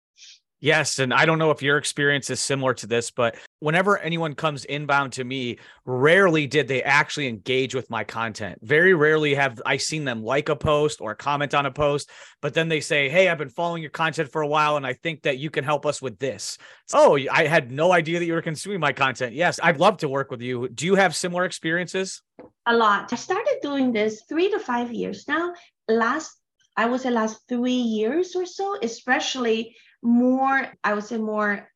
Yes. 0.62 1.00
And 1.00 1.12
I 1.12 1.26
don't 1.26 1.40
know 1.40 1.50
if 1.50 1.60
your 1.60 1.76
experience 1.76 2.30
is 2.30 2.38
similar 2.38 2.72
to 2.74 2.86
this, 2.86 3.10
but 3.10 3.34
whenever 3.58 3.98
anyone 3.98 4.36
comes 4.36 4.64
inbound 4.64 5.12
to 5.14 5.24
me, 5.24 5.58
rarely 5.84 6.46
did 6.46 6.68
they 6.68 6.84
actually 6.84 7.26
engage 7.26 7.74
with 7.74 7.90
my 7.90 8.04
content. 8.04 8.60
Very 8.62 8.94
rarely 8.94 9.34
have 9.34 9.60
I 9.66 9.76
seen 9.76 10.04
them 10.04 10.22
like 10.22 10.48
a 10.50 10.54
post 10.54 11.00
or 11.00 11.16
comment 11.16 11.52
on 11.52 11.66
a 11.66 11.72
post, 11.72 12.10
but 12.40 12.54
then 12.54 12.68
they 12.68 12.78
say, 12.80 13.08
Hey, 13.08 13.28
I've 13.28 13.38
been 13.38 13.48
following 13.48 13.82
your 13.82 13.90
content 13.90 14.30
for 14.30 14.42
a 14.42 14.46
while 14.46 14.76
and 14.76 14.86
I 14.86 14.92
think 14.92 15.22
that 15.22 15.38
you 15.38 15.50
can 15.50 15.64
help 15.64 15.84
us 15.84 16.00
with 16.00 16.16
this. 16.20 16.58
Oh, 16.94 17.18
I 17.32 17.48
had 17.48 17.72
no 17.72 17.92
idea 17.92 18.20
that 18.20 18.26
you 18.26 18.34
were 18.34 18.40
consuming 18.40 18.78
my 18.78 18.92
content. 18.92 19.34
Yes, 19.34 19.58
I'd 19.60 19.80
love 19.80 19.96
to 19.98 20.08
work 20.08 20.30
with 20.30 20.42
you. 20.42 20.68
Do 20.68 20.86
you 20.86 20.94
have 20.94 21.16
similar 21.16 21.44
experiences? 21.44 22.22
A 22.66 22.76
lot. 22.76 23.12
I 23.12 23.16
started 23.16 23.58
doing 23.62 23.92
this 23.92 24.22
three 24.28 24.48
to 24.50 24.60
five 24.60 24.92
years 24.92 25.26
now. 25.26 25.54
Last 25.88 26.38
I 26.76 26.86
would 26.86 27.00
say 27.00 27.10
last 27.10 27.40
three 27.48 27.72
years 27.72 28.36
or 28.36 28.46
so, 28.46 28.78
especially 28.80 29.76
more, 30.02 30.66
I 30.82 30.94
would 30.94 31.04
say 31.04 31.18
more 31.18 31.68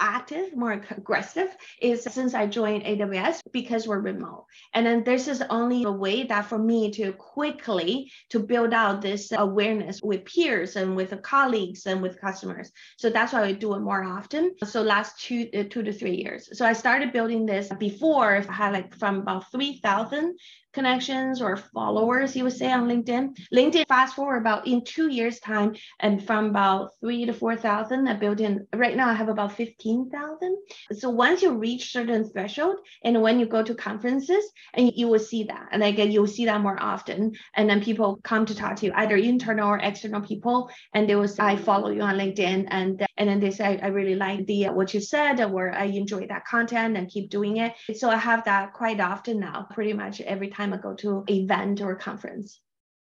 active, 0.00 0.56
more 0.56 0.72
aggressive 0.72 1.48
is 1.80 2.02
since 2.02 2.34
I 2.34 2.46
joined 2.46 2.84
AWS 2.84 3.40
because 3.52 3.86
we're 3.86 4.00
remote. 4.00 4.46
And 4.72 4.84
then 4.84 5.04
this 5.04 5.28
is 5.28 5.42
only 5.50 5.84
a 5.84 5.90
way 5.90 6.24
that 6.24 6.46
for 6.46 6.58
me 6.58 6.90
to 6.92 7.12
quickly 7.12 8.10
to 8.30 8.40
build 8.40 8.74
out 8.74 9.02
this 9.02 9.32
awareness 9.32 10.02
with 10.02 10.24
peers 10.24 10.76
and 10.76 10.96
with 10.96 11.22
colleagues 11.22 11.86
and 11.86 12.02
with 12.02 12.20
customers. 12.20 12.70
So 12.98 13.10
that's 13.10 13.32
why 13.32 13.44
I 13.44 13.52
do 13.52 13.74
it 13.74 13.80
more 13.80 14.04
often. 14.04 14.54
So 14.64 14.82
last 14.82 15.20
two 15.20 15.48
uh, 15.56 15.64
two 15.70 15.82
to 15.82 15.92
three 15.92 16.16
years. 16.16 16.50
So 16.56 16.66
I 16.66 16.72
started 16.72 17.12
building 17.12 17.46
this 17.46 17.68
before 17.78 18.36
I 18.36 18.52
had 18.52 18.72
like 18.72 18.94
from 18.96 19.20
about 19.20 19.50
3,000 19.52 20.36
connections 20.74 21.40
or 21.40 21.56
followers, 21.56 22.36
you 22.36 22.44
would 22.44 22.52
say 22.52 22.70
on 22.70 22.88
LinkedIn. 22.88 23.38
LinkedIn 23.54 23.86
fast 23.88 24.16
forward 24.16 24.38
about 24.38 24.66
in 24.66 24.84
two 24.84 25.08
years 25.08 25.38
time 25.40 25.74
and 26.00 26.24
from 26.26 26.46
about 26.46 26.90
three 27.00 27.24
to 27.24 27.32
4,000, 27.32 28.08
I 28.08 28.14
built 28.14 28.40
in, 28.40 28.66
right 28.74 28.96
now 28.96 29.08
I 29.08 29.14
have 29.14 29.28
about 29.28 29.52
15,000. 29.52 30.56
So 30.92 31.08
once 31.08 31.42
you 31.42 31.52
reach 31.52 31.92
certain 31.92 32.28
threshold 32.28 32.76
and 33.04 33.22
when 33.22 33.38
you 33.38 33.46
go 33.46 33.62
to 33.62 33.74
conferences 33.74 34.44
and 34.74 34.92
you 34.94 35.08
will 35.08 35.18
see 35.18 35.44
that, 35.44 35.68
and 35.72 35.82
again, 35.82 36.10
you'll 36.10 36.26
see 36.26 36.44
that 36.46 36.60
more 36.60 36.80
often. 36.82 37.32
And 37.56 37.70
then 37.70 37.82
people 37.82 38.20
come 38.24 38.44
to 38.46 38.54
talk 38.54 38.76
to 38.76 38.86
you, 38.86 38.92
either 38.94 39.16
internal 39.16 39.68
or 39.68 39.78
external 39.78 40.20
people. 40.20 40.70
And 40.92 41.08
they 41.08 41.14
will 41.14 41.28
say, 41.28 41.42
I 41.42 41.56
follow 41.56 41.90
you 41.90 42.02
on 42.02 42.16
LinkedIn. 42.16 42.66
And, 42.68 43.06
and 43.16 43.28
then 43.28 43.38
they 43.38 43.52
say, 43.52 43.78
I 43.80 43.88
really 43.88 44.16
like 44.16 44.44
the, 44.46 44.66
uh, 44.66 44.72
what 44.72 44.92
you 44.92 45.00
said, 45.00 45.40
uh, 45.40 45.48
or 45.48 45.72
I 45.72 45.84
enjoy 45.84 46.26
that 46.26 46.46
content 46.46 46.96
and 46.96 47.08
keep 47.08 47.30
doing 47.30 47.58
it. 47.58 47.74
So 47.94 48.10
I 48.10 48.16
have 48.16 48.44
that 48.44 48.72
quite 48.72 48.98
often 48.98 49.38
now, 49.38 49.68
pretty 49.70 49.92
much 49.92 50.20
every 50.20 50.48
time 50.48 50.64
time 50.64 50.72
I 50.72 50.82
go 50.82 50.94
to 50.94 51.24
event 51.28 51.80
or 51.80 51.94
conference. 51.94 52.60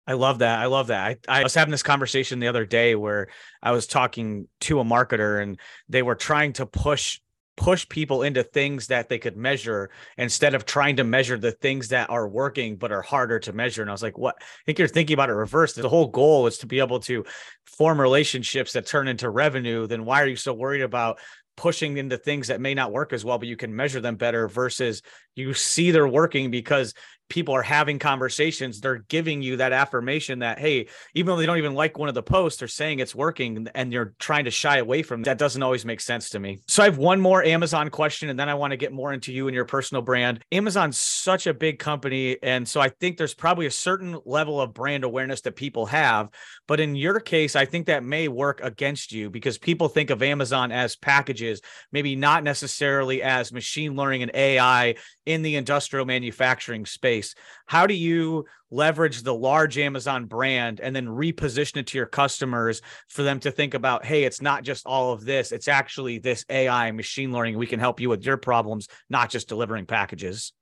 I 0.07 0.13
love 0.15 0.41
that. 0.41 0.59
I 0.59 0.67
love 0.67 0.89
that. 0.89 1.19
I, 1.29 1.41
I 1.41 1.43
was 1.43 1.55
having 1.55 1.73
this 1.73 1.83
conversation 1.83 2.39
the 2.39 2.49
other 2.49 2.67
day 2.67 2.95
where 2.95 3.29
I 3.63 3.73
was 3.73 3.87
talking 3.87 4.49
to 4.63 4.81
a 4.81 4.85
marketer 4.85 5.43
and 5.43 5.59
they 5.89 6.03
were 6.03 6.15
trying 6.15 6.53
to 6.55 6.67
push 6.67 7.21
push 7.57 7.89
people 7.89 8.23
into 8.23 8.43
things 8.43 8.89
that 8.89 9.09
they 9.09 9.19
could 9.19 9.37
measure 9.37 9.91
instead 10.19 10.55
of 10.55 10.65
trying 10.65 10.97
to 10.97 11.05
measure 11.05 11.39
the 11.39 11.53
things 11.53 11.89
that 11.89 12.11
are 12.11 12.29
working 12.29 12.77
but 12.77 12.93
are 12.93 13.03
harder 13.03 13.39
to 13.39 13.53
measure. 13.53 13.83
And 13.83 13.91
I 13.91 13.95
was 13.95 14.03
like, 14.03 14.19
what? 14.19 14.37
I 14.41 14.45
think 14.67 14.79
you're 14.79 14.89
thinking 14.89 15.15
about 15.15 15.31
it 15.31 15.35
reversed. 15.35 15.77
The 15.77 15.89
whole 15.89 16.09
goal 16.09 16.47
is 16.47 16.59
to 16.59 16.67
be 16.67 16.81
able 16.81 17.01
to 17.01 17.25
form 17.65 18.01
relationships 18.01 18.73
that 18.73 18.87
turn 18.87 19.09
into 19.09 19.31
revenue. 19.31 19.87
Then 19.87 20.05
why 20.05 20.23
are 20.23 20.27
you 20.27 20.37
so 20.37 20.53
worried 20.53 20.83
about 20.83 21.19
pushing 21.57 21.97
into 21.97 22.17
things 22.17 22.49
that 22.49 22.61
may 22.61 22.75
not 22.75 22.93
work 22.93 23.13
as 23.13 23.25
well, 23.25 23.39
but 23.39 23.49
you 23.49 23.57
can 23.57 23.75
measure 23.75 24.01
them 24.01 24.17
better 24.17 24.49
versus 24.49 25.03
you 25.37 25.55
see 25.55 25.91
they're 25.91 26.09
working 26.09 26.51
because 26.51 26.95
people 27.29 27.55
are 27.55 27.63
having 27.63 27.99
conversations 27.99 28.81
they're 28.81 29.05
giving 29.09 29.43
you 29.43 29.57
that 29.57 29.73
affirmation 29.73 30.41
that 30.41 30.59
hey 30.59 30.87
even 31.15 31.31
though 31.31 31.37
they 31.37 31.47
don't 31.47 31.59
even 31.59 31.75
like 31.75 31.99
one 31.99 32.09
of 32.09 32.15
the 32.15 32.23
posts 32.23 32.59
they're 32.59 32.69
saying 32.69 32.99
it's 32.99 33.15
working 33.15 33.67
and 33.75 33.93
you're 33.93 34.15
trying 34.19 34.45
to 34.45 34.51
shy 34.51 34.79
away 34.79 35.03
from 35.03 35.23
that 35.23 35.39
doesn't 35.39 35.63
always 35.63 35.85
make 35.85 36.01
sense 36.01 36.31
to 36.31 36.39
me. 36.39 36.59
So 36.69 36.83
i 36.83 36.87
have 36.87 36.99
one 36.99 37.21
more 37.21 37.43
amazon 37.43 37.89
question 37.91 38.29
and 38.29 38.39
then 38.39 38.49
i 38.49 38.55
want 38.55 38.73
to 38.73 38.77
get 38.77 38.93
more 38.93 39.13
into 39.13 39.33
you 39.33 39.49
and 39.49 39.55
your 39.55 39.65
personal 39.65 40.03
brand. 40.03 40.43
Amazon's 40.53 40.99
such 40.99 41.47
a 41.47 41.55
big 41.55 41.79
company 41.79 42.37
and 42.43 42.69
so 42.69 42.81
i 42.81 42.89
think 42.89 43.17
there's 43.17 43.35
probably 43.35 43.67
a 43.67 43.71
certain 43.71 44.19
level 44.25 44.61
of 44.61 44.75
brand 44.75 45.05
awareness 45.05 45.41
that 45.43 45.57
people 45.57 45.87
have 45.87 46.29
but 46.67 46.81
in 46.81 46.95
your 46.95 47.21
case 47.21 47.57
i 47.57 47.65
think 47.65 47.87
that 47.87 48.05
may 48.05 48.29
work 48.29 48.61
against 48.63 49.13
you 49.13 49.31
because 49.31 49.59
people 49.59 49.89
think 49.89 50.11
of 50.11 50.23
amazon 50.23 50.71
as 50.73 50.97
packages 50.97 51.61
maybe 51.91 52.17
not 52.17 52.45
necessarily 52.45 53.23
as 53.23 53.53
machine 53.53 53.97
learning 53.97 54.23
and 54.23 54.31
ai 54.35 54.95
in 55.27 55.43
the 55.43 55.57
industrial 55.57 56.05
manufacturing 56.05 56.85
space 56.85 57.14
space. 57.15 57.35
How 57.67 57.87
do 57.87 57.95
you 57.95 58.45
leverage 58.71 59.23
the 59.23 59.35
large 59.35 59.79
Amazon 59.79 60.27
brand 60.27 60.81
and 60.81 60.95
then 60.95 61.07
reposition 61.07 61.79
it 61.79 61.87
to 61.89 61.99
your 61.99 62.07
customers 62.07 62.83
for 63.09 63.23
them 63.23 63.41
to 63.41 63.51
think 63.51 63.75
about, 63.75 64.05
hey, 64.05 64.25
it's 64.25 64.43
not 64.43 64.65
just 64.65 64.87
all 64.87 65.13
of 65.13 65.25
this, 65.25 65.53
it's 65.53 65.69
actually 65.69 66.19
this 66.19 66.45
AI 66.49 66.91
machine 66.91 67.33
learning. 67.33 67.57
We 67.57 67.67
can 67.67 67.81
help 67.81 68.01
you 68.01 68.09
with 68.09 68.25
your 68.25 68.37
problems, 68.37 68.89
not 69.09 69.31
just 69.31 69.49
delivering 69.49 69.87
packages. 69.87 70.53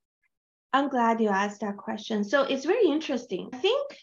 I'm 0.74 0.88
glad 0.88 1.20
you 1.20 1.28
asked 1.28 1.60
that 1.60 1.76
question. 1.76 2.24
So 2.24 2.42
it's 2.42 2.64
very 2.64 2.86
interesting. 2.86 3.48
I 3.52 3.58
think 3.58 3.98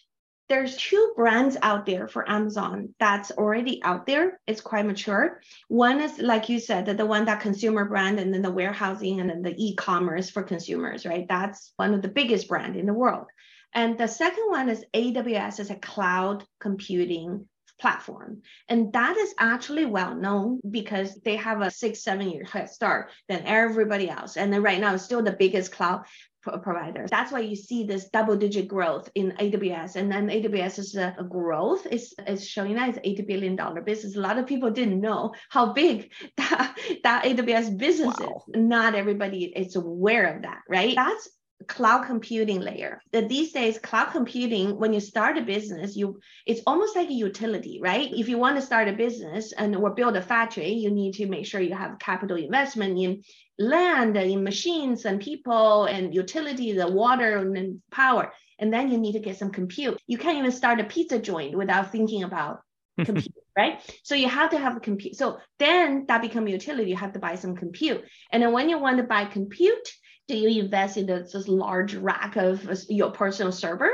there's 0.50 0.76
two 0.78 1.14
brands 1.16 1.56
out 1.62 1.86
there 1.86 2.08
for 2.08 2.30
Amazon 2.30 2.94
that's 3.00 3.32
already 3.32 3.82
out 3.84 4.08
there. 4.08 4.40
It's 4.48 4.62
quite 4.62 4.86
mature. 4.86 5.42
One 5.68 6.02
is, 6.02 6.18
like 6.18 6.50
you 6.50 6.60
said, 6.60 6.86
the 6.86 7.06
one 7.06 7.26
that 7.26 7.40
consumer 7.40 7.86
brand, 7.86 8.20
and 8.20 8.34
then 8.34 8.42
the 8.42 8.52
warehousing, 8.52 9.20
and 9.20 9.30
then 9.30 9.44
the 9.44 9.56
e-commerce 9.58 10.30
for 10.30 10.42
consumers, 10.42 11.06
right? 11.06 11.28
That's 11.30 11.72
one 11.78 11.94
of 11.94 12.02
the 12.02 12.08
biggest 12.08 12.48
brand 12.48 12.76
in 12.76 12.88
the 12.88 12.94
world. 12.94 13.28
And 13.74 13.98
the 13.98 14.08
second 14.08 14.46
one 14.48 14.70
is 14.70 14.84
AWS 14.96 15.60
is 15.60 15.70
a 15.70 15.76
cloud 15.76 16.44
computing 16.60 17.48
platform. 17.80 18.42
And 18.68 18.92
that 18.94 19.16
is 19.18 19.34
actually 19.40 19.86
well 19.86 20.16
known 20.16 20.60
because 20.70 21.16
they 21.24 21.38
have 21.38 21.62
a 21.62 21.72
six, 21.72 22.04
seven 22.04 22.30
year 22.30 22.44
head 22.44 22.70
start 22.70 23.12
than 23.28 23.46
everybody 23.46 24.10
else. 24.10 24.38
And 24.38 24.52
then 24.52 24.62
right 24.62 24.80
now 24.80 24.94
it's 24.94 25.04
still 25.04 25.24
the 25.24 25.32
biggest 25.32 25.72
cloud 25.72 26.06
providers. 26.42 27.10
That's 27.10 27.32
why 27.32 27.40
you 27.40 27.56
see 27.56 27.84
this 27.84 28.10
double 28.10 28.36
digit 28.36 28.68
growth 28.68 29.10
in 29.16 29.32
AWS. 29.32 29.96
And 29.96 30.12
then 30.12 30.28
AWS's 30.28 30.96
uh, 30.96 31.12
growth 31.30 31.86
is, 31.88 32.14
is 32.28 32.48
showing 32.48 32.76
that 32.76 32.90
it's 32.90 33.22
$80 33.22 33.28
billion 33.28 33.84
business. 33.84 34.16
A 34.16 34.22
lot 34.22 34.38
of 34.38 34.48
people 34.48 34.72
didn't 34.72 35.02
know 35.02 35.34
how 35.50 35.74
big 35.74 36.12
that, 36.38 36.78
that 37.04 37.24
AWS 37.26 37.78
business 37.78 38.16
wow. 38.20 38.44
is. 38.48 38.56
Not 38.56 38.96
everybody 38.96 39.46
is 39.46 39.76
aware 39.76 40.36
of 40.36 40.44
that, 40.44 40.62
right? 40.70 40.96
That's 40.96 41.30
cloud 41.68 42.06
computing 42.06 42.62
layer. 42.62 43.02
That 43.12 43.30
these 43.30 43.52
days 43.52 43.78
cloud 43.80 44.12
computing 44.12 44.78
when 44.80 44.94
you 44.94 45.00
start 45.00 45.38
a 45.38 45.42
business 45.42 45.96
you 45.96 46.20
it's 46.46 46.62
almost 46.66 46.96
like 46.96 47.10
a 47.10 47.14
utility 47.14 47.80
right? 47.82 48.10
If 48.12 48.30
you 48.30 48.38
want 48.38 48.56
to 48.56 48.62
start 48.62 48.88
a 48.88 48.94
business 48.94 49.52
and 49.54 49.76
or 49.76 49.92
build 49.92 50.16
a 50.16 50.22
factory 50.22 50.72
you 50.72 50.90
need 50.90 51.14
to 51.16 51.28
make 51.28 51.46
sure 51.46 51.62
you 51.62 51.76
have 51.76 52.00
capital 52.00 52.38
investment 52.38 52.98
in 52.98 53.24
land 53.58 54.16
in 54.16 54.44
machines 54.44 55.06
and 55.06 55.20
people 55.20 55.86
and 55.86 56.16
utilities 56.16 56.78
the 56.78 56.88
water 56.88 57.38
and 57.38 57.82
power. 57.92 58.32
And 58.58 58.74
then 58.74 58.92
you 58.92 58.98
need 58.98 59.14
to 59.14 59.20
get 59.20 59.38
some 59.38 59.52
compute. 59.52 60.02
You 60.08 60.18
can't 60.18 60.38
even 60.38 60.52
start 60.52 60.80
a 60.80 60.84
pizza 60.84 61.20
joint 61.20 61.58
without 61.58 61.92
thinking 61.92 62.24
about 62.24 62.62
compute 63.04 63.34
right? 63.58 63.82
So 64.04 64.16
you 64.16 64.30
have 64.30 64.52
to 64.52 64.58
have 64.58 64.78
a 64.78 64.80
compute. 64.80 65.18
So 65.18 65.40
then 65.58 66.06
that 66.08 66.22
become 66.22 66.48
utility. 66.48 66.92
You 66.92 66.96
have 66.96 67.14
to 67.14 67.20
buy 67.20 67.36
some 67.36 67.56
compute. 67.56 68.04
And 68.32 68.42
then 68.42 68.54
when 68.54 68.70
you 68.70 68.78
want 68.78 68.98
to 68.98 69.04
buy 69.04 69.26
compute 69.26 69.90
do 70.30 70.38
you 70.38 70.62
invest 70.64 70.96
in 70.96 71.08
this, 71.08 71.34
this 71.34 71.48
large 71.48 71.96
rack 71.96 72.36
of 72.38 72.66
uh, 72.70 72.76
your 72.88 73.12
personal 73.12 73.52
server? 73.52 73.90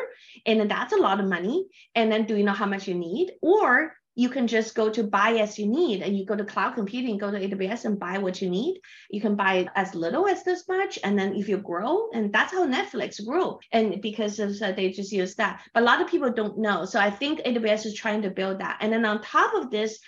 And 0.46 0.60
then 0.60 0.68
that's 0.68 0.94
a 0.94 0.98
lot 0.98 1.20
of 1.20 1.28
money. 1.28 1.66
And 1.96 2.12
then 2.12 2.26
do 2.26 2.36
you 2.36 2.44
know 2.44 2.52
how 2.52 2.66
much 2.66 2.88
you 2.88 2.94
need? 2.94 3.32
Or 3.42 3.94
you 4.16 4.30
can 4.30 4.48
just 4.48 4.76
go 4.76 4.90
to 4.90 5.04
buy 5.04 5.32
as 5.42 5.58
you 5.58 5.68
need 5.68 6.02
and 6.02 6.18
you 6.18 6.26
go 6.26 6.36
to 6.36 6.46
cloud 6.46 6.76
computing, 6.76 7.18
go 7.18 7.32
to 7.32 7.40
AWS 7.40 7.86
and 7.86 8.00
buy 8.00 8.18
what 8.18 8.42
you 8.42 8.50
need. 8.50 8.80
You 9.10 9.22
can 9.22 9.36
buy 9.36 9.68
as 9.76 9.96
little 9.96 10.28
as 10.28 10.44
this 10.44 10.68
much. 10.68 11.00
And 11.04 11.18
then 11.18 11.36
if 11.36 11.50
you 11.50 11.58
grow, 11.58 12.10
and 12.14 12.32
that's 12.34 12.54
how 12.54 12.66
Netflix 12.66 13.26
grew. 13.26 13.60
And 13.72 14.02
because 14.02 14.40
of, 14.40 14.58
they 14.60 14.92
just 14.92 15.12
use 15.12 15.36
that. 15.36 15.62
But 15.74 15.84
a 15.84 15.86
lot 15.86 16.02
of 16.02 16.08
people 16.08 16.32
don't 16.32 16.58
know. 16.58 16.86
So 16.86 17.00
I 17.00 17.10
think 17.10 17.40
AWS 17.40 17.86
is 17.86 17.96
trying 17.96 18.22
to 18.24 18.30
build 18.30 18.60
that. 18.60 18.78
And 18.82 18.92
then 18.92 19.06
on 19.06 19.22
top 19.22 19.54
of 19.54 19.70
this, 19.70 20.00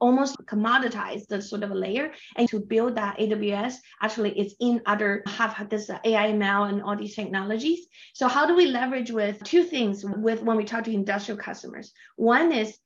almost 0.00 0.36
commoditize 0.46 1.26
the 1.26 1.40
sort 1.40 1.62
of 1.62 1.70
a 1.70 1.74
layer 1.74 2.12
and 2.36 2.48
to 2.48 2.60
build 2.60 2.96
that 2.96 3.18
AWS 3.18 3.74
actually 4.02 4.38
it's 4.38 4.54
in 4.60 4.80
other 4.86 5.22
have 5.26 5.68
this 5.68 5.90
uh, 5.90 5.98
AI 6.04 6.32
ML 6.32 6.68
and 6.68 6.82
all 6.82 6.96
these 6.96 7.14
technologies. 7.14 7.86
So 8.14 8.28
how 8.28 8.46
do 8.46 8.54
we 8.54 8.66
leverage 8.66 9.10
with 9.10 9.42
two 9.44 9.64
things 9.64 10.04
with 10.04 10.42
when 10.42 10.56
we 10.56 10.64
talk 10.64 10.84
to 10.84 10.92
industrial 10.92 11.38
customers? 11.38 11.92
One 12.16 12.52
is 12.52 12.76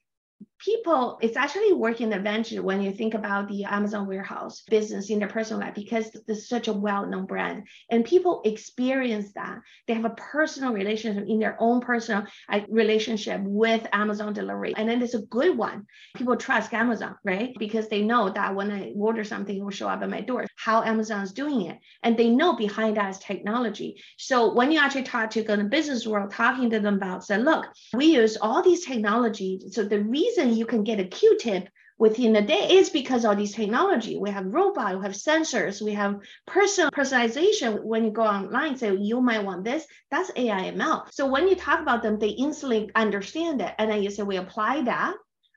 people 0.58 1.18
it's 1.22 1.36
actually 1.36 1.72
working 1.72 2.12
advantage 2.12 2.58
when 2.60 2.82
you 2.82 2.92
think 2.92 3.14
about 3.14 3.48
the 3.48 3.64
amazon 3.64 4.06
warehouse 4.06 4.62
business 4.68 5.10
in 5.10 5.18
their 5.18 5.28
personal 5.28 5.60
life 5.60 5.74
because 5.74 6.10
it's 6.26 6.48
such 6.48 6.68
a 6.68 6.72
well-known 6.72 7.26
brand 7.26 7.64
and 7.90 8.04
people 8.04 8.42
experience 8.44 9.32
that. 9.32 9.60
They 9.86 9.94
have 9.94 10.04
a 10.04 10.10
personal 10.10 10.72
relationship 10.72 11.24
in 11.28 11.38
their 11.38 11.56
own 11.58 11.80
personal 11.80 12.24
relationship 12.68 13.40
with 13.42 13.86
amazon 13.92 14.32
delivery. 14.32 14.74
And 14.76 14.88
then 14.88 15.02
it's 15.02 15.14
a 15.14 15.22
good 15.22 15.56
one. 15.56 15.86
People 16.16 16.36
trust 16.36 16.72
amazon 16.72 17.16
right? 17.24 17.54
Because 17.58 17.88
they 17.88 18.02
know 18.02 18.30
that 18.30 18.54
when 18.54 18.70
i 18.70 18.92
order 18.96 19.24
something 19.24 19.56
it 19.56 19.62
will 19.62 19.70
show 19.70 19.88
up 19.88 20.02
at 20.02 20.10
my 20.10 20.20
door. 20.20 20.46
How 20.56 20.82
amazon 20.82 21.22
is 21.22 21.32
doing 21.32 21.62
it. 21.62 21.78
And 22.02 22.16
they 22.16 22.28
know 22.28 22.56
behind 22.56 22.96
that 22.96 23.10
is 23.10 23.18
technology. 23.18 24.02
So 24.16 24.52
when 24.52 24.70
you 24.72 24.80
actually 24.80 25.04
talk 25.04 25.30
to 25.30 25.42
go 25.42 25.54
in 25.54 25.60
the 25.60 25.64
business 25.66 26.06
world 26.06 26.30
talking 26.30 26.70
to 26.70 26.80
them 26.80 26.94
about 26.94 27.24
say 27.24 27.38
look 27.38 27.66
we 27.94 28.06
use 28.06 28.36
all 28.36 28.62
these 28.62 28.84
technologies 28.84 29.74
so 29.74 29.84
the 29.84 30.00
reason 30.00 30.47
reason 30.48 30.58
you 30.58 30.66
can 30.66 30.84
get 30.84 31.00
a 31.00 31.04
Q-tip 31.04 31.68
within 31.98 32.36
a 32.36 32.42
day 32.42 32.78
is 32.78 32.90
because 32.90 33.24
of 33.24 33.36
this 33.36 33.52
technology. 33.52 34.16
We 34.16 34.30
have 34.30 34.46
robot, 34.46 34.96
we 34.96 35.02
have 35.02 35.12
sensors, 35.12 35.82
we 35.82 35.92
have 35.94 36.20
personal 36.46 36.90
personalization. 36.90 37.82
When 37.82 38.04
you 38.04 38.10
go 38.10 38.22
online, 38.22 38.76
say 38.76 38.94
you 38.94 39.20
might 39.20 39.44
want 39.44 39.64
this, 39.64 39.84
that's 40.10 40.30
AI 40.36 40.70
ML. 40.72 41.12
So 41.12 41.26
when 41.26 41.48
you 41.48 41.56
talk 41.56 41.80
about 41.80 42.02
them, 42.02 42.18
they 42.18 42.28
instantly 42.28 42.90
understand 42.94 43.60
it. 43.60 43.74
And 43.78 43.90
then 43.90 44.02
you 44.02 44.10
say 44.10 44.22
we 44.22 44.36
apply 44.36 44.82
that, 44.82 45.14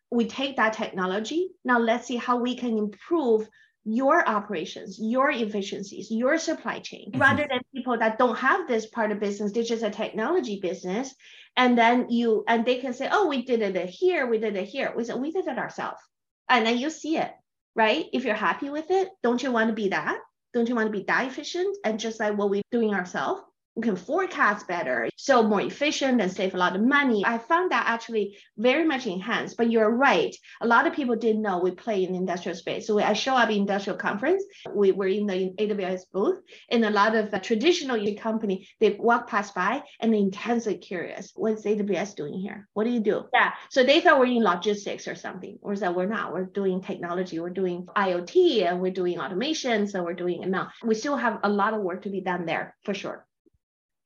we 0.10 0.26
take 0.26 0.58
that 0.58 0.74
technology. 0.74 1.50
Now 1.64 1.80
let's 1.80 2.08
see 2.08 2.18
how 2.18 2.38
we 2.38 2.56
can 2.56 2.78
improve 2.78 3.48
your 3.84 4.28
operations, 4.28 5.00
your 5.00 5.32
efficiencies, 5.32 6.12
your 6.12 6.38
supply 6.38 6.80
chain, 6.80 7.12
mm-hmm. 7.12 7.22
rather 7.22 7.48
than 7.50 7.62
people 7.74 7.98
that 7.98 8.18
don't 8.18 8.38
have 8.38 8.68
this 8.68 8.86
part 8.86 9.12
of 9.12 9.20
business, 9.20 9.52
they're 9.52 9.64
just 9.64 9.84
a 9.84 9.90
technology 9.90 10.60
business. 10.60 11.16
And 11.58 11.78
then 11.78 12.10
you, 12.10 12.44
and 12.48 12.66
they 12.66 12.78
can 12.78 12.94
say, 12.94 13.10
oh, 13.12 13.28
we 13.28 13.44
did 13.44 13.62
it 13.62 13.90
here, 13.90 14.26
we 14.26 14.38
did 14.38 14.56
it 14.56 14.68
here. 14.68 14.94
We 14.96 15.04
said, 15.04 15.20
we 15.20 15.32
did 15.32 15.48
it 15.48 15.58
ourselves. 15.58 16.02
And 16.50 16.66
then 16.66 16.78
you 16.78 16.90
see 16.90 17.18
it, 17.18 17.32
right? 17.76 18.06
If 18.14 18.24
you're 18.24 18.36
happy 18.36 18.70
with 18.70 18.90
it, 18.90 19.10
don't 19.24 19.42
you 19.42 19.52
want 19.52 19.70
to 19.70 19.76
be 19.76 19.90
that? 19.90 20.20
Don't 20.54 20.68
you 20.68 20.76
want 20.76 20.88
to 20.88 20.98
be 20.98 21.06
that 21.08 21.28
efficient 21.28 21.78
and 21.86 22.00
just 22.00 22.20
like 22.20 22.38
what 22.38 22.50
we're 22.50 22.62
doing 22.72 22.94
ourselves? 22.94 23.42
We 23.76 23.84
can 23.84 23.96
forecast 23.96 24.68
better, 24.68 25.10
so 25.16 25.44
more 25.44 25.62
efficient 25.62 26.22
and 26.22 26.32
save 26.32 26.54
a 26.54 26.58
lot 26.58 26.76
of 26.76 26.82
money. 26.82 27.24
I 27.26 27.38
found 27.38 27.72
that 27.72 27.86
actually 27.88 28.38
very 28.58 28.86
much 28.86 29.08
enhanced. 29.08 29.56
But 29.58 29.72
you're 29.72 29.90
right, 29.90 30.36
a 30.62 30.68
lot 30.68 30.88
of 30.88 30.94
people 30.94 31.16
didn't 31.16 31.42
know 31.42 31.60
we 31.60 31.72
play 31.72 32.04
in 32.04 32.12
the 32.12 32.18
industrial 32.18 32.58
space. 32.58 32.88
So 32.88 33.00
I 33.00 33.14
show 33.14 33.36
up 33.36 33.50
in 33.50 33.58
industrial 33.58 33.98
conference, 33.98 34.44
we 34.74 34.92
were 34.92 35.08
in 35.08 35.26
the 35.26 35.54
AWS 35.58 36.02
booth, 36.12 36.40
and 36.70 36.84
a 36.84 36.90
lot 36.90 37.16
of 37.16 37.34
uh, 37.34 37.40
traditional 37.40 38.00
company 38.16 38.68
they 38.80 38.98
walk 39.00 39.28
past 39.28 39.56
by 39.56 39.82
and 40.00 40.14
they 40.14 40.18
intensely 40.18 40.78
curious, 40.78 41.32
what's 41.36 41.66
AWS 41.66 42.16
doing 42.16 42.34
here? 42.34 42.68
What 42.74 42.84
do 42.84 42.90
you 42.90 43.00
do? 43.00 43.26
Yeah, 43.34 43.54
so 43.70 43.84
they 43.84 44.02
thought 44.02 44.20
we're 44.20 44.26
in 44.26 44.44
logistics 44.44 45.08
or 45.08 45.16
something, 45.16 45.58
or 45.62 45.76
that 45.78 45.96
we're 45.96 46.08
not. 46.08 46.34
We're 46.34 46.46
doing 46.46 46.82
technology, 46.82 47.40
we're 47.40 47.50
doing 47.50 47.88
IoT, 47.96 48.66
and 48.68 48.82
we're 48.82 48.92
doing 48.92 49.20
automation, 49.20 49.88
so 49.88 50.04
we're 50.04 50.14
doing 50.14 50.44
ML. 50.44 50.70
We 50.84 50.96
still 50.96 51.16
have 51.16 51.40
a 51.44 51.50
lot 51.50 51.74
of 51.74 51.82
work 51.82 52.04
to 52.04 52.10
be 52.10 52.22
done 52.22 52.46
there 52.46 52.76
for 52.84 52.94
sure. 52.94 53.26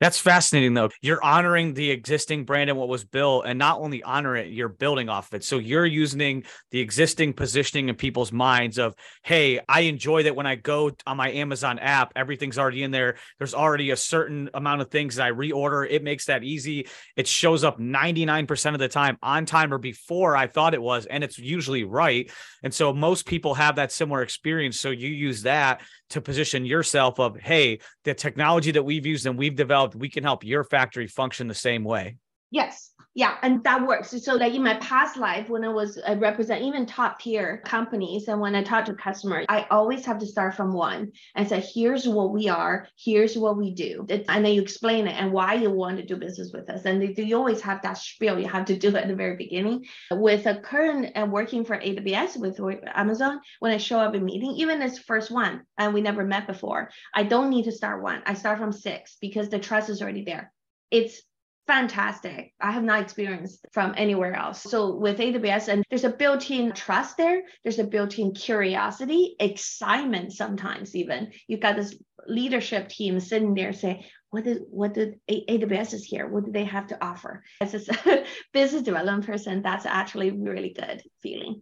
That's 0.01 0.19
fascinating, 0.19 0.73
though. 0.73 0.89
You're 1.01 1.23
honoring 1.23 1.73
the 1.73 1.89
existing 1.89 2.43
brand 2.43 2.69
and 2.69 2.77
what 2.77 2.89
was 2.89 3.05
built, 3.05 3.45
and 3.47 3.57
not 3.57 3.79
only 3.79 4.03
honor 4.03 4.35
it, 4.35 4.49
you're 4.49 4.67
building 4.67 5.07
off 5.07 5.29
of 5.29 5.35
it. 5.35 5.43
So 5.45 5.57
you're 5.57 5.85
using 5.85 6.43
the 6.71 6.81
existing 6.81 7.31
positioning 7.31 7.87
in 7.87 7.95
people's 7.95 8.33
minds 8.33 8.77
of, 8.77 8.93
hey, 9.23 9.61
I 9.69 9.81
enjoy 9.81 10.23
that 10.23 10.35
when 10.35 10.47
I 10.47 10.55
go 10.55 10.91
on 11.07 11.15
my 11.15 11.31
Amazon 11.31 11.79
app, 11.79 12.11
everything's 12.17 12.57
already 12.57 12.83
in 12.83 12.91
there. 12.91 13.15
There's 13.37 13.53
already 13.53 13.91
a 13.91 13.95
certain 13.95 14.49
amount 14.53 14.81
of 14.81 14.91
things 14.91 15.15
that 15.15 15.27
I 15.27 15.31
reorder. 15.31 15.87
It 15.89 16.03
makes 16.03 16.25
that 16.25 16.43
easy. 16.43 16.87
It 17.15 17.25
shows 17.25 17.63
up 17.63 17.79
99% 17.79 18.73
of 18.73 18.79
the 18.79 18.89
time 18.89 19.17
on 19.23 19.45
time 19.45 19.73
or 19.73 19.77
before 19.77 20.35
I 20.35 20.47
thought 20.47 20.73
it 20.73 20.81
was, 20.81 21.05
and 21.05 21.23
it's 21.23 21.39
usually 21.39 21.85
right. 21.85 22.29
And 22.63 22.73
so 22.73 22.91
most 22.91 23.25
people 23.25 23.53
have 23.53 23.77
that 23.77 23.93
similar 23.93 24.23
experience. 24.23 24.77
So 24.77 24.89
you 24.89 25.07
use 25.07 25.43
that 25.43 25.81
to 26.09 26.21
position 26.21 26.65
yourself 26.65 27.19
of, 27.19 27.37
hey, 27.39 27.79
the 28.03 28.13
technology 28.13 28.71
that 28.71 28.83
we've 28.83 29.05
used 29.05 29.25
and 29.25 29.37
we've 29.37 29.55
developed, 29.55 29.94
we 29.99 30.09
can 30.09 30.23
help 30.23 30.43
your 30.43 30.63
factory 30.63 31.07
function 31.07 31.47
the 31.47 31.53
same 31.53 31.83
way. 31.83 32.17
Yes. 32.51 32.91
Yeah, 33.17 33.37
and 33.43 33.63
that 33.63 33.87
works. 33.87 34.09
So, 34.25 34.35
like 34.35 34.53
in 34.53 34.61
my 34.61 34.73
past 34.75 35.15
life, 35.15 35.47
when 35.47 35.63
I 35.63 35.69
was 35.69 35.97
I 36.05 36.15
represent 36.15 36.63
even 36.63 36.85
top 36.85 37.17
tier 37.21 37.61
companies, 37.63 38.27
and 38.27 38.41
when 38.41 38.55
I 38.55 38.61
talk 38.61 38.83
to 38.85 38.93
customers, 38.93 39.45
I 39.47 39.65
always 39.71 40.05
have 40.05 40.19
to 40.19 40.25
start 40.25 40.53
from 40.53 40.73
one 40.73 41.13
and 41.33 41.47
say, 41.47 41.61
"Here's 41.61 42.05
what 42.05 42.33
we 42.33 42.49
are. 42.49 42.89
Here's 42.97 43.37
what 43.37 43.55
we 43.55 43.73
do," 43.73 44.05
and 44.09 44.45
then 44.45 44.53
you 44.53 44.61
explain 44.61 45.07
it 45.07 45.13
and 45.13 45.31
why 45.31 45.53
you 45.53 45.71
want 45.71 45.95
to 45.95 46.05
do 46.05 46.17
business 46.17 46.51
with 46.53 46.69
us. 46.69 46.83
And 46.83 47.17
you 47.17 47.37
always 47.37 47.61
have 47.61 47.81
that 47.83 47.97
spiel 47.97 48.37
you 48.37 48.49
have 48.49 48.65
to 48.65 48.77
do 48.77 48.93
at 48.97 49.07
the 49.07 49.15
very 49.15 49.37
beginning. 49.37 49.85
With 50.11 50.45
a 50.45 50.59
current 50.59 51.13
and 51.15 51.29
uh, 51.29 51.31
working 51.31 51.63
for 51.63 51.77
AWS 51.77 52.35
with 52.35 52.59
Amazon, 52.93 53.39
when 53.61 53.71
I 53.71 53.77
show 53.77 53.97
up 53.97 54.13
in 54.13 54.25
meeting, 54.25 54.55
even 54.57 54.77
this 54.77 54.99
first 54.99 55.31
one, 55.31 55.61
and 55.77 55.93
we 55.93 56.01
never 56.01 56.25
met 56.25 56.47
before, 56.47 56.89
I 57.13 57.23
don't 57.23 57.49
need 57.49 57.63
to 57.63 57.71
start 57.71 58.03
one. 58.03 58.23
I 58.25 58.33
start 58.33 58.59
from 58.59 58.73
six 58.73 59.15
because 59.21 59.47
the 59.47 59.59
trust 59.59 59.89
is 59.89 60.01
already 60.01 60.25
there. 60.25 60.51
It's 60.91 61.21
fantastic. 61.67 62.53
I 62.61 62.71
have 62.71 62.83
not 62.83 63.01
experienced 63.01 63.65
from 63.71 63.93
anywhere 63.97 64.35
else. 64.35 64.61
So 64.61 64.95
with 64.95 65.19
AWS, 65.19 65.67
and 65.67 65.83
there's 65.89 66.03
a 66.03 66.09
built-in 66.09 66.73
trust 66.73 67.17
there. 67.17 67.41
There's 67.63 67.79
a 67.79 67.83
built-in 67.83 68.33
curiosity, 68.33 69.35
excitement 69.39 70.33
sometimes 70.33 70.95
even. 70.95 71.31
You've 71.47 71.61
got 71.61 71.75
this 71.75 71.95
leadership 72.27 72.89
team 72.89 73.19
sitting 73.19 73.53
there 73.53 73.73
saying, 73.73 74.03
what 74.29 74.43
did 74.43 74.63
what 74.69 74.93
did 74.93 75.19
AWS 75.29 75.93
is 75.93 76.03
here? 76.03 76.27
What 76.27 76.45
do 76.45 76.51
they 76.51 76.65
have 76.65 76.87
to 76.87 77.03
offer? 77.03 77.43
As 77.61 77.73
a 77.73 78.25
business 78.53 78.81
development 78.81 79.25
person, 79.25 79.61
that's 79.61 79.85
actually 79.85 80.31
really 80.31 80.73
good 80.73 81.01
feeling. 81.21 81.61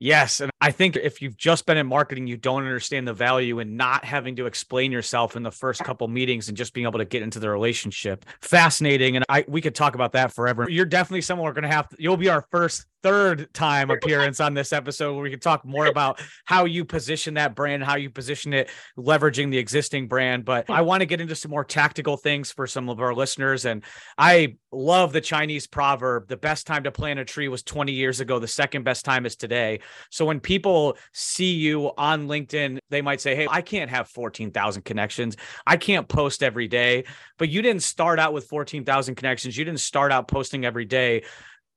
Yes. 0.00 0.40
And 0.40 0.50
I 0.60 0.70
think 0.70 0.96
if 0.96 1.20
you've 1.20 1.36
just 1.36 1.66
been 1.66 1.76
in 1.76 1.86
marketing, 1.86 2.26
you 2.28 2.36
don't 2.36 2.62
understand 2.62 3.08
the 3.08 3.12
value 3.12 3.58
in 3.58 3.76
not 3.76 4.04
having 4.04 4.36
to 4.36 4.46
explain 4.46 4.92
yourself 4.92 5.34
in 5.34 5.42
the 5.42 5.50
first 5.50 5.82
couple 5.82 6.06
meetings 6.06 6.48
and 6.48 6.56
just 6.56 6.72
being 6.72 6.86
able 6.86 7.00
to 7.00 7.04
get 7.04 7.22
into 7.22 7.40
the 7.40 7.50
relationship. 7.50 8.24
Fascinating. 8.40 9.16
And 9.16 9.24
I 9.28 9.44
we 9.48 9.60
could 9.60 9.74
talk 9.74 9.94
about 9.94 10.12
that 10.12 10.32
forever. 10.32 10.68
You're 10.70 10.84
definitely 10.84 11.22
someone 11.22 11.46
we're 11.46 11.52
gonna 11.52 11.68
have 11.68 11.88
to, 11.88 11.96
you'll 11.98 12.16
be 12.16 12.28
our 12.28 12.46
first 12.50 12.86
third 13.02 13.52
time 13.54 13.90
appearance 13.90 14.40
on 14.40 14.54
this 14.54 14.72
episode 14.72 15.14
where 15.14 15.22
we 15.22 15.30
can 15.30 15.40
talk 15.40 15.64
more 15.64 15.86
about 15.86 16.20
how 16.44 16.64
you 16.64 16.84
position 16.84 17.34
that 17.34 17.54
brand, 17.54 17.84
how 17.84 17.96
you 17.96 18.10
position 18.10 18.52
it, 18.52 18.70
leveraging 18.96 19.50
the 19.50 19.58
existing 19.58 20.08
brand. 20.08 20.44
But 20.44 20.68
I 20.68 20.82
want 20.82 21.00
to 21.00 21.06
get 21.06 21.20
into 21.20 21.34
some 21.34 21.50
more 21.50 21.64
tactical 21.64 22.16
things 22.16 22.50
for 22.50 22.66
some 22.66 22.88
of 22.88 23.00
our 23.00 23.14
listeners. 23.14 23.64
And 23.64 23.84
I 24.16 24.56
love 24.72 25.12
the 25.12 25.20
Chinese 25.20 25.66
proverb 25.66 26.28
the 26.28 26.36
best 26.36 26.66
time 26.66 26.84
to 26.84 26.90
plant 26.90 27.20
a 27.20 27.24
tree 27.24 27.48
was 27.48 27.62
20 27.62 27.92
years 27.92 28.20
ago, 28.20 28.38
the 28.38 28.48
second 28.48 28.84
best 28.84 29.04
time 29.04 29.26
is 29.26 29.36
today. 29.36 29.80
So 30.10 30.24
when 30.24 30.40
people 30.40 30.96
see 31.12 31.54
you 31.54 31.92
on 31.96 32.28
LinkedIn, 32.28 32.78
they 32.90 33.02
might 33.02 33.20
say, 33.20 33.34
Hey, 33.34 33.46
I 33.50 33.62
can't 33.62 33.90
have 33.90 34.08
14,000 34.08 34.82
connections. 34.82 35.36
I 35.66 35.76
can't 35.76 36.08
post 36.08 36.42
every 36.42 36.68
day. 36.68 37.04
But 37.38 37.48
you 37.48 37.62
didn't 37.62 37.82
start 37.82 38.18
out 38.18 38.32
with 38.32 38.46
14,000 38.46 39.14
connections. 39.14 39.56
You 39.56 39.64
didn't 39.64 39.80
start 39.80 40.12
out 40.12 40.28
posting 40.28 40.64
every 40.64 40.84
day 40.84 41.22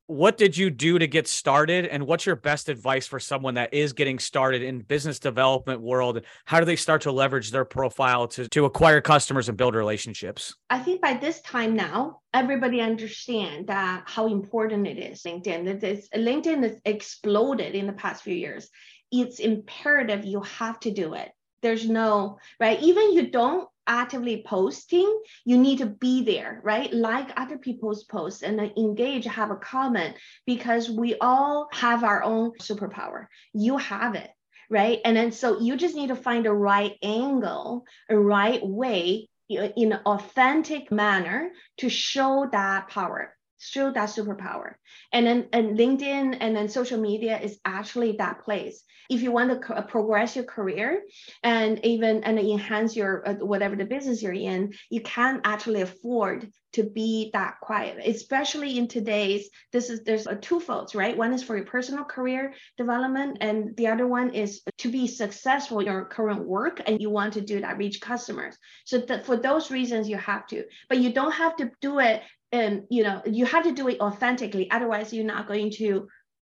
what 0.07 0.37
did 0.37 0.57
you 0.57 0.69
do 0.69 0.99
to 0.99 1.07
get 1.07 1.27
started 1.27 1.85
and 1.85 2.05
what's 2.05 2.25
your 2.25 2.35
best 2.35 2.69
advice 2.69 3.07
for 3.07 3.19
someone 3.19 3.53
that 3.53 3.73
is 3.73 3.93
getting 3.93 4.19
started 4.19 4.61
in 4.61 4.79
business 4.79 5.19
development 5.19 5.81
world? 5.81 6.21
How 6.45 6.59
do 6.59 6.65
they 6.65 6.75
start 6.75 7.01
to 7.03 7.11
leverage 7.11 7.51
their 7.51 7.65
profile 7.65 8.27
to, 8.29 8.47
to 8.49 8.65
acquire 8.65 8.99
customers 8.99 9.47
and 9.47 9.57
build 9.57 9.75
relationships? 9.75 10.55
I 10.69 10.79
think 10.79 11.01
by 11.01 11.13
this 11.13 11.41
time 11.41 11.75
now 11.75 12.19
everybody 12.33 12.81
understand 12.81 13.67
that 13.67 14.03
how 14.05 14.27
important 14.27 14.87
it 14.87 14.97
is 14.97 15.23
linkedin 15.23 15.79
this, 15.79 16.09
linkedin 16.15 16.63
has 16.63 16.77
exploded 16.85 17.75
in 17.75 17.87
the 17.87 17.93
past 17.93 18.23
few 18.23 18.35
years. 18.35 18.69
It's 19.11 19.39
imperative 19.39 20.25
you 20.25 20.41
have 20.41 20.79
to 20.81 20.91
do 20.91 21.13
it. 21.13 21.31
There's 21.61 21.87
no 21.87 22.39
right? 22.59 22.81
Even 22.81 23.13
you 23.13 23.29
don't 23.29 23.67
actively 23.91 24.41
posting, 24.47 25.21
you 25.43 25.57
need 25.57 25.79
to 25.79 25.85
be 25.85 26.23
there, 26.23 26.61
right? 26.63 26.91
Like 26.93 27.29
other 27.35 27.57
people's 27.57 28.05
posts 28.05 28.41
and 28.41 28.57
engage, 28.77 29.25
have 29.25 29.51
a 29.51 29.57
comment 29.57 30.15
because 30.45 30.89
we 30.89 31.17
all 31.19 31.67
have 31.73 32.05
our 32.05 32.23
own 32.23 32.53
superpower. 32.61 33.27
You 33.53 33.75
have 33.77 34.15
it, 34.15 34.29
right? 34.69 34.99
And 35.03 35.17
then 35.17 35.33
so 35.33 35.59
you 35.59 35.75
just 35.75 35.95
need 35.95 36.07
to 36.07 36.15
find 36.15 36.45
a 36.45 36.53
right 36.53 36.95
angle, 37.03 37.83
a 38.09 38.17
right 38.17 38.65
way 38.65 39.27
in 39.49 39.91
an 39.91 39.99
authentic 40.05 40.89
manner 40.89 41.51
to 41.79 41.89
show 41.89 42.47
that 42.53 42.87
power 42.87 43.35
show 43.61 43.91
that 43.91 44.09
superpower. 44.09 44.73
And 45.13 45.25
then 45.25 45.47
and 45.53 45.77
linkedin 45.77 46.37
and 46.39 46.55
then 46.55 46.69
social 46.69 46.99
media 46.99 47.39
is 47.39 47.59
actually 47.63 48.13
that 48.13 48.43
place. 48.43 48.83
If 49.09 49.21
you 49.21 49.31
want 49.31 49.61
to 49.61 49.81
progress 49.83 50.35
your 50.35 50.45
career 50.45 51.01
and 51.43 51.83
even 51.85 52.23
and 52.23 52.39
enhance 52.39 52.95
your 52.95 53.27
uh, 53.27 53.33
whatever 53.35 53.75
the 53.75 53.85
business 53.85 54.21
you're 54.23 54.33
in 54.33 54.73
you 54.89 55.01
can 55.01 55.41
actually 55.43 55.81
afford 55.81 56.49
to 56.73 56.83
be 56.83 57.29
that 57.33 57.55
quiet 57.61 57.97
especially 58.05 58.77
in 58.77 58.87
today's 58.87 59.49
this 59.73 59.89
is 59.89 60.03
there's 60.03 60.27
a 60.27 60.35
twofold 60.35 60.95
right? 60.95 61.17
One 61.17 61.33
is 61.33 61.43
for 61.43 61.55
your 61.55 61.65
personal 61.65 62.03
career 62.03 62.53
development 62.77 63.37
and 63.41 63.75
the 63.77 63.87
other 63.87 64.07
one 64.07 64.33
is 64.33 64.61
to 64.79 64.89
be 64.89 65.07
successful 65.07 65.79
in 65.79 65.87
your 65.87 66.05
current 66.05 66.47
work 66.47 66.81
and 66.85 67.01
you 67.01 67.09
want 67.09 67.33
to 67.33 67.41
do 67.41 67.61
that 67.61 67.77
reach 67.77 68.01
customers. 68.01 68.55
So 68.85 68.99
that 68.99 69.25
for 69.25 69.37
those 69.37 69.69
reasons 69.69 70.09
you 70.09 70.17
have 70.17 70.47
to. 70.47 70.63
But 70.89 70.99
you 70.99 71.13
don't 71.13 71.33
have 71.33 71.55
to 71.57 71.69
do 71.81 71.99
it 71.99 72.21
and 72.51 72.83
you 72.89 73.03
know 73.03 73.21
you 73.25 73.45
have 73.45 73.63
to 73.63 73.73
do 73.73 73.87
it 73.87 73.99
authentically 73.99 74.69
otherwise 74.71 75.13
you're 75.13 75.25
not 75.25 75.47
going 75.47 75.71
to 75.71 76.07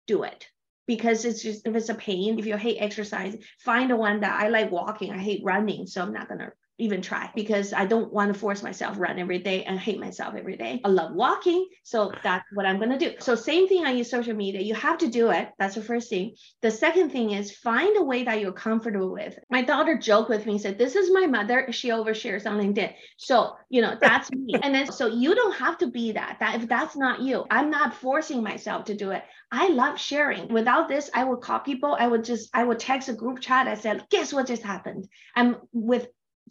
do 0.07 0.23
it. 0.23 0.47
Because 0.87 1.23
it's 1.23 1.43
just 1.43 1.67
if 1.67 1.75
it's 1.75 1.89
a 1.89 1.93
pain 1.93 2.39
if 2.39 2.47
you 2.47 2.57
hate 2.57 2.77
exercise 2.79 3.37
find 3.59 3.91
the 3.91 3.95
one 3.95 4.21
that 4.21 4.41
i 4.41 4.47
like 4.47 4.71
walking 4.71 5.11
i 5.11 5.19
hate 5.19 5.43
running 5.43 5.85
so 5.85 6.01
i'm 6.01 6.13
not 6.13 6.27
to 6.39 6.51
even 6.79 7.01
try 7.01 7.29
because 7.35 7.73
I 7.73 7.85
don't 7.85 8.11
want 8.11 8.33
to 8.33 8.39
force 8.39 8.63
myself 8.63 8.97
run 8.99 9.19
every 9.19 9.39
day 9.39 9.63
and 9.63 9.79
hate 9.79 9.99
myself 9.99 10.35
every 10.35 10.57
day. 10.57 10.81
I 10.83 10.89
love 10.89 11.13
walking, 11.13 11.67
so 11.83 12.11
that's 12.23 12.45
what 12.53 12.65
I'm 12.65 12.77
going 12.77 12.91
to 12.91 12.97
do. 12.97 13.15
So 13.19 13.35
same 13.35 13.67
thing 13.67 13.85
on 13.85 13.97
use 13.97 14.09
social 14.09 14.33
media. 14.33 14.61
You 14.61 14.75
have 14.75 14.97
to 14.99 15.07
do 15.07 15.29
it. 15.31 15.49
That's 15.59 15.75
the 15.75 15.81
first 15.81 16.09
thing. 16.09 16.35
The 16.61 16.71
second 16.71 17.11
thing 17.11 17.31
is 17.31 17.51
find 17.51 17.97
a 17.97 18.03
way 18.03 18.23
that 18.23 18.39
you're 18.39 18.51
comfortable 18.51 19.11
with. 19.11 19.37
My 19.49 19.61
daughter 19.61 19.97
joked 19.97 20.29
with 20.29 20.45
me 20.45 20.57
said, 20.57 20.77
"This 20.77 20.95
is 20.95 21.11
my 21.11 21.27
mother. 21.27 21.71
She 21.71 21.89
overshares 21.89 22.49
on 22.49 22.57
LinkedIn." 22.57 22.93
So, 23.17 23.55
you 23.69 23.81
know, 23.81 23.97
that's 23.99 24.31
me. 24.31 24.55
And 24.69 24.75
then 24.75 24.91
so 24.91 25.07
you 25.07 25.33
don't 25.35 25.55
have 25.55 25.77
to 25.79 25.87
be 25.87 26.11
that. 26.11 26.37
That 26.39 26.55
if 26.55 26.67
that's 26.67 26.95
not 26.95 27.21
you. 27.21 27.45
I'm 27.49 27.69
not 27.71 27.95
forcing 27.95 28.43
myself 28.43 28.85
to 28.85 28.95
do 28.95 29.11
it. 29.11 29.23
I 29.51 29.69
love 29.69 29.99
sharing. 29.99 30.47
Without 30.49 30.87
this, 30.87 31.09
I 31.13 31.23
would 31.23 31.41
call 31.41 31.59
people. 31.59 31.97
I 31.99 32.07
would 32.07 32.23
just, 32.23 32.49
I 32.53 32.63
would 32.63 32.79
text 32.79 33.09
a 33.09 33.13
group 33.13 33.39
chat. 33.39 33.67
I 33.67 33.73
said, 33.73 34.05
guess 34.09 34.31
what 34.31 34.47
just 34.47 34.61
happened? 34.61 35.07
I'm 35.35 35.57
with 35.73 36.07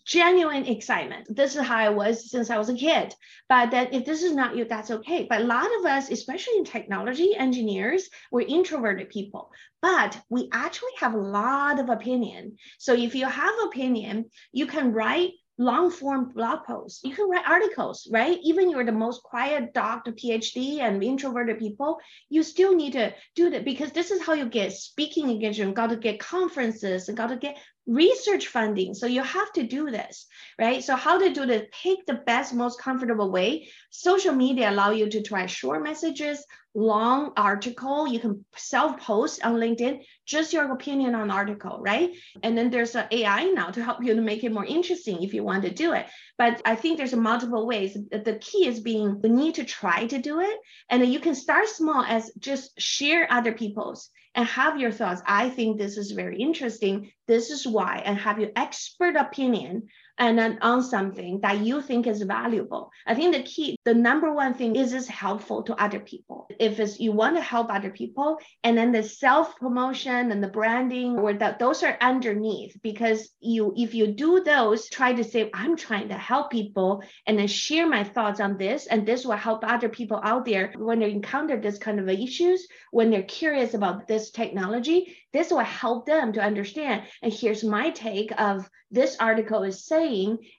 genuine 0.08 0.64
excitement. 0.64 1.36
This 1.36 1.54
is 1.54 1.66
how 1.66 1.76
I 1.76 1.90
was 1.90 2.30
since 2.30 2.48
I 2.48 2.56
was 2.56 2.70
a 2.70 2.74
kid. 2.74 3.14
But 3.48 3.70
that 3.72 3.92
if 3.92 4.06
this 4.06 4.22
is 4.22 4.34
not 4.34 4.56
you, 4.56 4.64
that's 4.64 4.90
okay. 4.90 5.26
But 5.28 5.42
a 5.42 5.44
lot 5.44 5.68
of 5.78 5.84
us, 5.84 6.10
especially 6.10 6.56
in 6.56 6.64
technology 6.64 7.36
engineers, 7.36 8.08
we're 8.32 8.46
introverted 8.46 9.10
people, 9.10 9.52
but 9.82 10.18
we 10.30 10.48
actually 10.52 10.96
have 10.98 11.14
a 11.14 11.18
lot 11.18 11.78
of 11.78 11.90
opinion. 11.90 12.56
So 12.78 12.94
if 12.94 13.14
you 13.14 13.26
have 13.26 13.54
opinion, 13.66 14.30
you 14.50 14.66
can 14.66 14.92
write 14.92 15.32
long 15.58 15.90
form 15.90 16.32
blog 16.32 16.64
posts. 16.64 17.00
You 17.02 17.14
can 17.14 17.28
write 17.28 17.46
articles, 17.46 18.08
right? 18.10 18.38
Even 18.42 18.70
you're 18.70 18.84
the 18.84 18.92
most 18.92 19.22
quiet 19.24 19.74
doctor, 19.74 20.12
PhD, 20.12 20.78
and 20.78 21.02
introverted 21.02 21.58
people, 21.58 21.98
you 22.30 22.42
still 22.44 22.74
need 22.74 22.92
to 22.92 23.12
do 23.34 23.50
that 23.50 23.64
because 23.64 23.90
this 23.90 24.10
is 24.12 24.22
how 24.22 24.34
you 24.34 24.46
get 24.46 24.72
speaking 24.72 25.28
engagement, 25.28 25.74
got 25.74 25.90
to 25.90 25.96
get 25.96 26.20
conferences, 26.20 27.08
and 27.08 27.16
got 27.16 27.28
to 27.28 27.36
get 27.36 27.58
research 27.88 28.48
funding. 28.48 28.94
So 28.94 29.06
you 29.06 29.22
have 29.22 29.50
to 29.54 29.62
do 29.62 29.90
this, 29.90 30.26
right? 30.58 30.84
So 30.84 30.94
how 30.94 31.18
to 31.18 31.32
do 31.32 31.46
this? 31.46 31.66
Pick 31.82 32.06
the 32.06 32.14
best, 32.14 32.54
most 32.54 32.78
comfortable 32.80 33.32
way. 33.32 33.68
Social 33.90 34.34
media 34.34 34.70
allow 34.70 34.90
you 34.90 35.08
to 35.08 35.22
try 35.22 35.46
short 35.46 35.82
messages, 35.82 36.44
long 36.74 37.32
article. 37.36 38.06
You 38.06 38.20
can 38.20 38.44
self-post 38.54 39.44
on 39.44 39.54
LinkedIn, 39.54 40.02
just 40.26 40.52
your 40.52 40.70
opinion 40.70 41.14
on 41.14 41.30
article, 41.30 41.78
right? 41.80 42.10
And 42.42 42.56
then 42.56 42.70
there's 42.70 42.94
an 42.94 43.06
AI 43.10 43.44
now 43.46 43.70
to 43.70 43.82
help 43.82 44.04
you 44.04 44.14
to 44.14 44.20
make 44.20 44.44
it 44.44 44.52
more 44.52 44.66
interesting 44.66 45.22
if 45.22 45.32
you 45.32 45.42
want 45.42 45.62
to 45.62 45.72
do 45.72 45.94
it. 45.94 46.06
But 46.36 46.60
I 46.66 46.74
think 46.74 46.98
there's 46.98 47.14
multiple 47.16 47.66
ways. 47.66 47.94
The 47.94 48.38
key 48.40 48.66
is 48.66 48.80
being 48.80 49.20
the 49.22 49.30
need 49.30 49.54
to 49.54 49.64
try 49.64 50.06
to 50.06 50.18
do 50.18 50.40
it. 50.40 50.58
And 50.90 51.04
you 51.06 51.20
can 51.20 51.34
start 51.34 51.68
small 51.68 52.04
as 52.04 52.30
just 52.38 52.78
share 52.78 53.32
other 53.32 53.52
people's 53.52 54.10
and 54.34 54.46
have 54.46 54.80
your 54.80 54.92
thoughts. 54.92 55.22
I 55.26 55.50
think 55.50 55.78
this 55.78 55.96
is 55.96 56.12
very 56.12 56.38
interesting. 56.40 57.10
This 57.26 57.50
is 57.50 57.66
why, 57.66 58.02
and 58.04 58.18
have 58.18 58.38
your 58.38 58.50
expert 58.56 59.16
opinion 59.16 59.88
and 60.18 60.38
then 60.38 60.58
on 60.62 60.82
something 60.82 61.40
that 61.40 61.60
you 61.60 61.80
think 61.80 62.06
is 62.06 62.22
valuable. 62.22 62.90
I 63.06 63.14
think 63.14 63.34
the 63.34 63.42
key, 63.42 63.76
the 63.84 63.94
number 63.94 64.32
one 64.32 64.54
thing 64.54 64.76
is 64.76 64.92
this 64.92 65.08
helpful 65.08 65.62
to 65.64 65.82
other 65.82 66.00
people. 66.00 66.48
If 66.58 66.80
it's 66.80 66.98
you 66.98 67.12
want 67.12 67.36
to 67.36 67.42
help 67.42 67.72
other 67.72 67.90
people, 67.90 68.38
and 68.64 68.76
then 68.76 68.92
the 68.92 69.02
self 69.02 69.56
promotion 69.56 70.32
and 70.32 70.42
the 70.42 70.48
branding 70.48 71.18
or 71.18 71.34
that 71.34 71.58
those 71.58 71.82
are 71.82 71.96
underneath 72.00 72.76
because 72.82 73.30
you 73.40 73.72
if 73.76 73.94
you 73.94 74.08
do 74.08 74.42
those, 74.44 74.88
try 74.88 75.12
to 75.12 75.24
say 75.24 75.50
I'm 75.54 75.76
trying 75.76 76.08
to 76.08 76.18
help 76.18 76.50
people 76.50 77.02
and 77.26 77.38
then 77.38 77.46
share 77.46 77.86
my 77.88 78.04
thoughts 78.04 78.40
on 78.40 78.58
this, 78.58 78.86
and 78.86 79.06
this 79.06 79.24
will 79.24 79.36
help 79.36 79.64
other 79.64 79.88
people 79.88 80.20
out 80.22 80.44
there 80.44 80.72
when 80.76 80.98
they 80.98 81.10
encounter 81.10 81.60
this 81.60 81.78
kind 81.78 82.00
of 82.00 82.08
issues, 82.08 82.66
when 82.90 83.10
they're 83.10 83.22
curious 83.22 83.74
about 83.74 84.06
this 84.06 84.30
technology, 84.30 85.16
this 85.32 85.50
will 85.50 85.58
help 85.60 86.06
them 86.06 86.32
to 86.32 86.40
understand. 86.40 87.02
And 87.22 87.32
here's 87.32 87.62
my 87.62 87.90
take 87.90 88.32
of 88.38 88.68
this 88.90 89.16
article 89.20 89.64
is 89.64 89.84
saying, 89.84 90.07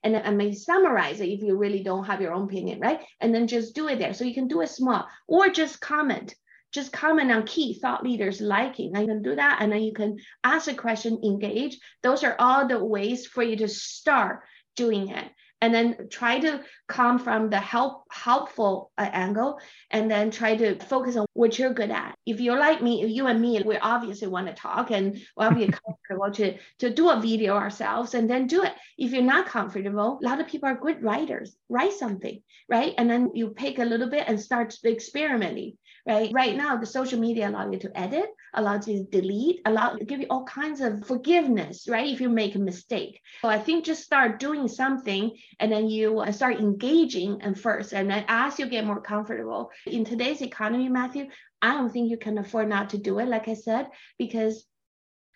and 0.04 0.18
I 0.18 0.30
may 0.32 0.54
summarize 0.54 1.20
it 1.22 1.30
if 1.30 1.42
you 1.42 1.58
really 1.58 1.84
don't 1.84 2.06
have 2.06 2.22
your 2.22 2.34
own 2.34 2.46
opinion, 2.46 2.80
right? 2.80 3.02
And 3.20 3.34
then 3.34 3.48
just 3.48 3.76
do 3.76 3.88
it 3.88 4.00
there. 4.00 4.14
So 4.14 4.24
you 4.24 4.34
can 4.34 4.48
do 4.48 4.62
it 4.62 4.70
small 4.70 5.08
or 5.28 5.50
just 5.50 5.82
comment. 5.82 6.36
Just 6.72 6.92
comment 6.92 7.32
on 7.32 7.46
key 7.46 7.80
thought 7.80 8.04
leaders 8.04 8.42
liking. 8.42 8.96
You 8.96 9.08
can 9.08 9.24
do 9.24 9.36
that. 9.36 9.58
And 9.60 9.72
then 9.72 9.82
you 9.82 9.94
can 9.94 10.18
ask 10.44 10.70
a 10.70 10.76
question, 10.76 11.20
engage. 11.24 11.80
Those 12.04 12.24
are 12.24 12.36
all 12.38 12.68
the 12.68 12.84
ways 12.84 13.26
for 13.26 13.42
you 13.42 13.56
to 13.58 13.68
start 13.68 14.42
doing 14.76 15.10
it 15.10 15.26
and 15.62 15.74
then 15.74 16.08
try 16.10 16.39
to 16.39 16.62
come 16.88 17.19
from 17.19 17.50
the 17.50 17.60
help 17.60 18.04
helpful 18.12 18.91
uh, 18.98 19.10
angle 19.12 19.60
and 19.91 20.10
then 20.10 20.32
try 20.32 20.56
to 20.56 20.80
focus 20.86 21.15
on 21.17 21.26
what 21.34 21.58
you're 21.60 21.74
good 21.74 21.91
at. 21.91 22.15
If 22.26 22.39
you're 22.39 22.60
like 22.60 22.82
me 22.82 23.04
if 23.04 23.12
you 23.12 23.28
and 23.28 23.41
me 23.41 23.62
we 23.65 23.78
obviously 23.78 24.28
want 24.28 24.48
to 24.48 24.54
talk 24.54 24.91
and 24.91 25.19
we'll 25.36 25.52
be 25.52 25.67
comfortable 25.84 26.32
to 26.34 26.58
to 26.80 26.89
do 26.89 27.10
a 27.10 27.19
video 27.19 27.56
ourselves 27.56 28.13
and 28.13 28.30
then 28.30 28.48
do 28.48 28.63
it. 28.63 28.74
If 28.98 29.12
you're 29.12 29.22
not 29.22 29.48
comfortable 29.48 30.19
a 30.22 30.26
lot 30.26 30.39
of 30.39 30.48
people 30.48 30.69
are 30.69 30.76
good 30.76 31.04
writers. 31.04 31.56
Write 31.69 31.93
something 31.93 32.41
right? 32.69 32.93
And 32.98 33.10
then 33.10 33.32
you 33.34 33.50
pick 33.50 33.80
a 33.80 33.86
little 33.86 34.10
bit 34.10 34.26
and 34.28 34.39
start 34.39 34.76
experimenting 34.86 35.78
right? 36.08 36.32
Right 36.34 36.56
now, 36.56 36.78
the 36.78 36.86
social 36.86 37.19
media 37.19 37.50
allow 37.50 37.69
you 37.69 37.80
to 37.80 38.00
edit, 38.00 38.30
allows 38.54 38.88
you 38.88 38.98
to 38.98 39.22
delete, 39.22 39.62
allow 39.66 39.96
give 39.96 40.20
you 40.20 40.28
all 40.30 40.46
kinds 40.46 40.82
of 40.82 41.06
forgiveness, 41.06 41.88
right? 41.88 42.12
If 42.12 42.22
you 42.22 42.30
make 42.30 42.56
a 42.56 42.60
mistake. 42.60 43.22
So 43.42 43.50
I 43.50 43.60
think 43.60 43.86
just 43.86 44.04
start 44.04 44.40
doing 44.40 44.68
something 44.68 45.32
and 45.60 45.72
then 45.72 45.90
you 45.90 46.20
uh, 46.20 46.32
start 46.32 46.60
engaging 46.60 47.42
and 47.42 47.60
first. 47.60 47.94
And 47.94 48.10
then 48.10 48.26
as 48.28 48.60
you 48.60 48.68
get 48.68 48.86
more 48.86 49.02
comfortable 49.02 49.72
in 49.86 50.06
today's 50.06 50.42
economy, 50.42 50.90
Matthew, 50.90 51.28
I 51.62 51.74
don't 51.74 51.92
think 51.92 52.10
you 52.10 52.18
can 52.18 52.38
afford 52.38 52.70
not 52.70 52.92
to 52.92 52.98
do 52.98 53.20
it, 53.20 53.28
like 53.28 53.48
I 53.48 53.56
said, 53.56 53.88
because 54.18 54.66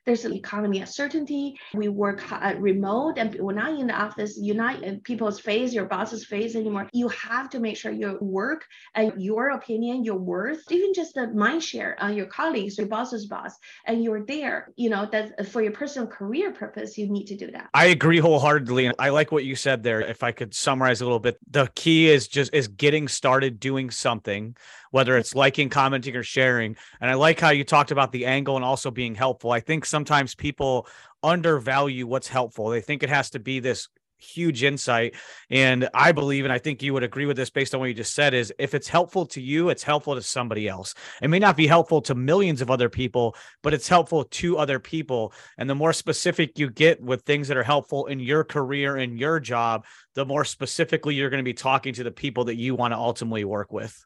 there's 0.05 0.25
an 0.25 0.33
economy 0.33 0.81
of 0.81 0.89
certainty. 0.89 1.55
We 1.73 1.87
work 1.87 2.23
uh, 2.31 2.53
remote 2.57 3.17
and 3.17 3.35
we're 3.39 3.53
not 3.53 3.79
in 3.79 3.87
the 3.87 3.93
office, 3.93 4.37
you're 4.39 4.55
not 4.55 4.83
in 4.83 4.99
people's 5.01 5.39
face, 5.39 5.73
your 5.73 5.85
boss's 5.85 6.25
face 6.25 6.55
anymore. 6.55 6.89
You 6.93 7.07
have 7.09 7.49
to 7.51 7.59
make 7.59 7.77
sure 7.77 7.91
your 7.91 8.19
work 8.19 8.65
and 8.95 9.13
your 9.21 9.49
opinion, 9.49 10.03
your 10.03 10.17
worth, 10.17 10.63
even 10.71 10.93
just 10.93 11.15
the 11.15 11.27
mind 11.27 11.63
share 11.63 11.95
on 11.99 12.15
your 12.15 12.25
colleagues, 12.25 12.77
your 12.77 12.87
boss's 12.87 13.25
boss, 13.27 13.53
and 13.85 14.03
you're 14.03 14.25
there, 14.25 14.69
you 14.75 14.89
know, 14.89 15.07
that 15.11 15.47
for 15.47 15.61
your 15.61 15.71
personal 15.71 16.07
career 16.07 16.51
purpose, 16.51 16.97
you 16.97 17.09
need 17.09 17.25
to 17.25 17.35
do 17.35 17.51
that. 17.51 17.69
I 17.73 17.85
agree 17.85 18.19
wholeheartedly. 18.19 18.91
I 18.99 19.09
like 19.09 19.31
what 19.31 19.45
you 19.45 19.55
said 19.55 19.83
there. 19.83 20.01
If 20.01 20.23
I 20.23 20.31
could 20.31 20.53
summarize 20.53 21.01
a 21.01 21.05
little 21.05 21.19
bit, 21.19 21.37
the 21.49 21.69
key 21.75 22.09
is 22.09 22.27
just 22.27 22.53
is 22.53 22.67
getting 22.67 23.07
started 23.07 23.59
doing 23.59 23.89
something 23.89 24.55
whether 24.93 25.17
it's 25.17 25.33
liking, 25.33 25.69
commenting, 25.69 26.15
or 26.15 26.21
sharing. 26.21 26.75
And 27.01 27.09
I 27.09 27.15
like 27.15 27.39
how 27.39 27.49
you 27.49 27.63
talked 27.63 27.89
about 27.89 28.11
the 28.11 28.27
angle 28.27 28.57
and 28.57 28.63
also 28.63 28.91
being 28.91 29.15
helpful. 29.15 29.51
I 29.51 29.59
think 29.59 29.85
sometimes 29.85 30.35
people 30.35 30.87
undervalue 31.23 32.05
what's 32.05 32.27
helpful. 32.27 32.69
They 32.69 32.79
think 32.79 33.01
it 33.01 33.09
has 33.09 33.31
to 33.31 33.39
be 33.39 33.59
this 33.59 33.89
huge 34.19 34.63
insight 34.63 35.15
and 35.49 35.89
i 35.93 36.13
believe 36.13 36.45
and 36.45 36.53
i 36.53 36.57
think 36.57 36.81
you 36.81 36.93
would 36.93 37.03
agree 37.03 37.25
with 37.25 37.35
this 37.35 37.49
based 37.49 37.73
on 37.73 37.81
what 37.81 37.87
you 37.87 37.93
just 37.93 38.13
said 38.13 38.33
is 38.33 38.53
if 38.57 38.73
it's 38.73 38.87
helpful 38.87 39.25
to 39.25 39.41
you 39.41 39.67
it's 39.67 39.83
helpful 39.83 40.15
to 40.15 40.21
somebody 40.21 40.65
else 40.65 40.95
it 41.21 41.27
may 41.27 41.39
not 41.39 41.57
be 41.57 41.67
helpful 41.67 41.99
to 41.99 42.15
millions 42.15 42.61
of 42.61 42.71
other 42.71 42.87
people 42.87 43.35
but 43.63 43.73
it's 43.73 43.89
helpful 43.89 44.23
to 44.23 44.57
other 44.57 44.79
people 44.79 45.33
and 45.57 45.69
the 45.69 45.75
more 45.75 45.91
specific 45.91 46.57
you 46.57 46.69
get 46.69 47.01
with 47.01 47.23
things 47.23 47.49
that 47.49 47.57
are 47.57 47.63
helpful 47.63 48.05
in 48.05 48.17
your 48.17 48.45
career 48.45 48.95
and 48.95 49.19
your 49.19 49.41
job 49.41 49.83
the 50.13 50.25
more 50.25 50.45
specifically 50.45 51.15
you're 51.15 51.29
going 51.29 51.43
to 51.43 51.43
be 51.43 51.53
talking 51.53 51.93
to 51.93 52.03
the 52.05 52.11
people 52.11 52.45
that 52.45 52.55
you 52.55 52.75
want 52.75 52.93
to 52.93 52.97
ultimately 52.97 53.43
work 53.43 53.73
with 53.73 54.05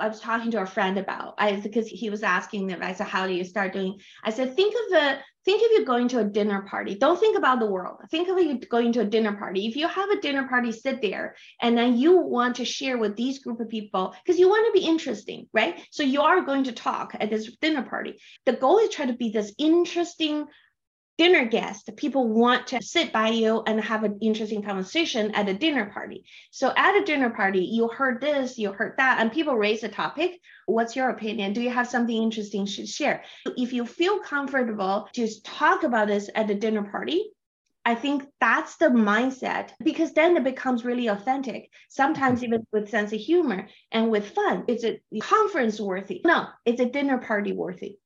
I 0.00 0.08
was 0.08 0.20
talking 0.20 0.50
to 0.52 0.62
a 0.62 0.66
friend 0.66 0.98
about 0.98 1.34
I 1.38 1.56
because 1.56 1.86
he 1.86 2.10
was 2.10 2.22
asking 2.22 2.66
me. 2.66 2.74
I 2.74 2.92
said, 2.92 3.06
"How 3.06 3.26
do 3.26 3.32
you 3.32 3.44
start 3.44 3.72
doing?" 3.72 4.00
I 4.24 4.30
said, 4.30 4.56
"Think 4.56 4.74
of 4.74 4.90
the 4.90 5.18
think 5.44 5.62
of 5.64 5.72
you 5.72 5.86
going 5.86 6.08
to 6.08 6.18
a 6.18 6.24
dinner 6.24 6.62
party. 6.62 6.94
Don't 6.94 7.18
think 7.18 7.36
about 7.36 7.60
the 7.60 7.66
world. 7.66 8.00
Think 8.10 8.28
of 8.28 8.38
you 8.38 8.58
going 8.58 8.92
to 8.92 9.00
a 9.00 9.04
dinner 9.04 9.32
party. 9.32 9.66
If 9.66 9.76
you 9.76 9.88
have 9.88 10.10
a 10.10 10.20
dinner 10.20 10.46
party, 10.48 10.72
sit 10.72 11.00
there, 11.00 11.34
and 11.60 11.76
then 11.76 11.96
you 11.96 12.18
want 12.18 12.56
to 12.56 12.64
share 12.64 12.98
with 12.98 13.16
these 13.16 13.38
group 13.38 13.60
of 13.60 13.68
people 13.68 14.14
because 14.22 14.38
you 14.38 14.48
want 14.48 14.66
to 14.66 14.78
be 14.78 14.86
interesting, 14.86 15.48
right? 15.52 15.80
So 15.90 16.02
you 16.02 16.22
are 16.22 16.42
going 16.42 16.64
to 16.64 16.72
talk 16.72 17.14
at 17.18 17.30
this 17.30 17.56
dinner 17.56 17.82
party. 17.82 18.20
The 18.46 18.52
goal 18.52 18.78
is 18.78 18.90
try 18.90 19.06
to 19.06 19.14
be 19.14 19.30
this 19.30 19.54
interesting 19.58 20.46
dinner 21.20 21.44
guest. 21.44 21.94
People 21.96 22.28
want 22.28 22.68
to 22.68 22.80
sit 22.80 23.12
by 23.12 23.28
you 23.28 23.62
and 23.66 23.78
have 23.78 24.04
an 24.04 24.16
interesting 24.22 24.62
conversation 24.62 25.34
at 25.34 25.50
a 25.50 25.52
dinner 25.52 25.90
party. 25.92 26.24
So 26.50 26.72
at 26.74 26.96
a 26.96 27.04
dinner 27.04 27.28
party, 27.28 27.60
you 27.60 27.88
heard 27.88 28.22
this, 28.22 28.56
you 28.56 28.72
heard 28.72 28.94
that, 28.96 29.20
and 29.20 29.30
people 29.30 29.54
raise 29.54 29.84
a 29.84 29.88
topic. 29.88 30.40
What's 30.64 30.96
your 30.96 31.10
opinion? 31.10 31.52
Do 31.52 31.60
you 31.60 31.68
have 31.68 31.88
something 31.88 32.16
interesting 32.16 32.64
to 32.64 32.86
share? 32.86 33.22
If 33.44 33.74
you 33.74 33.84
feel 33.84 34.20
comfortable 34.20 35.10
to 35.12 35.28
talk 35.42 35.82
about 35.82 36.08
this 36.08 36.30
at 36.34 36.48
the 36.48 36.54
dinner 36.54 36.84
party, 36.84 37.22
I 37.84 37.96
think 37.96 38.24
that's 38.40 38.78
the 38.78 38.86
mindset 38.86 39.72
because 39.84 40.14
then 40.14 40.38
it 40.38 40.44
becomes 40.44 40.86
really 40.86 41.08
authentic. 41.08 41.70
Sometimes 41.90 42.38
mm-hmm. 42.38 42.54
even 42.54 42.66
with 42.72 42.88
sense 42.88 43.12
of 43.12 43.20
humor 43.20 43.68
and 43.92 44.10
with 44.10 44.30
fun. 44.30 44.64
It's 44.68 44.84
a 44.84 44.98
conference 45.20 45.78
worthy. 45.78 46.22
No, 46.24 46.46
it's 46.64 46.80
a 46.80 46.86
dinner 46.86 47.18
party 47.18 47.52
worthy. 47.52 47.98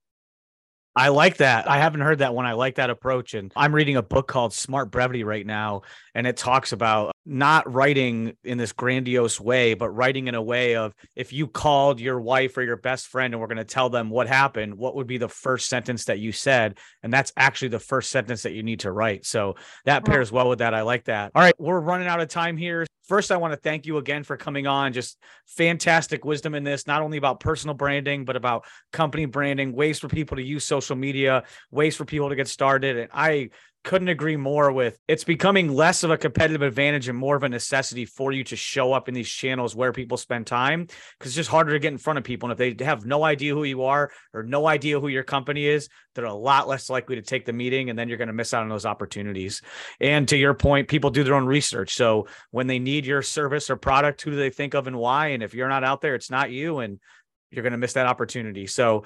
I 0.96 1.08
like 1.08 1.38
that. 1.38 1.68
I 1.68 1.78
haven't 1.78 2.02
heard 2.02 2.18
that 2.18 2.34
one. 2.34 2.46
I 2.46 2.52
like 2.52 2.76
that 2.76 2.90
approach. 2.90 3.34
And 3.34 3.52
I'm 3.56 3.74
reading 3.74 3.96
a 3.96 4.02
book 4.02 4.28
called 4.28 4.52
Smart 4.52 4.90
Brevity 4.90 5.24
right 5.24 5.44
now. 5.44 5.82
And 6.14 6.26
it 6.26 6.36
talks 6.36 6.72
about 6.72 7.13
not 7.26 7.72
writing 7.72 8.36
in 8.44 8.58
this 8.58 8.72
grandiose 8.72 9.40
way, 9.40 9.74
but 9.74 9.88
writing 9.90 10.28
in 10.28 10.34
a 10.34 10.42
way 10.42 10.76
of 10.76 10.94
if 11.16 11.32
you 11.32 11.46
called 11.46 11.98
your 11.98 12.20
wife 12.20 12.56
or 12.56 12.62
your 12.62 12.76
best 12.76 13.06
friend 13.06 13.32
and 13.32 13.40
we're 13.40 13.46
going 13.46 13.56
to 13.56 13.64
tell 13.64 13.88
them 13.88 14.10
what 14.10 14.28
happened, 14.28 14.76
what 14.76 14.94
would 14.94 15.06
be 15.06 15.16
the 15.16 15.28
first 15.28 15.68
sentence 15.68 16.04
that 16.04 16.18
you 16.18 16.32
said? 16.32 16.78
And 17.02 17.12
that's 17.12 17.32
actually 17.36 17.68
the 17.68 17.78
first 17.78 18.10
sentence 18.10 18.42
that 18.42 18.52
you 18.52 18.62
need 18.62 18.80
to 18.80 18.92
write. 18.92 19.24
So 19.24 19.54
that 19.86 20.04
pairs 20.04 20.30
well 20.30 20.48
with 20.48 20.58
that. 20.58 20.74
I 20.74 20.82
like 20.82 21.04
that. 21.04 21.32
All 21.34 21.42
right. 21.42 21.54
We're 21.58 21.80
running 21.80 22.08
out 22.08 22.20
of 22.20 22.28
time 22.28 22.56
here. 22.56 22.86
First, 23.06 23.32
I 23.32 23.36
want 23.36 23.52
to 23.52 23.58
thank 23.58 23.86
you 23.86 23.98
again 23.98 24.22
for 24.22 24.36
coming 24.36 24.66
on. 24.66 24.92
Just 24.92 25.18
fantastic 25.46 26.24
wisdom 26.24 26.54
in 26.54 26.64
this, 26.64 26.86
not 26.86 27.02
only 27.02 27.18
about 27.18 27.40
personal 27.40 27.74
branding, 27.74 28.24
but 28.24 28.36
about 28.36 28.64
company 28.92 29.26
branding, 29.26 29.72
ways 29.72 29.98
for 29.98 30.08
people 30.08 30.36
to 30.36 30.42
use 30.42 30.64
social 30.64 30.96
media, 30.96 31.44
ways 31.70 31.96
for 31.96 32.04
people 32.04 32.30
to 32.30 32.36
get 32.36 32.48
started. 32.48 32.96
And 32.96 33.10
I 33.12 33.50
couldn't 33.84 34.08
agree 34.08 34.36
more 34.36 34.72
with 34.72 34.98
it's 35.06 35.24
becoming 35.24 35.72
less 35.72 36.02
of 36.02 36.10
a 36.10 36.16
competitive 36.16 36.62
advantage 36.62 37.08
and 37.08 37.16
more 37.16 37.36
of 37.36 37.42
a 37.42 37.48
necessity 37.48 38.04
for 38.06 38.32
you 38.32 38.42
to 38.42 38.56
show 38.56 38.92
up 38.92 39.08
in 39.08 39.14
these 39.14 39.28
channels 39.28 39.76
where 39.76 39.92
people 39.92 40.16
spend 40.16 40.46
time 40.46 40.86
because 41.18 41.30
it's 41.30 41.36
just 41.36 41.50
harder 41.50 41.72
to 41.72 41.78
get 41.78 41.92
in 41.92 41.98
front 41.98 42.18
of 42.18 42.24
people. 42.24 42.50
And 42.50 42.58
if 42.58 42.78
they 42.78 42.84
have 42.84 43.04
no 43.04 43.22
idea 43.22 43.54
who 43.54 43.64
you 43.64 43.84
are 43.84 44.10
or 44.32 44.42
no 44.42 44.66
idea 44.66 44.98
who 44.98 45.08
your 45.08 45.22
company 45.22 45.66
is 45.66 45.88
they're 46.14 46.24
a 46.24 46.32
lot 46.32 46.68
less 46.68 46.88
likely 46.88 47.16
to 47.16 47.22
take 47.22 47.44
the 47.44 47.52
meeting 47.52 47.90
and 47.90 47.98
then 47.98 48.08
you're 48.08 48.18
going 48.18 48.28
to 48.28 48.34
miss 48.34 48.54
out 48.54 48.62
on 48.62 48.68
those 48.68 48.86
opportunities. 48.86 49.62
And 50.00 50.26
to 50.28 50.36
your 50.36 50.54
point 50.54 50.88
people 50.88 51.10
do 51.10 51.24
their 51.24 51.34
own 51.34 51.46
research. 51.46 51.94
So 51.94 52.28
when 52.50 52.66
they 52.66 52.78
need 52.78 53.04
your 53.04 53.22
service 53.22 53.68
or 53.68 53.76
product 53.76 54.22
who 54.22 54.30
do 54.30 54.36
they 54.36 54.50
think 54.50 54.74
of 54.74 54.86
and 54.86 54.96
why? 54.96 55.28
And 55.28 55.42
if 55.42 55.54
you're 55.54 55.68
not 55.68 55.84
out 55.84 56.00
there 56.00 56.14
it's 56.14 56.30
not 56.30 56.50
you. 56.50 56.78
And 56.78 57.00
you're 57.56 57.62
going 57.62 57.72
to 57.72 57.78
miss 57.78 57.94
that 57.94 58.06
opportunity. 58.06 58.66
So, 58.66 59.04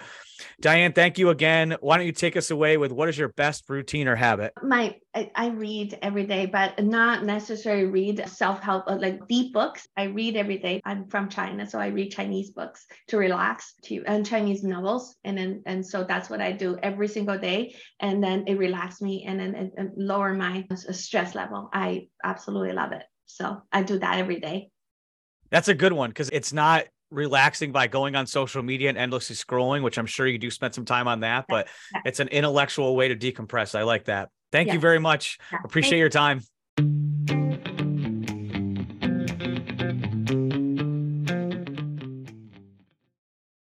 Dianne, 0.62 0.94
thank 0.94 1.18
you 1.18 1.30
again. 1.30 1.76
Why 1.80 1.96
don't 1.96 2.06
you 2.06 2.12
take 2.12 2.36
us 2.36 2.50
away 2.50 2.76
with 2.76 2.92
what 2.92 3.08
is 3.08 3.18
your 3.18 3.28
best 3.28 3.68
routine 3.68 4.08
or 4.08 4.16
habit? 4.16 4.52
My 4.62 4.96
I, 5.14 5.30
I 5.34 5.48
read 5.48 5.98
every 6.00 6.26
day, 6.26 6.46
but 6.46 6.82
not 6.84 7.24
necessarily 7.24 7.86
read 7.86 8.28
self 8.28 8.60
help 8.60 8.84
uh, 8.86 8.96
like 8.98 9.26
deep 9.26 9.52
books. 9.52 9.86
I 9.96 10.04
read 10.04 10.36
every 10.36 10.58
day. 10.58 10.80
I'm 10.84 11.08
from 11.08 11.28
China, 11.28 11.68
so 11.68 11.78
I 11.78 11.88
read 11.88 12.10
Chinese 12.10 12.50
books 12.50 12.86
to 13.08 13.18
relax, 13.18 13.74
to 13.84 14.04
and 14.06 14.24
Chinese 14.24 14.62
novels, 14.62 15.16
and 15.24 15.36
then 15.36 15.62
and 15.66 15.84
so 15.84 16.04
that's 16.04 16.30
what 16.30 16.40
I 16.40 16.52
do 16.52 16.78
every 16.82 17.08
single 17.08 17.38
day, 17.38 17.74
and 18.00 18.22
then 18.22 18.44
it 18.46 18.58
relaxes 18.58 19.02
me 19.02 19.24
and 19.26 19.38
then 19.40 19.54
it, 19.54 19.72
it 19.76 19.90
lower 19.96 20.34
my 20.34 20.66
stress 20.74 21.34
level. 21.34 21.68
I 21.72 22.08
absolutely 22.24 22.72
love 22.72 22.92
it. 22.92 23.02
So 23.26 23.62
I 23.72 23.82
do 23.82 23.98
that 23.98 24.18
every 24.18 24.40
day. 24.40 24.70
That's 25.50 25.68
a 25.68 25.74
good 25.74 25.92
one 25.92 26.10
because 26.10 26.30
it's 26.30 26.52
not 26.52 26.86
relaxing 27.10 27.72
by 27.72 27.86
going 27.86 28.16
on 28.16 28.26
social 28.26 28.62
media 28.62 28.88
and 28.88 28.98
endlessly 28.98 29.36
scrolling, 29.36 29.82
which 29.82 29.98
I'm 29.98 30.06
sure 30.06 30.26
you 30.26 30.38
do 30.38 30.50
spend 30.50 30.74
some 30.74 30.84
time 30.84 31.08
on 31.08 31.20
that, 31.20 31.46
but 31.48 31.68
yeah. 31.94 32.02
it's 32.04 32.20
an 32.20 32.28
intellectual 32.28 32.94
way 32.96 33.08
to 33.08 33.16
decompress. 33.16 33.78
I 33.78 33.82
like 33.82 34.04
that. 34.04 34.30
Thank 34.52 34.68
yeah. 34.68 34.74
you 34.74 34.80
very 34.80 34.98
much. 34.98 35.38
Yeah. 35.52 35.58
Appreciate 35.64 35.98
your 35.98 36.08
time. 36.08 36.42